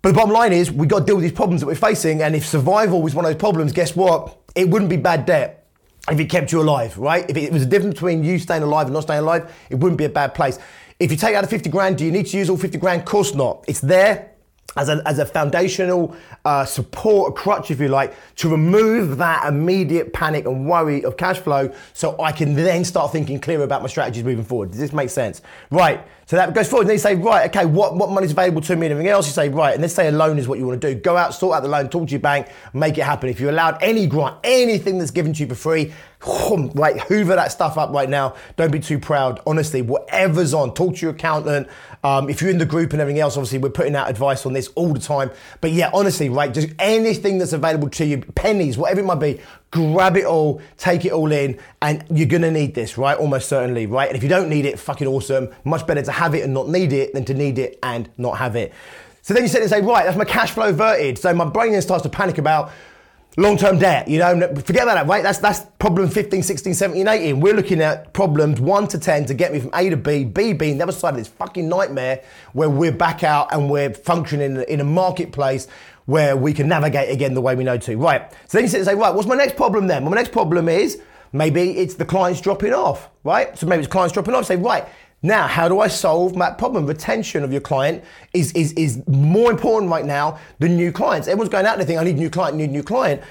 But 0.00 0.08
the 0.08 0.14
bottom 0.14 0.32
line 0.32 0.54
is, 0.54 0.72
we've 0.72 0.88
got 0.88 1.00
to 1.00 1.04
deal 1.04 1.16
with 1.16 1.24
these 1.24 1.32
problems 1.32 1.60
that 1.60 1.66
we're 1.66 1.74
facing. 1.74 2.22
And 2.22 2.34
if 2.34 2.46
survival 2.46 3.02
was 3.02 3.14
one 3.14 3.26
of 3.26 3.30
those 3.30 3.38
problems, 3.38 3.74
guess 3.74 3.94
what? 3.94 4.38
It 4.54 4.70
wouldn't 4.70 4.88
be 4.88 4.96
bad 4.96 5.26
debt 5.26 5.66
if 6.10 6.20
it 6.20 6.26
kept 6.26 6.52
you 6.52 6.60
alive, 6.60 6.96
right? 6.98 7.28
If 7.28 7.36
it 7.36 7.52
was 7.52 7.62
a 7.62 7.66
difference 7.66 7.94
between 7.94 8.24
you 8.24 8.38
staying 8.38 8.62
alive 8.62 8.86
and 8.86 8.94
not 8.94 9.04
staying 9.04 9.20
alive, 9.20 9.54
it 9.70 9.76
wouldn't 9.76 9.98
be 9.98 10.04
a 10.04 10.10
bad 10.10 10.34
place. 10.34 10.58
If 11.04 11.10
you 11.10 11.18
take 11.18 11.34
out 11.34 11.42
the 11.42 11.50
50 11.50 11.68
grand, 11.68 11.98
do 11.98 12.06
you 12.06 12.10
need 12.10 12.24
to 12.28 12.38
use 12.38 12.48
all 12.48 12.56
50 12.56 12.78
grand? 12.78 13.02
Of 13.02 13.06
course 13.06 13.34
not. 13.34 13.62
It's 13.68 13.80
there 13.80 14.30
as 14.74 14.88
a, 14.88 15.02
as 15.04 15.18
a 15.18 15.26
foundational 15.26 16.16
uh, 16.46 16.64
support, 16.64 17.32
a 17.32 17.34
crutch, 17.34 17.70
if 17.70 17.78
you 17.78 17.88
like, 17.88 18.14
to 18.36 18.48
remove 18.48 19.18
that 19.18 19.46
immediate 19.46 20.14
panic 20.14 20.46
and 20.46 20.66
worry 20.66 21.04
of 21.04 21.18
cash 21.18 21.38
flow 21.38 21.70
so 21.92 22.18
I 22.18 22.32
can 22.32 22.54
then 22.54 22.86
start 22.86 23.12
thinking 23.12 23.38
clearer 23.38 23.64
about 23.64 23.82
my 23.82 23.88
strategies 23.88 24.24
moving 24.24 24.46
forward. 24.46 24.70
Does 24.70 24.80
this 24.80 24.94
make 24.94 25.10
sense? 25.10 25.42
Right. 25.70 26.02
So 26.24 26.36
that 26.36 26.54
goes 26.54 26.70
forward. 26.70 26.84
And 26.84 26.90
then 26.90 26.94
you 26.94 27.00
say, 27.00 27.14
right, 27.16 27.54
okay, 27.54 27.66
what, 27.66 27.96
what 27.96 28.08
money's 28.08 28.32
available 28.32 28.62
to 28.62 28.76
me 28.76 28.86
and 28.86 28.92
everything 28.92 29.10
else? 29.10 29.26
You 29.26 29.32
say, 29.34 29.50
right, 29.50 29.74
and 29.74 29.82
let's 29.82 29.94
say 29.94 30.08
a 30.08 30.12
loan 30.12 30.38
is 30.38 30.48
what 30.48 30.58
you 30.58 30.66
want 30.66 30.80
to 30.80 30.94
do. 30.94 30.98
Go 30.98 31.18
out, 31.18 31.34
sort 31.34 31.54
out 31.54 31.62
the 31.62 31.68
loan, 31.68 31.90
talk 31.90 32.06
to 32.06 32.12
your 32.12 32.20
bank, 32.20 32.48
make 32.72 32.96
it 32.96 33.04
happen. 33.04 33.28
If 33.28 33.40
you're 33.40 33.50
allowed 33.50 33.82
any 33.82 34.06
grant, 34.06 34.38
anything 34.42 34.98
that's 34.98 35.10
given 35.10 35.34
to 35.34 35.42
you 35.42 35.48
for 35.48 35.54
free, 35.54 35.92
right, 36.74 36.98
hoover 37.00 37.36
that 37.36 37.52
stuff 37.52 37.76
up 37.76 37.90
right 37.90 38.08
now. 38.08 38.34
Don't 38.56 38.70
be 38.70 38.80
too 38.80 38.98
proud. 38.98 39.40
Honestly, 39.46 39.82
whatever's 39.82 40.54
on, 40.54 40.74
talk 40.74 40.96
to 40.96 41.00
your 41.00 41.10
accountant. 41.12 41.68
Um, 42.02 42.28
if 42.28 42.40
you're 42.40 42.50
in 42.50 42.58
the 42.58 42.66
group 42.66 42.92
and 42.92 43.00
everything 43.00 43.20
else, 43.20 43.36
obviously 43.36 43.58
we're 43.58 43.70
putting 43.70 43.94
out 43.96 44.10
advice 44.10 44.46
on 44.46 44.52
this 44.52 44.68
all 44.68 44.92
the 44.92 45.00
time. 45.00 45.30
But 45.60 45.72
yeah, 45.72 45.90
honestly, 45.92 46.28
right, 46.28 46.52
just 46.52 46.68
anything 46.78 47.38
that's 47.38 47.52
available 47.52 47.88
to 47.90 48.04
you, 48.04 48.18
pennies, 48.18 48.78
whatever 48.78 49.00
it 49.00 49.04
might 49.04 49.16
be, 49.16 49.40
grab 49.70 50.16
it 50.16 50.24
all, 50.24 50.60
take 50.76 51.04
it 51.04 51.12
all 51.12 51.32
in, 51.32 51.58
and 51.82 52.04
you're 52.10 52.28
gonna 52.28 52.50
need 52.50 52.74
this, 52.74 52.96
right? 52.96 53.18
Almost 53.18 53.48
certainly, 53.48 53.86
right? 53.86 54.08
And 54.08 54.16
if 54.16 54.22
you 54.22 54.28
don't 54.28 54.48
need 54.48 54.66
it, 54.66 54.78
fucking 54.78 55.06
awesome. 55.06 55.48
Much 55.64 55.86
better 55.86 56.02
to 56.02 56.12
have 56.12 56.34
it 56.34 56.44
and 56.44 56.54
not 56.54 56.68
need 56.68 56.92
it 56.92 57.12
than 57.12 57.24
to 57.26 57.34
need 57.34 57.58
it 57.58 57.78
and 57.82 58.08
not 58.16 58.38
have 58.38 58.56
it. 58.56 58.72
So 59.22 59.32
then 59.32 59.42
you 59.42 59.48
sit 59.48 59.62
and 59.62 59.70
say, 59.70 59.80
right, 59.80 60.04
that's 60.04 60.18
my 60.18 60.26
cash 60.26 60.50
flow 60.50 60.70
verted. 60.72 61.18
So 61.18 61.32
my 61.32 61.46
brain 61.46 61.72
then 61.72 61.80
starts 61.80 62.02
to 62.02 62.10
panic 62.10 62.36
about 62.36 62.72
long-term 63.36 63.78
debt, 63.78 64.06
you 64.08 64.18
know, 64.18 64.38
forget 64.54 64.84
about 64.84 64.94
that, 64.94 65.06
right? 65.06 65.22
That's 65.22 65.38
that's 65.38 65.60
problem 65.78 66.08
15, 66.08 66.42
16, 66.42 66.74
17, 66.74 67.08
18. 67.08 67.40
We're 67.40 67.54
looking 67.54 67.80
at 67.80 68.12
problems 68.12 68.60
1 68.60 68.88
to 68.88 68.98
10 68.98 69.26
to 69.26 69.34
get 69.34 69.52
me 69.52 69.60
from 69.60 69.70
A 69.74 69.90
to 69.90 69.96
B, 69.96 70.24
B 70.24 70.52
being 70.52 70.78
the 70.78 70.84
other 70.84 70.92
side 70.92 71.10
of 71.10 71.16
this 71.16 71.28
fucking 71.28 71.68
nightmare 71.68 72.22
where 72.52 72.70
we're 72.70 72.92
back 72.92 73.24
out 73.24 73.52
and 73.52 73.68
we're 73.68 73.92
functioning 73.92 74.62
in 74.68 74.80
a 74.80 74.84
marketplace 74.84 75.66
where 76.06 76.36
we 76.36 76.52
can 76.52 76.68
navigate 76.68 77.10
again 77.10 77.34
the 77.34 77.40
way 77.40 77.54
we 77.54 77.64
know 77.64 77.78
to. 77.78 77.96
Right. 77.96 78.30
So 78.46 78.58
then 78.58 78.64
you 78.64 78.68
sit 78.68 78.78
and 78.78 78.86
say, 78.86 78.94
right, 78.94 79.14
what's 79.14 79.26
my 79.26 79.36
next 79.36 79.56
problem 79.56 79.86
then? 79.86 80.02
Well, 80.02 80.10
my 80.10 80.16
next 80.16 80.32
problem 80.32 80.68
is 80.68 81.00
maybe 81.32 81.78
it's 81.78 81.94
the 81.94 82.04
clients 82.04 82.40
dropping 82.40 82.72
off, 82.72 83.08
right? 83.24 83.56
So 83.58 83.66
maybe 83.66 83.82
it's 83.82 83.90
clients 83.90 84.12
dropping 84.12 84.34
off. 84.34 84.44
Say, 84.44 84.56
right, 84.56 84.86
now, 85.24 85.46
how 85.46 85.68
do 85.68 85.80
I 85.80 85.88
solve 85.88 86.34
that 86.34 86.58
problem? 86.58 86.86
Retention 86.86 87.44
of 87.44 87.50
your 87.50 87.62
client 87.62 88.04
is, 88.34 88.52
is, 88.52 88.72
is 88.74 89.02
more 89.06 89.50
important 89.50 89.90
right 89.90 90.04
now 90.04 90.38
than 90.58 90.76
new 90.76 90.92
clients. 90.92 91.28
Everyone's 91.28 91.48
going 91.48 91.64
out 91.64 91.78
there 91.78 91.86
thinking, 91.86 91.98
I 91.98 92.04
need 92.04 92.16
a 92.16 92.18
new 92.18 92.28
client, 92.28 92.58
need 92.58 92.68
a 92.68 92.72
new 92.72 92.82
client. 92.82 93.22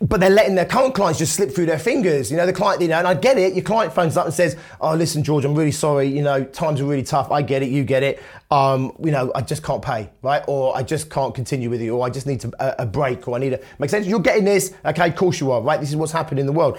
But 0.00 0.18
they're 0.18 0.28
letting 0.28 0.56
their 0.56 0.66
current 0.66 0.96
clients 0.96 1.20
just 1.20 1.34
slip 1.34 1.52
through 1.52 1.66
their 1.66 1.78
fingers. 1.78 2.32
You 2.32 2.36
know, 2.36 2.46
the 2.46 2.52
client, 2.52 2.82
you 2.82 2.88
know, 2.88 2.98
and 2.98 3.06
I 3.06 3.14
get 3.14 3.38
it. 3.38 3.54
Your 3.54 3.62
client 3.62 3.94
phones 3.94 4.16
up 4.16 4.26
and 4.26 4.34
says, 4.34 4.56
Oh, 4.80 4.96
listen, 4.96 5.22
George, 5.22 5.44
I'm 5.44 5.54
really 5.54 5.70
sorry. 5.70 6.08
You 6.08 6.22
know, 6.22 6.42
times 6.42 6.80
are 6.80 6.84
really 6.84 7.04
tough. 7.04 7.30
I 7.30 7.42
get 7.42 7.62
it. 7.62 7.70
You 7.70 7.84
get 7.84 8.02
it. 8.02 8.20
Um, 8.50 8.96
you 9.02 9.12
know, 9.12 9.30
I 9.32 9.40
just 9.40 9.62
can't 9.62 9.80
pay, 9.80 10.10
right? 10.22 10.42
Or 10.48 10.76
I 10.76 10.82
just 10.82 11.10
can't 11.10 11.32
continue 11.32 11.70
with 11.70 11.80
you, 11.80 11.96
or 11.96 12.04
I 12.04 12.10
just 12.10 12.26
need 12.26 12.40
to, 12.40 12.52
a, 12.58 12.82
a 12.82 12.86
break, 12.86 13.28
or 13.28 13.36
I 13.36 13.38
need 13.38 13.50
to 13.50 13.60
make 13.78 13.88
sense. 13.88 14.06
You're 14.08 14.18
getting 14.18 14.44
this. 14.44 14.74
Okay, 14.84 15.08
of 15.08 15.14
course 15.14 15.40
you 15.40 15.52
are, 15.52 15.62
right? 15.62 15.78
This 15.78 15.90
is 15.90 15.96
what's 15.96 16.12
happening 16.12 16.40
in 16.40 16.46
the 16.46 16.52
world. 16.52 16.78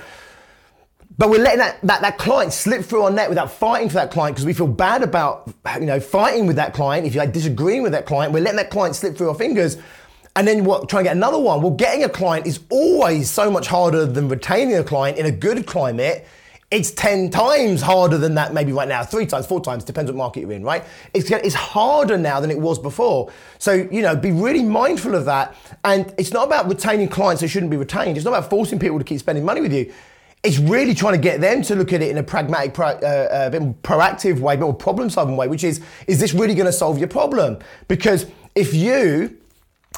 But 1.18 1.32
we're 1.32 1.42
letting 1.42 1.60
that, 1.60 1.80
that, 1.82 2.02
that 2.02 2.18
client 2.20 2.54
slip 2.54 2.84
through 2.86 3.04
our 3.04 3.12
net 3.12 3.30
without 3.30 3.52
fighting 3.52 3.90
for 3.90 3.96
that 3.96 4.12
client 4.12 4.36
because 4.36 4.46
we 4.46 4.54
feel 4.54 4.68
bad 4.68 5.02
about 5.02 5.52
you 5.80 5.88
know 5.88 6.00
fighting 6.00 6.46
with 6.46 6.58
that 6.58 6.74
client. 6.74 7.08
If 7.08 7.16
you're 7.16 7.24
like 7.24 7.34
disagreeing 7.34 7.82
with 7.82 7.94
that 7.94 8.06
client, 8.06 8.34
we're 8.34 8.44
letting 8.44 8.58
that 8.58 8.70
client 8.70 8.96
slip 8.96 9.18
through 9.18 9.30
our 9.30 9.36
fingers. 9.36 9.78
And 10.36 10.48
then 10.48 10.64
what? 10.64 10.88
Try 10.88 11.00
and 11.00 11.08
get 11.08 11.16
another 11.16 11.40
one. 11.40 11.64
Well, 11.64 11.72
getting 11.72 12.04
a 12.04 12.10
client 12.10 12.46
is 12.46 12.60
always 12.70 13.32
so 13.32 13.50
much 13.50 13.66
harder 13.66 14.06
than 14.06 14.30
retaining 14.30 14.76
a 14.76 14.84
client 14.84 15.18
in 15.18 15.26
a 15.26 15.32
good 15.32 15.66
climate. 15.66 16.28
It's 16.70 16.92
10 16.92 17.30
times 17.32 17.82
harder 17.82 18.18
than 18.18 18.36
that, 18.36 18.54
maybe 18.54 18.74
right 18.74 18.90
now, 18.90 19.02
three 19.02 19.26
times, 19.26 19.46
four 19.46 19.62
times, 19.62 19.86
depends 19.86 20.12
what 20.12 20.18
market 20.18 20.42
you're 20.42 20.52
in, 20.52 20.66
right? 20.66 20.84
It's, 21.14 21.32
it's 21.32 21.56
harder 21.56 22.18
now 22.18 22.42
than 22.42 22.52
it 22.52 22.60
was 22.60 22.78
before. 22.78 23.32
So, 23.58 23.72
you 23.90 24.02
know, 24.02 24.18
be 24.18 24.32
really 24.34 24.64
mindful 24.64 25.16
of 25.16 25.24
that. 25.24 25.56
And 25.86 26.14
it's 26.18 26.34
not 26.34 26.46
about 26.46 26.68
retaining 26.68 27.08
clients 27.08 27.42
that 27.42 27.48
shouldn't 27.48 27.72
be 27.72 27.78
retained. 27.78 28.18
It's 28.18 28.26
not 28.26 28.32
about 28.32 28.50
forcing 28.50 28.80
people 28.80 28.98
to 28.98 29.06
keep 29.06 29.20
spending 29.20 29.46
money 29.46 29.62
with 29.62 29.72
you 29.72 29.94
it's 30.44 30.60
really 30.60 30.94
trying 30.94 31.14
to 31.14 31.20
get 31.20 31.42
them 31.42 31.62
to 31.64 31.76
look 31.76 31.92
at 31.94 32.02
it 32.02 32.10
in 32.10 32.18
a 32.18 32.24
pragmatic, 32.24 32.74
pro, 32.74 32.88
uh, 32.88 33.28
a 33.48 33.50
bit 33.50 33.62
more 33.62 33.76
proactive 33.84 34.40
way, 34.40 34.54
a 34.54 34.58
bit 34.58 34.64
more 34.64 34.74
problem-solving 34.74 35.36
way, 35.36 35.48
which 35.48 35.64
is, 35.64 35.82
is 36.08 36.20
this 36.20 36.34
really 36.34 36.54
going 36.54 36.68
to 36.68 36.72
solve 36.72 36.98
your 37.00 37.08
problem? 37.08 37.58
Because 37.88 38.28
if 38.56 38.74
you 38.74 39.38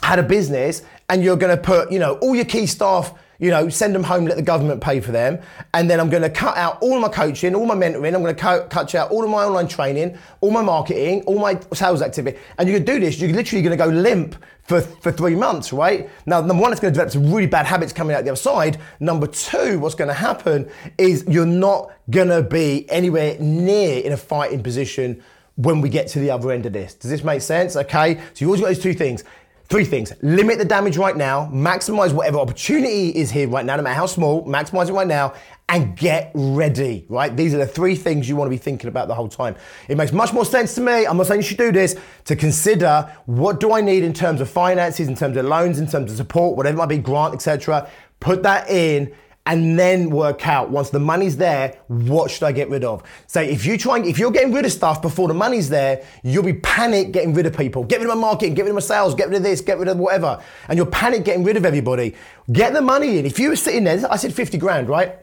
had 0.02 0.18
a 0.18 0.24
business 0.24 0.82
and 1.10 1.24
you're 1.24 1.36
going 1.36 1.56
to 1.56 1.62
put, 1.62 1.92
you 1.92 2.00
know, 2.00 2.18
all 2.20 2.36
your 2.36 2.46
key 2.46 2.66
staff 2.66 3.14
you 3.40 3.50
know, 3.50 3.70
send 3.70 3.96
them 3.96 4.04
home, 4.04 4.26
let 4.26 4.36
the 4.36 4.44
government 4.44 4.82
pay 4.82 5.00
for 5.00 5.12
them. 5.12 5.40
And 5.74 5.90
then 5.90 6.00
I'm 6.00 6.10
going 6.10 6.24
to 6.24 6.30
cut 6.30 6.58
out 6.58 6.78
all 6.82 7.00
my 7.00 7.08
coaching, 7.08 7.56
all 7.56 7.66
my 7.66 7.76
mentoring. 7.76 8.14
I'm 8.14 8.22
going 8.22 8.36
to 8.36 8.68
cut, 8.70 8.96
out 8.96 9.12
all 9.12 9.24
of 9.24 9.30
my 9.30 9.46
online 9.46 9.68
training, 9.68 10.18
all 10.42 10.52
my 10.52 10.62
marketing, 10.62 11.22
all 11.24 11.40
my 11.40 11.60
sales 11.74 12.02
activity. 12.02 12.38
And 12.58 12.68
you 12.68 12.76
can 12.76 12.86
do 12.86 13.00
this. 13.00 13.20
You're 13.20 13.32
literally 13.32 13.62
going 13.62 13.78
to 13.78 13.84
go 13.84 13.90
limp 13.90 14.36
for, 14.64 14.82
for 14.82 15.12
three 15.12 15.36
months, 15.36 15.72
right? 15.72 16.10
Now, 16.26 16.42
number 16.42 16.62
one, 16.62 16.72
it's 16.72 16.82
going 16.82 16.94
to 16.94 16.98
develop 16.98 17.14
some 17.14 17.34
really 17.34 17.48
bad 17.48 17.66
habits 17.66 17.94
coming 17.94 18.16
out 18.16 18.24
the 18.24 18.32
other 18.32 18.36
side. 18.36 18.78
Number 19.00 19.28
two, 19.28 19.80
what's 19.80 19.96
going 19.96 20.10
to 20.10 20.14
happen 20.14 20.70
is 20.98 21.24
you're 21.28 21.46
not 21.46 21.92
going 22.10 22.30
to 22.30 22.44
be 22.44 22.90
anywhere 22.90 23.38
near 23.40 24.02
in 24.04 24.12
a 24.12 24.18
fighting 24.18 24.62
position 24.62 25.24
when 25.56 25.82
we 25.82 25.90
get 25.90 26.08
to 26.08 26.20
the 26.20 26.32
other 26.32 26.52
end 26.52 26.66
of 26.66 26.72
this. 26.72 26.94
Does 26.94 27.12
this 27.12 27.22
make 27.22 27.42
sense? 27.42 27.76
Okay. 27.76 28.16
So 28.34 28.46
you 28.46 28.48
always 28.48 28.62
got 28.62 28.68
those 28.68 28.80
two 28.80 28.94
things. 28.94 29.26
Three 29.70 29.86
things. 29.86 30.12
Limit 30.24 30.58
the 30.58 30.66
damage 30.66 30.98
right 30.98 31.16
now, 31.16 31.48
maximize 31.54 32.12
whatever 32.12 32.40
opportunity 32.40 33.10
is 33.10 33.30
here 33.30 33.48
right 33.48 33.64
now, 33.64 33.76
no 33.76 33.84
matter 33.84 33.94
how 33.94 34.08
small, 34.08 34.44
maximize 34.48 34.90
it 34.90 34.94
right 34.94 35.06
now, 35.06 35.34
and 35.70 35.96
get 35.96 36.32
ready, 36.34 37.06
right? 37.08 37.38
These 37.38 37.54
are 37.54 37.60
the 37.60 37.68
three 37.68 37.96
things 37.96 38.28
you 38.28 38.36
want 38.36 38.48
to 38.48 38.50
be 38.50 38.58
thinking 38.58 38.88
about 38.88 39.08
the 39.08 39.14
whole 39.14 39.28
time. 39.28 39.56
It 39.88 39.96
makes 39.96 40.12
much 40.12 40.34
more 40.34 40.44
sense 40.44 40.74
to 40.74 40.82
me, 40.82 41.06
I'm 41.06 41.18
not 41.18 41.28
saying 41.28 41.42
you 41.42 41.48
should 41.48 41.60
do 41.60 41.72
this, 41.72 41.96
to 42.26 42.36
consider 42.36 43.16
what 43.28 43.60
do 43.60 43.72
I 43.72 43.82
need 43.82 44.04
in 44.04 44.12
terms 44.12 44.42
of 44.42 44.50
finances, 44.50 45.08
in 45.08 45.14
terms 45.16 45.38
of 45.38 45.46
loans, 45.46 45.78
in 45.78 45.86
terms 45.86 46.10
of 46.10 46.18
support, 46.18 46.58
whatever 46.58 46.76
it 46.76 46.80
might 46.80 46.90
be, 46.90 46.98
grant, 46.98 47.36
etc. 47.36 47.88
Put 48.20 48.42
that 48.42 48.72
in 48.72 49.14
and 49.46 49.80
then 49.80 50.10
work 50.10 50.48
out 50.48 50.70
once 50.70 50.90
the 50.92 51.00
money's 51.00 51.38
there, 51.38 51.78
what 51.88 52.30
should 52.30 52.44
I 52.44 52.52
get 52.52 52.70
rid 52.70 52.84
of? 52.84 53.02
So 53.26 53.42
if 53.42 53.66
you 53.66 53.78
try, 53.78 54.00
if 54.00 54.20
you're 54.20 54.32
getting 54.32 54.54
rid 54.54 54.66
of 54.66 54.72
stuff 54.72 55.02
before 55.02 55.28
the 55.28 55.34
money's 55.34 55.70
there, 55.70 56.06
you'll 56.24 56.44
be 56.44 56.54
panic 56.54 57.12
getting 57.12 57.34
rid 57.34 57.46
of 57.46 57.58
people. 57.58 57.84
Get 57.84 58.00
rid 58.00 58.10
of 58.10 58.16
my 58.16 58.22
marketing, 58.22 58.54
get 58.54 58.64
rid 58.64 58.70
of 58.70 58.76
my 58.76 58.82
sales, 58.82 59.16
get 59.16 59.28
rid 59.28 59.38
of 59.38 59.44
this, 59.44 59.62
get 59.62 59.80
rid 59.80 59.88
of 59.88 59.98
whatever. 59.98 60.42
And 60.68 60.78
you're 60.78 60.86
panic 60.86 61.24
getting 61.24 61.44
rid 61.44 61.58
of 61.58 61.66
everybody. 61.66 62.16
Get 62.52 62.74
the 62.74 62.82
money 62.82 63.18
in. 63.18 63.26
If 63.26 63.40
you 63.40 63.50
were 63.50 63.56
sitting 63.56 63.86
there, 63.86 64.00
I 64.12 64.18
said 64.18 64.34
50 64.34 64.58
grand, 64.60 64.88
right? 64.88 65.16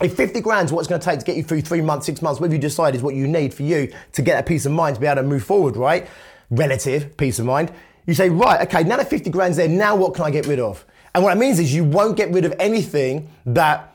If 0.00 0.16
50 0.16 0.40
grand 0.40 0.66
is 0.66 0.72
what 0.72 0.80
it's 0.80 0.88
going 0.88 1.00
to 1.00 1.04
take 1.04 1.18
to 1.20 1.24
get 1.24 1.36
you 1.36 1.42
through 1.42 1.62
three 1.62 1.80
months, 1.80 2.06
six 2.06 2.22
months, 2.22 2.40
whatever 2.40 2.54
you 2.54 2.60
decide 2.60 2.94
is 2.94 3.02
what 3.02 3.14
you 3.14 3.26
need 3.26 3.52
for 3.52 3.64
you 3.64 3.92
to 4.12 4.22
get 4.22 4.34
that 4.34 4.46
peace 4.46 4.64
of 4.64 4.72
mind 4.72 4.94
to 4.94 5.00
be 5.00 5.06
able 5.06 5.22
to 5.22 5.28
move 5.28 5.44
forward, 5.44 5.76
right? 5.76 6.08
Relative 6.50 7.16
peace 7.16 7.38
of 7.38 7.46
mind. 7.46 7.72
You 8.06 8.14
say, 8.14 8.28
right, 8.30 8.60
okay, 8.62 8.84
now 8.84 8.96
that 8.96 9.10
50 9.10 9.30
grand's 9.30 9.56
there, 9.56 9.68
now 9.68 9.94
what 9.96 10.14
can 10.14 10.24
I 10.24 10.30
get 10.30 10.46
rid 10.46 10.60
of? 10.60 10.84
And 11.14 11.24
what 11.24 11.36
it 11.36 11.40
means 11.40 11.58
is 11.58 11.74
you 11.74 11.84
won't 11.84 12.16
get 12.16 12.30
rid 12.32 12.44
of 12.44 12.54
anything 12.58 13.30
that 13.46 13.94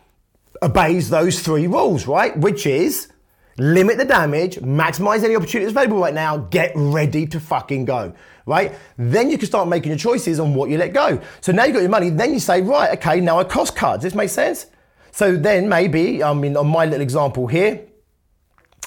obeys 0.61 1.09
those 1.09 1.41
three 1.41 1.67
rules, 1.67 2.07
right? 2.07 2.37
Which 2.37 2.65
is 2.65 3.09
limit 3.57 3.97
the 3.97 4.05
damage, 4.05 4.55
maximize 4.57 5.23
any 5.23 5.35
opportunities 5.35 5.71
available 5.71 5.99
right 5.99 6.13
now, 6.13 6.37
get 6.37 6.71
ready 6.75 7.25
to 7.27 7.39
fucking 7.39 7.85
go, 7.85 8.13
right? 8.45 8.73
Then 8.97 9.29
you 9.29 9.37
can 9.37 9.47
start 9.47 9.67
making 9.67 9.89
your 9.89 9.99
choices 9.99 10.39
on 10.39 10.55
what 10.55 10.69
you 10.69 10.77
let 10.77 10.93
go. 10.93 11.21
So 11.41 11.51
now 11.51 11.65
you've 11.65 11.75
got 11.75 11.81
your 11.81 11.89
money, 11.89 12.09
then 12.09 12.33
you 12.33 12.39
say, 12.39 12.61
right, 12.61 12.97
okay, 12.97 13.19
now 13.19 13.39
I 13.39 13.43
cost. 13.43 13.75
Does 13.75 14.01
this 14.01 14.15
make 14.15 14.29
sense? 14.29 14.67
So 15.11 15.35
then 15.35 15.69
maybe, 15.69 16.23
I 16.23 16.33
mean, 16.33 16.57
on 16.57 16.67
my 16.67 16.85
little 16.85 17.01
example 17.01 17.45
here, 17.45 17.85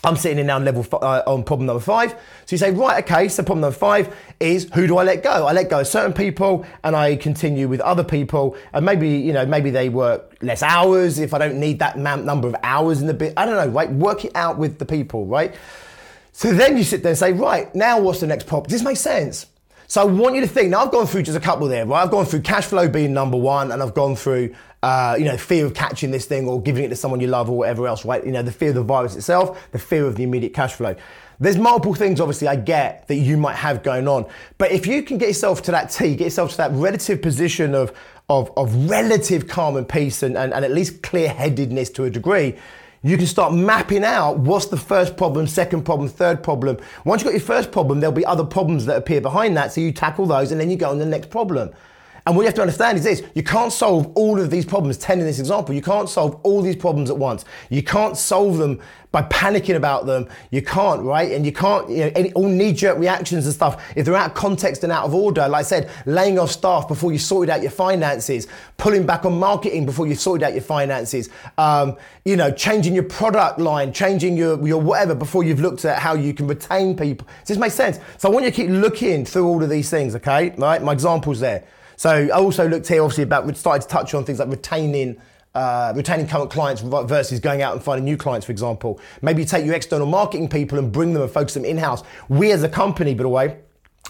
I'm 0.04 0.16
sitting 0.16 0.38
in 0.38 0.46
now 0.46 0.56
on 0.56 0.64
level 0.64 0.86
uh, 0.92 1.22
on 1.26 1.42
problem 1.42 1.66
number 1.66 1.80
five. 1.80 2.12
So 2.12 2.54
you 2.54 2.58
say, 2.58 2.70
right, 2.70 3.02
okay. 3.04 3.28
So 3.28 3.42
problem 3.42 3.62
number 3.62 3.76
five 3.76 4.14
is 4.38 4.70
who 4.74 4.86
do 4.86 4.98
I 4.98 5.04
let 5.04 5.22
go? 5.22 5.46
I 5.46 5.52
let 5.52 5.68
go 5.70 5.80
of 5.80 5.86
certain 5.86 6.12
people, 6.12 6.64
and 6.84 6.94
I 6.94 7.16
continue 7.16 7.66
with 7.66 7.80
other 7.80 8.04
people, 8.04 8.56
and 8.72 8.84
maybe 8.84 9.08
you 9.08 9.32
know 9.32 9.46
maybe 9.46 9.70
they 9.70 9.88
work 9.88 10.36
less 10.42 10.62
hours 10.62 11.18
if 11.18 11.34
I 11.34 11.38
don't 11.38 11.58
need 11.58 11.78
that 11.80 11.98
number 11.98 12.46
of 12.46 12.54
hours 12.62 13.00
in 13.00 13.06
the 13.06 13.14
bit. 13.14 13.32
I 13.36 13.46
don't 13.46 13.56
know, 13.56 13.72
right? 13.72 13.90
Work 13.90 14.24
it 14.24 14.32
out 14.34 14.58
with 14.58 14.78
the 14.78 14.86
people, 14.86 15.26
right? 15.26 15.54
So 16.32 16.52
then 16.52 16.76
you 16.76 16.84
sit 16.84 17.02
there 17.02 17.10
and 17.10 17.18
say, 17.18 17.32
right, 17.32 17.74
now 17.74 17.98
what's 17.98 18.20
the 18.20 18.26
next 18.26 18.46
problem? 18.46 18.68
Does 18.68 18.80
this 18.80 18.84
make 18.84 18.98
sense? 18.98 19.46
So 19.88 20.00
I 20.00 20.04
want 20.04 20.34
you 20.34 20.40
to 20.40 20.48
think. 20.48 20.70
Now 20.70 20.84
I've 20.84 20.90
gone 20.90 21.06
through 21.06 21.22
just 21.22 21.36
a 21.36 21.40
couple 21.40 21.68
there, 21.68 21.86
right? 21.86 22.02
I've 22.02 22.10
gone 22.10 22.26
through 22.26 22.42
cash 22.42 22.64
flow 22.64 22.88
being 22.88 23.12
number 23.12 23.36
one, 23.36 23.70
and 23.72 23.82
I've 23.82 23.94
gone 23.94 24.16
through, 24.16 24.54
uh, 24.82 25.16
you 25.18 25.24
know, 25.24 25.36
fear 25.36 25.64
of 25.64 25.74
catching 25.74 26.10
this 26.10 26.26
thing 26.26 26.48
or 26.48 26.60
giving 26.60 26.84
it 26.84 26.88
to 26.88 26.96
someone 26.96 27.20
you 27.20 27.28
love 27.28 27.48
or 27.48 27.56
whatever 27.56 27.86
else, 27.86 28.04
right? 28.04 28.24
You 28.24 28.32
know, 28.32 28.42
the 28.42 28.52
fear 28.52 28.70
of 28.70 28.74
the 28.74 28.82
virus 28.82 29.14
itself, 29.14 29.70
the 29.72 29.78
fear 29.78 30.06
of 30.06 30.16
the 30.16 30.24
immediate 30.24 30.54
cash 30.54 30.74
flow. 30.74 30.96
There's 31.38 31.58
multiple 31.58 31.94
things, 31.94 32.20
obviously, 32.20 32.48
I 32.48 32.56
get 32.56 33.06
that 33.08 33.16
you 33.16 33.36
might 33.36 33.56
have 33.56 33.82
going 33.82 34.08
on, 34.08 34.26
but 34.56 34.72
if 34.72 34.86
you 34.86 35.02
can 35.02 35.18
get 35.18 35.28
yourself 35.28 35.62
to 35.62 35.70
that 35.72 35.90
tee, 35.90 36.16
get 36.16 36.24
yourself 36.24 36.52
to 36.52 36.56
that 36.58 36.72
relative 36.72 37.20
position 37.22 37.74
of 37.74 37.92
of, 38.28 38.50
of 38.56 38.90
relative 38.90 39.46
calm 39.46 39.76
and 39.76 39.88
peace 39.88 40.24
and, 40.24 40.36
and, 40.36 40.52
and 40.52 40.64
at 40.64 40.72
least 40.72 41.00
clear 41.02 41.28
headedness 41.28 41.90
to 41.90 42.02
a 42.04 42.10
degree, 42.10 42.56
you 43.02 43.16
can 43.16 43.26
start 43.26 43.52
mapping 43.52 44.04
out 44.04 44.38
what's 44.38 44.66
the 44.66 44.76
first 44.76 45.16
problem, 45.16 45.46
second 45.46 45.84
problem, 45.84 46.08
third 46.08 46.42
problem. 46.42 46.78
Once 47.04 47.22
you've 47.22 47.32
got 47.32 47.38
your 47.38 47.46
first 47.46 47.70
problem, 47.70 48.00
there'll 48.00 48.14
be 48.14 48.24
other 48.24 48.44
problems 48.44 48.86
that 48.86 48.96
appear 48.96 49.20
behind 49.20 49.56
that. 49.56 49.72
So 49.72 49.80
you 49.80 49.92
tackle 49.92 50.26
those 50.26 50.52
and 50.52 50.60
then 50.60 50.70
you 50.70 50.76
go 50.76 50.90
on 50.90 50.98
the 50.98 51.06
next 51.06 51.30
problem. 51.30 51.70
And 52.26 52.34
what 52.34 52.42
you 52.42 52.46
have 52.46 52.54
to 52.56 52.60
understand 52.60 52.98
is 52.98 53.04
this 53.04 53.22
you 53.34 53.44
can't 53.44 53.72
solve 53.72 54.10
all 54.16 54.40
of 54.40 54.50
these 54.50 54.64
problems, 54.64 54.98
10 54.98 55.20
in 55.20 55.26
this 55.26 55.38
example. 55.38 55.74
You 55.74 55.82
can't 55.82 56.08
solve 56.08 56.40
all 56.42 56.60
these 56.60 56.74
problems 56.74 57.08
at 57.08 57.16
once. 57.16 57.44
You 57.70 57.84
can't 57.84 58.16
solve 58.16 58.58
them 58.58 58.80
by 59.12 59.22
panicking 59.22 59.76
about 59.76 60.06
them. 60.06 60.28
You 60.50 60.60
can't, 60.60 61.02
right? 61.02 61.30
And 61.30 61.46
you 61.46 61.52
can't, 61.52 61.88
you 61.88 61.98
know, 61.98 62.12
any, 62.16 62.32
all 62.32 62.48
knee 62.48 62.72
jerk 62.72 62.98
reactions 62.98 63.46
and 63.46 63.54
stuff, 63.54 63.80
if 63.94 64.04
they're 64.04 64.16
out 64.16 64.30
of 64.30 64.34
context 64.34 64.82
and 64.82 64.92
out 64.92 65.04
of 65.04 65.14
order, 65.14 65.48
like 65.48 65.60
I 65.60 65.62
said, 65.62 65.90
laying 66.04 66.38
off 66.38 66.50
staff 66.50 66.88
before 66.88 67.12
you 67.12 67.18
sorted 67.18 67.48
out 67.48 67.62
your 67.62 67.70
finances, 67.70 68.48
pulling 68.76 69.06
back 69.06 69.24
on 69.24 69.38
marketing 69.38 69.86
before 69.86 70.08
you 70.08 70.16
sorted 70.16 70.42
out 70.42 70.52
your 70.52 70.62
finances, 70.62 71.30
um, 71.56 71.96
you 72.24 72.36
know, 72.36 72.50
changing 72.50 72.92
your 72.92 73.04
product 73.04 73.60
line, 73.60 73.92
changing 73.92 74.36
your, 74.36 74.66
your 74.66 74.80
whatever 74.80 75.14
before 75.14 75.44
you've 75.44 75.60
looked 75.60 75.84
at 75.84 76.00
how 76.00 76.14
you 76.14 76.34
can 76.34 76.48
retain 76.48 76.96
people. 76.96 77.26
Does 77.38 77.48
this 77.48 77.58
make 77.58 77.72
sense? 77.72 78.00
So 78.18 78.28
I 78.28 78.32
want 78.32 78.44
you 78.44 78.50
to 78.50 78.56
keep 78.56 78.68
looking 78.68 79.24
through 79.24 79.46
all 79.46 79.62
of 79.62 79.70
these 79.70 79.88
things, 79.88 80.16
okay? 80.16 80.52
Right? 80.58 80.82
My 80.82 80.92
examples 80.92 81.38
there. 81.38 81.64
So 81.96 82.10
I 82.10 82.28
also 82.28 82.68
looked 82.68 82.88
here, 82.88 83.02
obviously, 83.02 83.24
about 83.24 83.46
we 83.46 83.54
started 83.54 83.82
to 83.82 83.88
touch 83.88 84.14
on 84.14 84.24
things 84.24 84.38
like 84.38 84.48
retaining. 84.48 85.20
Uh, 85.54 85.90
retaining 85.96 86.28
current 86.28 86.50
clients 86.50 86.82
versus 86.82 87.40
going 87.40 87.62
out 87.62 87.72
and 87.72 87.82
finding 87.82 88.04
new 88.04 88.18
clients, 88.18 88.44
for 88.44 88.52
example. 88.52 89.00
Maybe 89.22 89.42
take 89.46 89.64
your 89.64 89.74
external 89.74 90.06
marketing 90.06 90.50
people 90.50 90.78
and 90.78 90.92
bring 90.92 91.14
them 91.14 91.22
and 91.22 91.30
focus 91.30 91.54
them 91.54 91.64
in 91.64 91.78
house. 91.78 92.02
We, 92.28 92.52
as 92.52 92.62
a 92.62 92.68
company, 92.68 93.14
by 93.14 93.22
the 93.22 93.30
way, 93.30 93.56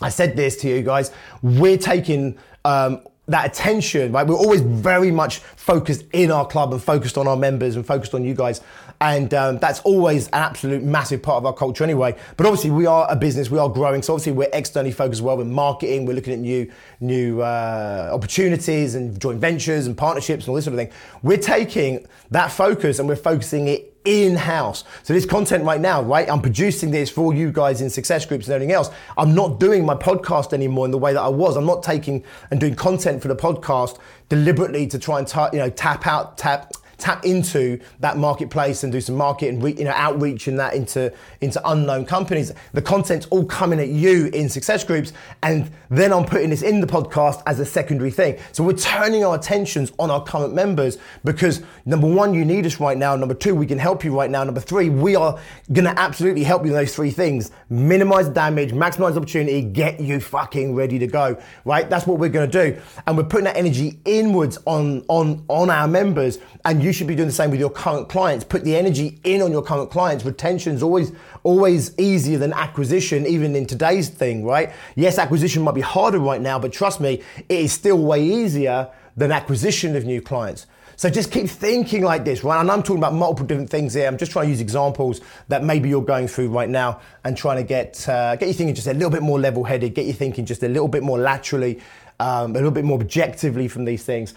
I 0.02 0.08
said 0.08 0.34
this 0.34 0.56
to 0.62 0.68
you 0.68 0.82
guys, 0.82 1.12
we're 1.42 1.78
taking 1.78 2.36
um, 2.64 3.00
that 3.28 3.46
attention, 3.46 4.10
right? 4.10 4.26
We're 4.26 4.34
always 4.34 4.60
very 4.60 5.10
much 5.10 5.38
focused 5.38 6.04
in 6.12 6.30
our 6.30 6.46
club 6.46 6.72
and 6.72 6.82
focused 6.82 7.16
on 7.16 7.26
our 7.28 7.36
members 7.36 7.76
and 7.76 7.86
focused 7.86 8.14
on 8.14 8.24
you 8.24 8.34
guys. 8.34 8.60
And 9.00 9.32
um, 9.34 9.58
that's 9.58 9.80
always 9.80 10.28
an 10.28 10.34
absolute 10.34 10.82
massive 10.82 11.22
part 11.22 11.36
of 11.36 11.46
our 11.46 11.52
culture 11.52 11.84
anyway. 11.84 12.16
But 12.36 12.46
obviously, 12.46 12.70
we 12.70 12.86
are 12.86 13.06
a 13.10 13.16
business, 13.16 13.50
we 13.50 13.58
are 13.58 13.68
growing. 13.68 14.02
So 14.02 14.14
obviously, 14.14 14.32
we're 14.32 14.50
externally 14.52 14.92
focused 14.92 15.18
as 15.18 15.22
well 15.22 15.36
with 15.36 15.48
marketing. 15.48 16.06
We're 16.06 16.14
looking 16.14 16.32
at 16.32 16.38
new 16.38 16.70
new 17.00 17.42
uh, 17.42 18.10
opportunities 18.12 18.94
and 18.94 19.20
joint 19.20 19.38
ventures 19.38 19.86
and 19.86 19.96
partnerships 19.96 20.44
and 20.44 20.50
all 20.50 20.54
this 20.56 20.64
sort 20.64 20.74
of 20.74 20.78
thing. 20.78 20.92
We're 21.22 21.36
taking 21.36 22.06
that 22.30 22.50
focus 22.50 22.98
and 22.98 23.08
we're 23.08 23.16
focusing 23.16 23.68
it 23.68 23.96
in-house. 24.06 24.84
So 25.02 25.12
this 25.12 25.26
content 25.26 25.64
right 25.64 25.80
now, 25.80 26.00
right? 26.00 26.30
I'm 26.30 26.40
producing 26.40 26.90
this 26.92 27.10
for 27.10 27.34
you 27.34 27.50
guys 27.50 27.80
in 27.80 27.90
success 27.90 28.24
groups 28.24 28.46
and 28.46 28.54
everything 28.54 28.72
else. 28.74 28.90
I'm 29.18 29.34
not 29.34 29.60
doing 29.60 29.84
my 29.84 29.94
podcast 29.94 30.52
anymore 30.52 30.84
in 30.84 30.92
the 30.92 30.98
way 30.98 31.12
that 31.12 31.20
I 31.20 31.28
was. 31.28 31.56
I'm 31.56 31.66
not 31.66 31.82
taking 31.82 32.24
and 32.50 32.60
doing 32.60 32.76
content 32.76 33.20
for 33.20 33.28
the 33.28 33.36
podcast 33.36 33.98
deliberately 34.28 34.86
to 34.86 34.98
try 34.98 35.18
and 35.18 35.32
you 35.52 35.58
know 35.58 35.70
tap 35.70 36.06
out 36.06 36.38
tap 36.38 36.72
tap 36.98 37.24
into 37.24 37.78
that 38.00 38.16
marketplace 38.16 38.82
and 38.82 38.92
do 38.92 39.00
some 39.00 39.16
market 39.16 39.48
and 39.48 39.62
re, 39.62 39.74
you 39.76 39.84
know 39.84 39.92
outreach 39.94 40.48
and 40.48 40.58
that 40.58 40.74
into 40.74 41.12
into 41.40 41.60
unknown 41.68 42.04
companies. 42.04 42.52
The 42.72 42.82
content's 42.82 43.26
all 43.26 43.44
coming 43.44 43.80
at 43.80 43.88
you 43.88 44.26
in 44.28 44.48
success 44.48 44.84
groups, 44.84 45.12
and 45.42 45.70
then 45.90 46.12
I'm 46.12 46.24
putting 46.24 46.50
this 46.50 46.62
in 46.62 46.80
the 46.80 46.86
podcast 46.86 47.42
as 47.46 47.60
a 47.60 47.66
secondary 47.66 48.10
thing. 48.10 48.38
So 48.52 48.64
we're 48.64 48.74
turning 48.74 49.24
our 49.24 49.36
attentions 49.36 49.92
on 49.98 50.10
our 50.10 50.22
current 50.22 50.54
members 50.54 50.98
because 51.24 51.62
number 51.84 52.06
one, 52.06 52.34
you 52.34 52.44
need 52.44 52.66
us 52.66 52.80
right 52.80 52.96
now. 52.96 53.14
Number 53.16 53.34
two, 53.34 53.54
we 53.54 53.66
can 53.66 53.78
help 53.78 54.04
you 54.04 54.16
right 54.16 54.30
now. 54.30 54.44
Number 54.44 54.60
three, 54.60 54.88
we 54.88 55.16
are 55.16 55.38
gonna 55.72 55.94
absolutely 55.96 56.44
help 56.44 56.64
you 56.64 56.70
in 56.70 56.76
those 56.76 56.94
three 56.94 57.10
things: 57.10 57.50
minimize 57.68 58.28
damage, 58.28 58.72
maximize 58.72 59.16
opportunity, 59.16 59.62
get 59.62 60.00
you 60.00 60.20
fucking 60.20 60.74
ready 60.74 60.98
to 60.98 61.06
go. 61.06 61.36
Right? 61.64 61.88
That's 61.88 62.06
what 62.06 62.18
we're 62.18 62.30
gonna 62.30 62.46
do, 62.46 62.80
and 63.06 63.16
we're 63.16 63.24
putting 63.24 63.44
that 63.44 63.56
energy 63.56 64.00
inwards 64.04 64.58
on 64.64 65.04
on 65.08 65.44
on 65.48 65.70
our 65.70 65.86
members 65.86 66.38
and 66.64 66.82
you 66.86 66.92
should 66.92 67.06
be 67.06 67.14
doing 67.14 67.28
the 67.28 67.34
same 67.34 67.50
with 67.50 67.60
your 67.60 67.70
current 67.70 68.08
clients. 68.08 68.44
Put 68.44 68.64
the 68.64 68.76
energy 68.76 69.18
in 69.24 69.42
on 69.42 69.50
your 69.50 69.62
current 69.62 69.90
clients. 69.90 70.24
Retention 70.24 70.74
is 70.74 70.82
always 70.82 71.12
always 71.42 71.96
easier 71.98 72.38
than 72.38 72.52
acquisition, 72.52 73.26
even 73.26 73.54
in 73.54 73.66
today's 73.66 74.08
thing, 74.08 74.44
right? 74.44 74.72
Yes, 74.94 75.18
acquisition 75.18 75.62
might 75.62 75.74
be 75.74 75.80
harder 75.80 76.18
right 76.18 76.40
now, 76.40 76.58
but 76.58 76.72
trust 76.72 77.00
me, 77.00 77.22
it 77.48 77.60
is 77.60 77.72
still 77.72 77.98
way 77.98 78.24
easier 78.24 78.88
than 79.16 79.32
acquisition 79.32 79.96
of 79.96 80.04
new 80.04 80.20
clients. 80.20 80.66
So 80.98 81.10
just 81.10 81.30
keep 81.30 81.48
thinking 81.48 82.02
like 82.02 82.24
this, 82.24 82.42
right? 82.42 82.58
And 82.58 82.70
I'm 82.70 82.82
talking 82.82 82.98
about 82.98 83.12
multiple 83.12 83.46
different 83.46 83.68
things 83.68 83.92
here. 83.92 84.06
I'm 84.06 84.16
just 84.16 84.32
trying 84.32 84.46
to 84.46 84.50
use 84.50 84.62
examples 84.62 85.20
that 85.48 85.62
maybe 85.62 85.90
you're 85.90 86.02
going 86.02 86.26
through 86.26 86.48
right 86.48 86.70
now 86.70 87.00
and 87.24 87.36
trying 87.36 87.58
to 87.58 87.64
get 87.64 88.08
uh, 88.08 88.36
get 88.36 88.48
you 88.48 88.54
thinking 88.54 88.74
just 88.74 88.86
a 88.86 88.94
little 88.94 89.10
bit 89.10 89.22
more 89.22 89.38
level-headed, 89.38 89.94
get 89.94 90.06
you 90.06 90.14
thinking 90.14 90.46
just 90.46 90.62
a 90.62 90.68
little 90.68 90.88
bit 90.88 91.02
more 91.02 91.18
laterally, 91.18 91.80
um, 92.18 92.52
a 92.52 92.54
little 92.54 92.70
bit 92.70 92.84
more 92.84 92.98
objectively 92.98 93.68
from 93.68 93.84
these 93.84 94.04
things 94.04 94.34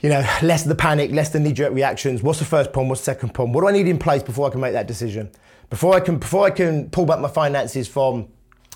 you 0.00 0.08
know, 0.08 0.20
less 0.42 0.64
the 0.64 0.74
panic, 0.74 1.10
less 1.12 1.30
the 1.30 1.40
knee-jerk 1.40 1.72
reactions. 1.72 2.22
What's 2.22 2.38
the 2.38 2.44
first 2.44 2.72
problem? 2.72 2.88
What's 2.88 3.00
the 3.02 3.06
second 3.06 3.34
problem? 3.34 3.52
What 3.52 3.62
do 3.62 3.68
I 3.68 3.72
need 3.72 3.88
in 3.88 3.98
place 3.98 4.22
before 4.22 4.48
I 4.48 4.50
can 4.50 4.60
make 4.60 4.72
that 4.72 4.86
decision? 4.86 5.30
Before 5.70 5.94
I 5.94 6.00
can, 6.00 6.18
before 6.18 6.46
I 6.46 6.50
can 6.50 6.88
pull 6.90 7.04
back 7.04 7.20
my 7.20 7.28
finances 7.28 7.88
from 7.88 8.28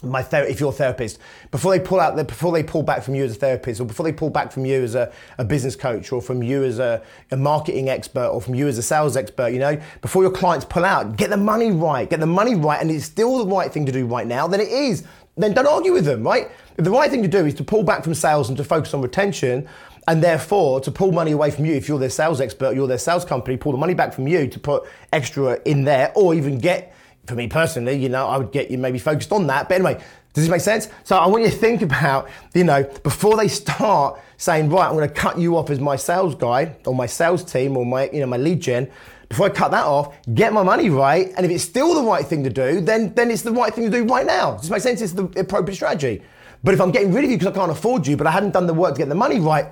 my 0.02 0.22
ther- 0.22 0.44
if 0.44 0.61
you're 0.61 0.70
a 0.70 0.72
therapist, 0.74 1.18
before 1.50 1.76
they 1.76 1.82
pull 1.82 2.00
out, 2.00 2.16
the, 2.16 2.24
before 2.24 2.52
they 2.52 2.62
pull 2.62 2.82
back 2.82 3.02
from 3.02 3.14
you 3.14 3.24
as 3.24 3.32
a 3.32 3.35
therapist, 3.37 3.80
or 3.80 3.85
before 3.85 4.04
they 4.04 4.12
pull 4.12 4.30
back 4.30 4.52
from 4.52 4.64
you 4.64 4.82
as 4.82 4.94
a, 4.94 5.12
a 5.38 5.44
business 5.44 5.76
coach, 5.76 6.12
or 6.12 6.20
from 6.20 6.42
you 6.42 6.64
as 6.64 6.78
a, 6.78 7.02
a, 7.30 7.37
marketing 7.37 7.88
expert, 7.88 8.26
or 8.26 8.40
from 8.40 8.54
you 8.54 8.66
as 8.68 8.78
a 8.78 8.82
sales 8.82 9.16
expert, 9.16 9.52
you 9.52 9.58
know, 9.58 9.80
before 10.00 10.22
your 10.22 10.32
clients 10.32 10.64
pull 10.64 10.85
out, 10.85 11.16
get 11.16 11.30
the 11.30 11.37
money 11.37 11.70
right, 11.70 12.11
get 12.11 12.20
the 12.20 12.26
money 12.26 12.54
right, 12.54 12.80
and 12.80 12.90
it's 12.90 13.04
still 13.04 13.38
the 13.38 13.54
right 13.54 13.72
thing 13.72 13.87
to 13.87 13.92
do 13.92 14.06
right 14.06 14.26
now. 14.26 14.46
Then 14.46 14.61
it 14.61 14.68
is. 14.68 15.04
Then 15.37 15.54
don't 15.54 15.66
argue 15.66 15.92
with 15.92 16.04
them, 16.04 16.22
right? 16.22 16.50
If 16.76 16.85
the 16.85 16.90
right 16.90 17.11
thing 17.11 17.22
to 17.22 17.28
do 17.28 17.46
is 17.46 17.54
to 17.54 17.64
pull 17.64 17.82
back 17.82 18.04
from 18.04 18.12
sales 18.12 18.48
and 18.48 18.58
to 18.58 18.64
focus 18.64 18.92
on 18.92 19.00
retention, 19.00 19.66
and 20.08 20.22
therefore, 20.22 20.80
to 20.80 20.90
pull 20.90 21.12
money 21.12 21.32
away 21.32 21.50
from 21.50 21.64
you, 21.64 21.74
if 21.74 21.88
you're 21.88 21.98
their 21.98 22.10
sales 22.10 22.40
expert, 22.40 22.74
you're 22.74 22.88
their 22.88 22.98
sales 22.98 23.24
company, 23.24 23.56
pull 23.56 23.72
the 23.72 23.78
money 23.78 23.94
back 23.94 24.12
from 24.12 24.26
you 24.26 24.48
to 24.48 24.58
put 24.58 24.84
extra 25.12 25.60
in 25.64 25.84
there, 25.84 26.12
or 26.16 26.34
even 26.34 26.58
get, 26.58 26.94
for 27.26 27.34
me 27.36 27.46
personally, 27.46 27.94
you 27.94 28.08
know, 28.08 28.26
I 28.26 28.36
would 28.36 28.50
get 28.50 28.70
you 28.70 28.78
maybe 28.78 28.98
focused 28.98 29.30
on 29.30 29.46
that. 29.46 29.68
But 29.68 29.76
anyway, 29.76 30.02
does 30.32 30.44
this 30.44 30.50
make 30.50 30.60
sense? 30.60 30.88
So 31.04 31.16
I 31.16 31.26
want 31.28 31.44
you 31.44 31.50
to 31.50 31.56
think 31.56 31.82
about, 31.90 32.28
you 32.54 32.64
know, 32.64 32.82
before 33.04 33.36
they 33.36 33.48
start 33.48 34.20
saying, 34.38 34.70
right, 34.70 34.88
I'm 34.88 34.94
going 34.94 35.08
to 35.08 35.14
cut 35.14 35.38
you 35.38 35.56
off 35.56 35.70
as 35.70 35.78
my 35.78 35.94
sales 35.94 36.34
guy 36.34 36.74
or 36.84 36.94
my 36.94 37.06
sales 37.06 37.44
team 37.44 37.76
or 37.76 37.86
my, 37.86 38.10
you 38.12 38.20
know, 38.20 38.26
my 38.26 38.38
lead 38.38 38.60
gen. 38.60 38.90
Before 39.28 39.46
I 39.46 39.50
cut 39.50 39.70
that 39.70 39.84
off, 39.86 40.14
get 40.34 40.52
my 40.52 40.62
money 40.62 40.90
right, 40.90 41.32
and 41.38 41.46
if 41.46 41.50
it's 41.50 41.64
still 41.64 41.94
the 41.94 42.02
right 42.02 42.22
thing 42.22 42.44
to 42.44 42.50
do, 42.50 42.82
then 42.82 43.14
then 43.14 43.30
it's 43.30 43.40
the 43.40 43.50
right 43.50 43.72
thing 43.72 43.90
to 43.90 43.90
do 43.90 44.04
right 44.04 44.26
now. 44.26 44.52
Does 44.52 44.62
this 44.62 44.70
make 44.70 44.82
sense? 44.82 45.00
It's 45.00 45.14
the 45.14 45.24
appropriate 45.40 45.74
strategy. 45.74 46.22
But 46.64 46.75
if 46.75 46.81
I'm 46.81 46.92
getting 46.92 47.12
rid 47.12 47.25
of 47.25 47.31
you 47.31 47.38
because 47.38 47.53
I 47.53 47.59
can't 47.59 47.72
afford 47.72 48.07
you, 48.07 48.16
but 48.16 48.27
I 48.27 48.31
hadn't 48.31 48.53
done 48.53 48.66
the 48.66 48.75
work 48.75 48.94
to 48.94 48.98
get 48.98 49.09
the 49.09 49.16
money 49.16 49.40
right, 49.40 49.66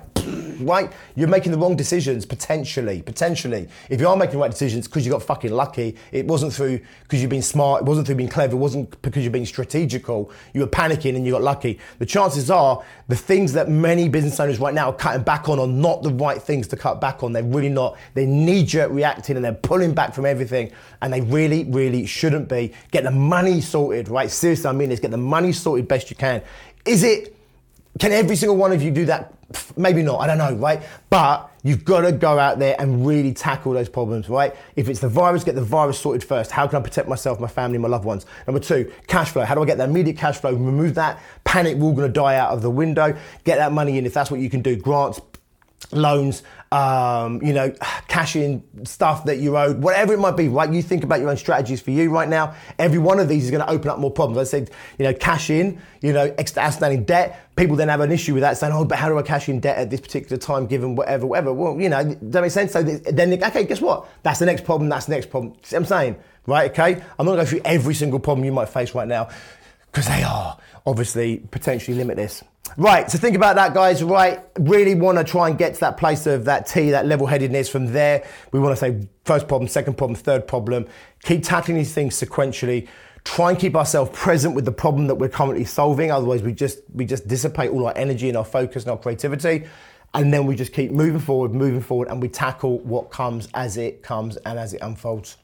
right? 0.61 0.91
You're 1.15 1.27
making 1.27 1.51
the 1.51 1.57
wrong 1.57 1.75
decisions 1.75 2.25
potentially. 2.25 3.01
Potentially, 3.01 3.67
if 3.89 3.99
you 3.99 4.07
are 4.07 4.15
making 4.15 4.33
the 4.33 4.39
right 4.39 4.51
decisions 4.51 4.87
because 4.87 5.05
you 5.05 5.11
got 5.11 5.23
fucking 5.23 5.51
lucky, 5.51 5.95
it 6.11 6.25
wasn't 6.25 6.53
through 6.53 6.79
because 7.03 7.21
you've 7.21 7.29
been 7.29 7.41
smart, 7.41 7.81
it 7.81 7.85
wasn't 7.85 8.07
through 8.07 8.15
being 8.15 8.29
clever, 8.29 8.55
it 8.55 8.59
wasn't 8.59 9.01
because 9.01 9.23
you're 9.23 9.31
being 9.31 9.45
strategical. 9.45 10.31
You 10.53 10.61
were 10.61 10.67
panicking 10.67 11.15
and 11.15 11.25
you 11.25 11.31
got 11.31 11.41
lucky. 11.41 11.79
The 11.99 12.05
chances 12.05 12.49
are 12.49 12.83
the 13.07 13.15
things 13.15 13.53
that 13.53 13.69
many 13.69 14.09
business 14.09 14.39
owners 14.39 14.59
right 14.59 14.73
now 14.73 14.89
are 14.89 14.95
cutting 14.95 15.23
back 15.23 15.49
on 15.49 15.59
are 15.59 15.67
not 15.67 16.03
the 16.03 16.13
right 16.13 16.41
things 16.41 16.67
to 16.69 16.77
cut 16.77 17.01
back 17.01 17.23
on. 17.23 17.33
They're 17.33 17.43
really 17.43 17.69
not. 17.69 17.97
They're 18.13 18.27
knee-jerk 18.27 18.91
reacting 18.91 19.35
and 19.35 19.43
they're 19.43 19.53
pulling 19.53 19.93
back 19.93 20.13
from 20.13 20.25
everything, 20.25 20.71
and 21.01 21.11
they 21.11 21.21
really, 21.21 21.65
really 21.65 22.05
shouldn't 22.05 22.47
be. 22.47 22.73
Get 22.91 23.03
the 23.03 23.11
money 23.11 23.61
sorted, 23.61 24.09
right? 24.09 24.29
Seriously, 24.29 24.69
I 24.69 24.73
mean 24.73 24.89
this. 24.89 24.99
Get 24.99 25.11
the 25.11 25.17
money 25.17 25.51
sorted 25.51 25.87
best 25.87 26.09
you 26.09 26.15
can. 26.15 26.41
Is 26.85 27.03
it 27.03 27.35
Can 28.01 28.11
every 28.13 28.35
single 28.35 28.57
one 28.57 28.71
of 28.71 28.81
you 28.81 28.89
do 28.89 29.05
that? 29.05 29.31
Maybe 29.77 30.01
not, 30.01 30.21
I 30.21 30.25
don't 30.25 30.39
know, 30.39 30.55
right? 30.55 30.81
But 31.11 31.51
you've 31.61 31.85
got 31.85 32.01
to 32.01 32.11
go 32.11 32.39
out 32.39 32.57
there 32.57 32.75
and 32.79 33.05
really 33.05 33.31
tackle 33.31 33.73
those 33.73 33.89
problems, 33.89 34.27
right? 34.27 34.55
If 34.75 34.89
it's 34.89 34.99
the 34.99 35.07
virus, 35.07 35.43
get 35.43 35.53
the 35.53 35.61
virus 35.61 35.99
sorted 35.99 36.23
first. 36.23 36.49
How 36.49 36.65
can 36.65 36.79
I 36.79 36.81
protect 36.81 37.07
myself, 37.07 37.39
my 37.39 37.47
family, 37.47 37.77
my 37.77 37.87
loved 37.87 38.05
ones? 38.05 38.25
Number 38.47 38.59
two, 38.59 38.91
cash 39.05 39.29
flow. 39.29 39.43
How 39.43 39.53
do 39.53 39.61
I 39.61 39.65
get 39.67 39.77
that 39.77 39.89
immediate 39.89 40.17
cash 40.17 40.39
flow? 40.39 40.51
Remove 40.51 40.95
that. 40.95 41.21
Panic, 41.43 41.77
we're 41.77 41.89
all 41.89 41.93
going 41.93 42.07
to 42.07 42.11
die 42.11 42.37
out 42.37 42.53
of 42.53 42.63
the 42.63 42.71
window. 42.71 43.15
Get 43.43 43.57
that 43.57 43.71
money 43.71 43.99
in 43.99 44.07
if 44.07 44.15
that's 44.15 44.31
what 44.31 44.39
you 44.39 44.49
can 44.49 44.63
do. 44.63 44.75
Grants, 44.75 45.21
loans, 45.93 46.43
um, 46.71 47.41
you 47.43 47.53
know, 47.53 47.73
cash 48.07 48.35
in 48.35 48.63
stuff 48.85 49.25
that 49.25 49.37
you 49.37 49.57
owe, 49.57 49.73
whatever 49.73 50.13
it 50.13 50.19
might 50.19 50.37
be, 50.37 50.47
right? 50.47 50.71
You 50.71 50.81
think 50.81 51.03
about 51.03 51.19
your 51.19 51.29
own 51.29 51.37
strategies 51.37 51.81
for 51.81 51.91
you 51.91 52.09
right 52.09 52.29
now. 52.29 52.55
Every 52.79 52.99
one 52.99 53.19
of 53.19 53.27
these 53.27 53.45
is 53.45 53.51
going 53.51 53.63
to 53.63 53.69
open 53.69 53.89
up 53.89 53.99
more 53.99 54.11
problems. 54.11 54.37
I 54.37 54.49
said, 54.49 54.71
you 54.97 55.03
know, 55.03 55.13
cash 55.13 55.49
in, 55.49 55.81
you 56.01 56.13
know, 56.13 56.33
outstanding 56.39 57.03
debt. 57.03 57.55
People 57.55 57.75
then 57.75 57.89
have 57.89 57.99
an 57.99 58.11
issue 58.11 58.33
with 58.33 58.41
that, 58.41 58.57
saying, 58.57 58.73
oh, 58.73 58.85
but 58.85 58.97
how 58.97 59.09
do 59.09 59.17
I 59.17 59.21
cash 59.21 59.49
in 59.49 59.59
debt 59.59 59.77
at 59.77 59.89
this 59.89 59.99
particular 59.99 60.37
time, 60.37 60.65
given 60.65 60.95
whatever, 60.95 61.25
whatever? 61.25 61.53
Well, 61.53 61.79
you 61.79 61.89
know, 61.89 62.03
that 62.03 62.41
make 62.41 62.51
sense? 62.51 62.71
So 62.71 62.83
then, 62.83 63.33
okay, 63.43 63.65
guess 63.65 63.81
what? 63.81 64.07
That's 64.23 64.39
the 64.39 64.45
next 64.45 64.63
problem. 64.63 64.89
That's 64.89 65.05
the 65.05 65.15
next 65.15 65.29
problem. 65.29 65.55
See 65.63 65.75
what 65.75 65.81
I'm 65.81 65.85
saying, 65.87 66.15
right? 66.47 66.71
Okay, 66.71 67.03
I'm 67.19 67.25
not 67.25 67.33
going 67.33 67.39
to 67.39 67.43
go 67.43 67.49
through 67.49 67.61
every 67.65 67.93
single 67.93 68.19
problem 68.19 68.45
you 68.45 68.51
might 68.51 68.69
face 68.69 68.95
right 68.95 69.07
now 69.07 69.29
because 69.91 70.07
they 70.07 70.23
are 70.23 70.57
obviously 70.85 71.37
potentially 71.51 71.97
limitless. 71.97 72.43
Right, 72.77 73.11
so 73.11 73.17
think 73.17 73.35
about 73.35 73.55
that, 73.57 73.73
guys. 73.73 74.01
Right, 74.01 74.39
really 74.59 74.95
want 74.95 75.17
to 75.17 75.23
try 75.23 75.49
and 75.49 75.57
get 75.57 75.73
to 75.73 75.79
that 75.81 75.97
place 75.97 76.25
of 76.25 76.45
that 76.45 76.67
tee, 76.67 76.91
that 76.91 77.05
level 77.05 77.27
headedness. 77.27 77.69
From 77.69 77.87
there, 77.87 78.25
we 78.51 78.59
want 78.59 78.77
to 78.77 78.79
say 78.79 79.07
first 79.25 79.47
problem, 79.47 79.67
second 79.67 79.97
problem, 79.97 80.15
third 80.15 80.47
problem. 80.47 80.87
Keep 81.23 81.43
tackling 81.43 81.77
these 81.77 81.93
things 81.93 82.19
sequentially. 82.19 82.87
Try 83.23 83.51
and 83.51 83.59
keep 83.59 83.75
ourselves 83.75 84.09
present 84.13 84.55
with 84.55 84.65
the 84.65 84.71
problem 84.71 85.07
that 85.07 85.15
we're 85.15 85.29
currently 85.29 85.65
solving. 85.65 86.11
Otherwise, 86.11 86.41
we 86.43 86.53
just 86.53 86.79
we 86.93 87.05
just 87.05 87.27
dissipate 87.27 87.71
all 87.71 87.85
our 87.87 87.93
energy 87.95 88.29
and 88.29 88.37
our 88.37 88.45
focus 88.45 88.83
and 88.83 88.91
our 88.91 88.97
creativity. 88.97 89.65
And 90.13 90.33
then 90.33 90.45
we 90.45 90.55
just 90.55 90.73
keep 90.73 90.91
moving 90.91 91.19
forward, 91.19 91.53
moving 91.53 91.81
forward, 91.81 92.07
and 92.07 92.21
we 92.21 92.29
tackle 92.29 92.79
what 92.79 93.11
comes 93.11 93.47
as 93.53 93.77
it 93.77 94.01
comes 94.01 94.37
and 94.37 94.57
as 94.57 94.73
it 94.73 94.81
unfolds. 94.81 95.37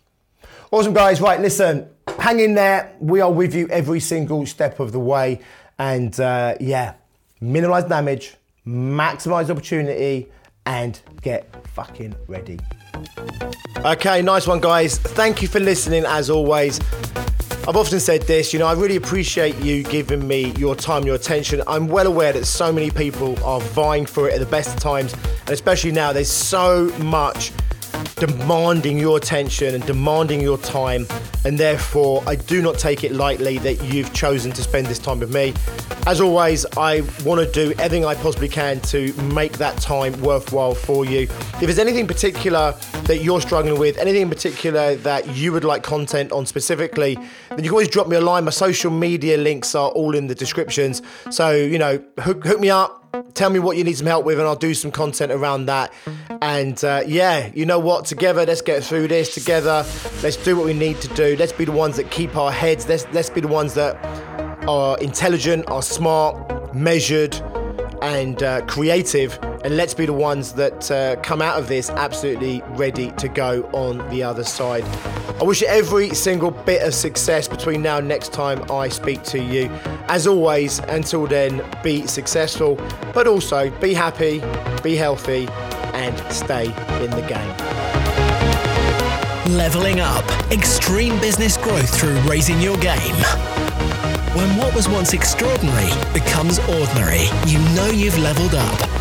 Awesome, 0.72 0.94
guys. 0.94 1.22
Right, 1.22 1.40
listen, 1.40 1.90
hang 2.20 2.40
in 2.40 2.56
there. 2.56 2.96
We 3.00 3.22
are 3.22 3.32
with 3.32 3.54
you 3.54 3.68
every 3.70 4.00
single 4.00 4.46
step 4.46 4.80
of 4.80 4.92
the 4.92 5.00
way. 5.00 5.42
And 5.80 6.20
uh, 6.20 6.56
yeah, 6.60 6.96
minimize 7.42 7.86
damage, 7.86 8.36
maximize 8.66 9.50
opportunity, 9.50 10.28
and 10.66 11.00
get 11.22 11.68
fucking 11.70 12.16
ready. 12.28 12.60
Okay, 13.86 14.22
nice 14.22 14.48
one, 14.48 14.60
guys. 14.60 14.98
Thank 14.98 15.42
you 15.42 15.48
for 15.48 15.60
listening 15.60 16.04
as 16.06 16.30
always. 16.30 16.80
I've 17.68 17.76
often 17.76 18.00
said 18.00 18.22
this, 18.22 18.54
you 18.54 18.60
know, 18.60 18.66
I 18.66 18.74
really 18.74 18.96
appreciate 18.96 19.58
you 19.58 19.84
giving 19.84 20.26
me 20.26 20.52
your 20.54 20.74
time, 20.74 21.04
your 21.04 21.16
attention. 21.16 21.62
I'm 21.68 21.88
well 21.88 22.08
aware 22.08 22.32
that 22.32 22.46
so 22.46 22.72
many 22.72 22.90
people 22.90 23.42
are 23.44 23.60
vying 23.60 24.06
for 24.06 24.30
it 24.30 24.34
at 24.34 24.40
the 24.40 24.46
best 24.46 24.76
of 24.76 24.80
times, 24.82 25.14
and 25.14 25.50
especially 25.50 25.92
now, 25.92 26.14
there's 26.14 26.32
so 26.32 26.86
much 27.00 27.52
demanding 28.16 28.98
your 28.98 29.18
attention 29.18 29.76
and 29.76 29.86
demanding 29.86 30.42
your 30.42 30.58
time, 30.58 31.08
and 31.46 31.58
therefore 31.58 32.24
I 32.28 32.36
do 32.36 32.62
not 32.62 32.78
take 32.78 33.04
it 33.04 33.12
lightly 33.12 33.58
that 33.60 33.84
you've 33.84 34.12
chosen 34.14 34.52
to 34.54 34.64
spend 34.64 34.88
this 34.88 35.00
time 35.00 35.20
with 35.20 35.34
me. 35.34 35.54
As 36.06 36.22
always, 36.22 36.66
I 36.78 37.02
want 37.26 37.46
to 37.46 37.52
do 37.52 37.74
everything 37.74 38.06
I 38.06 38.16
possibly 38.16 38.48
can 38.48 38.80
to 38.82 39.14
make 39.24 39.58
that 39.58 39.78
time 39.80 40.20
worthwhile 40.22 40.74
for 40.74 41.06
you. 41.06 41.24
If 41.24 41.62
there's 41.62 41.80
anything 41.80 42.08
particular 42.08 42.74
that 43.04 43.24
you're 43.24 43.42
struggling 43.42 43.78
with, 43.78 43.98
anything 43.98 44.24
in 44.24 44.30
particular 44.30 44.96
that 44.96 45.28
you 45.36 45.52
would 45.52 45.64
like 45.64 45.84
content 45.84 46.32
on 46.32 46.46
specifically, 46.46 47.16
then 47.50 47.60
you 47.60 47.64
can 47.64 47.72
always 47.72 47.90
drop 47.90 48.08
me 48.08 48.16
a 48.16 48.22
line. 48.22 48.46
My 48.46 48.52
social 48.52 48.92
media 48.92 49.38
links 49.38 49.76
are 49.76 49.90
all 49.90 50.16
in 50.16 50.28
the 50.28 50.36
descriptions. 50.36 51.02
So, 51.30 51.52
you 51.52 51.78
know, 51.78 52.04
hook, 52.20 52.46
hook 52.46 52.60
me 52.60 52.70
up 52.70 53.07
tell 53.34 53.50
me 53.50 53.60
what 53.60 53.78
you 53.78 53.84
need 53.84 53.98
some 53.98 54.08
help 54.08 54.26
with 54.26 54.40
and 54.40 54.48
I'll 54.48 54.56
do 54.56 54.74
some 54.74 54.92
content 54.92 55.32
around 55.32 55.66
that. 55.68 55.94
And 56.42 56.84
uh, 56.84 57.04
yeah, 57.06 57.52
you 57.54 57.66
know 57.66 57.80
what? 57.80 58.06
Together, 58.06 58.46
let's 58.46 58.62
get 58.62 58.84
through 58.84 59.08
this 59.08 59.34
together. 59.34 59.86
Let's 60.22 60.38
do 60.38 60.56
what 60.56 60.66
we 60.66 60.74
need 60.74 61.02
to 61.02 61.08
do. 61.10 61.36
Let's 61.38 61.52
be 61.52 61.66
the 61.66 61.72
ones 61.72 61.98
that 61.98 62.12
keep 62.12 62.36
our 62.36 62.52
heads. 62.52 62.88
Let's 62.88 63.08
let's 63.12 63.30
be 63.30 63.42
the 63.42 63.48
ones 63.48 63.74
that 63.76 63.96
are 64.68 64.98
intelligent, 65.00 65.70
are 65.70 65.82
smart, 65.82 66.76
measured, 66.76 67.36
and 68.02 68.42
uh, 68.44 68.62
creative. 68.66 69.40
And 69.64 69.76
let's 69.76 69.94
be 69.94 70.06
the 70.06 70.14
ones 70.14 70.54
that 70.54 70.92
uh, 70.92 71.16
come 71.22 71.42
out 71.42 71.60
of 71.60 71.68
this 71.68 71.90
absolutely 71.90 72.62
ready 72.70 73.12
to 73.14 73.28
go 73.28 73.64
on 73.74 74.08
the 74.10 74.24
other 74.24 74.44
side. 74.44 74.84
I 75.40 75.44
wish 75.44 75.62
you 75.62 75.68
every 75.68 76.10
single 76.16 76.52
bit 76.52 76.82
of 76.82 76.94
success 76.94 77.48
between 77.48 77.82
now 77.82 77.98
and 77.98 78.08
next 78.08 78.34
time 78.34 78.72
I 78.72 78.90
speak 78.90 79.24
to 79.24 79.40
you. 79.40 79.70
As 80.08 80.26
always, 80.26 80.80
until 80.80 81.28
then, 81.28 81.62
be 81.84 82.08
successful, 82.08 82.76
but 83.14 83.28
also 83.28 83.70
be 83.80 83.94
happy, 83.94 84.42
be 84.82 84.96
healthy, 84.96 85.48
and 85.94 86.18
stay 86.34 86.66
in 87.04 87.12
the 87.12 87.26
game. 87.28 87.78
Leveling 89.56 90.00
up 90.00 90.26
extreme 90.52 91.20
business 91.20 91.58
growth 91.58 92.00
through 92.00 92.20
raising 92.22 92.60
your 92.60 92.78
game. 92.78 93.16
When 94.36 94.58
what 94.58 94.76
was 94.76 94.88
once 94.90 95.14
extraordinary 95.14 95.90
becomes 96.14 96.60
ordinary, 96.60 97.26
you 97.48 97.60
know 97.76 97.90
you've 97.90 98.18
leveled 98.18 98.56
up. 98.56 98.97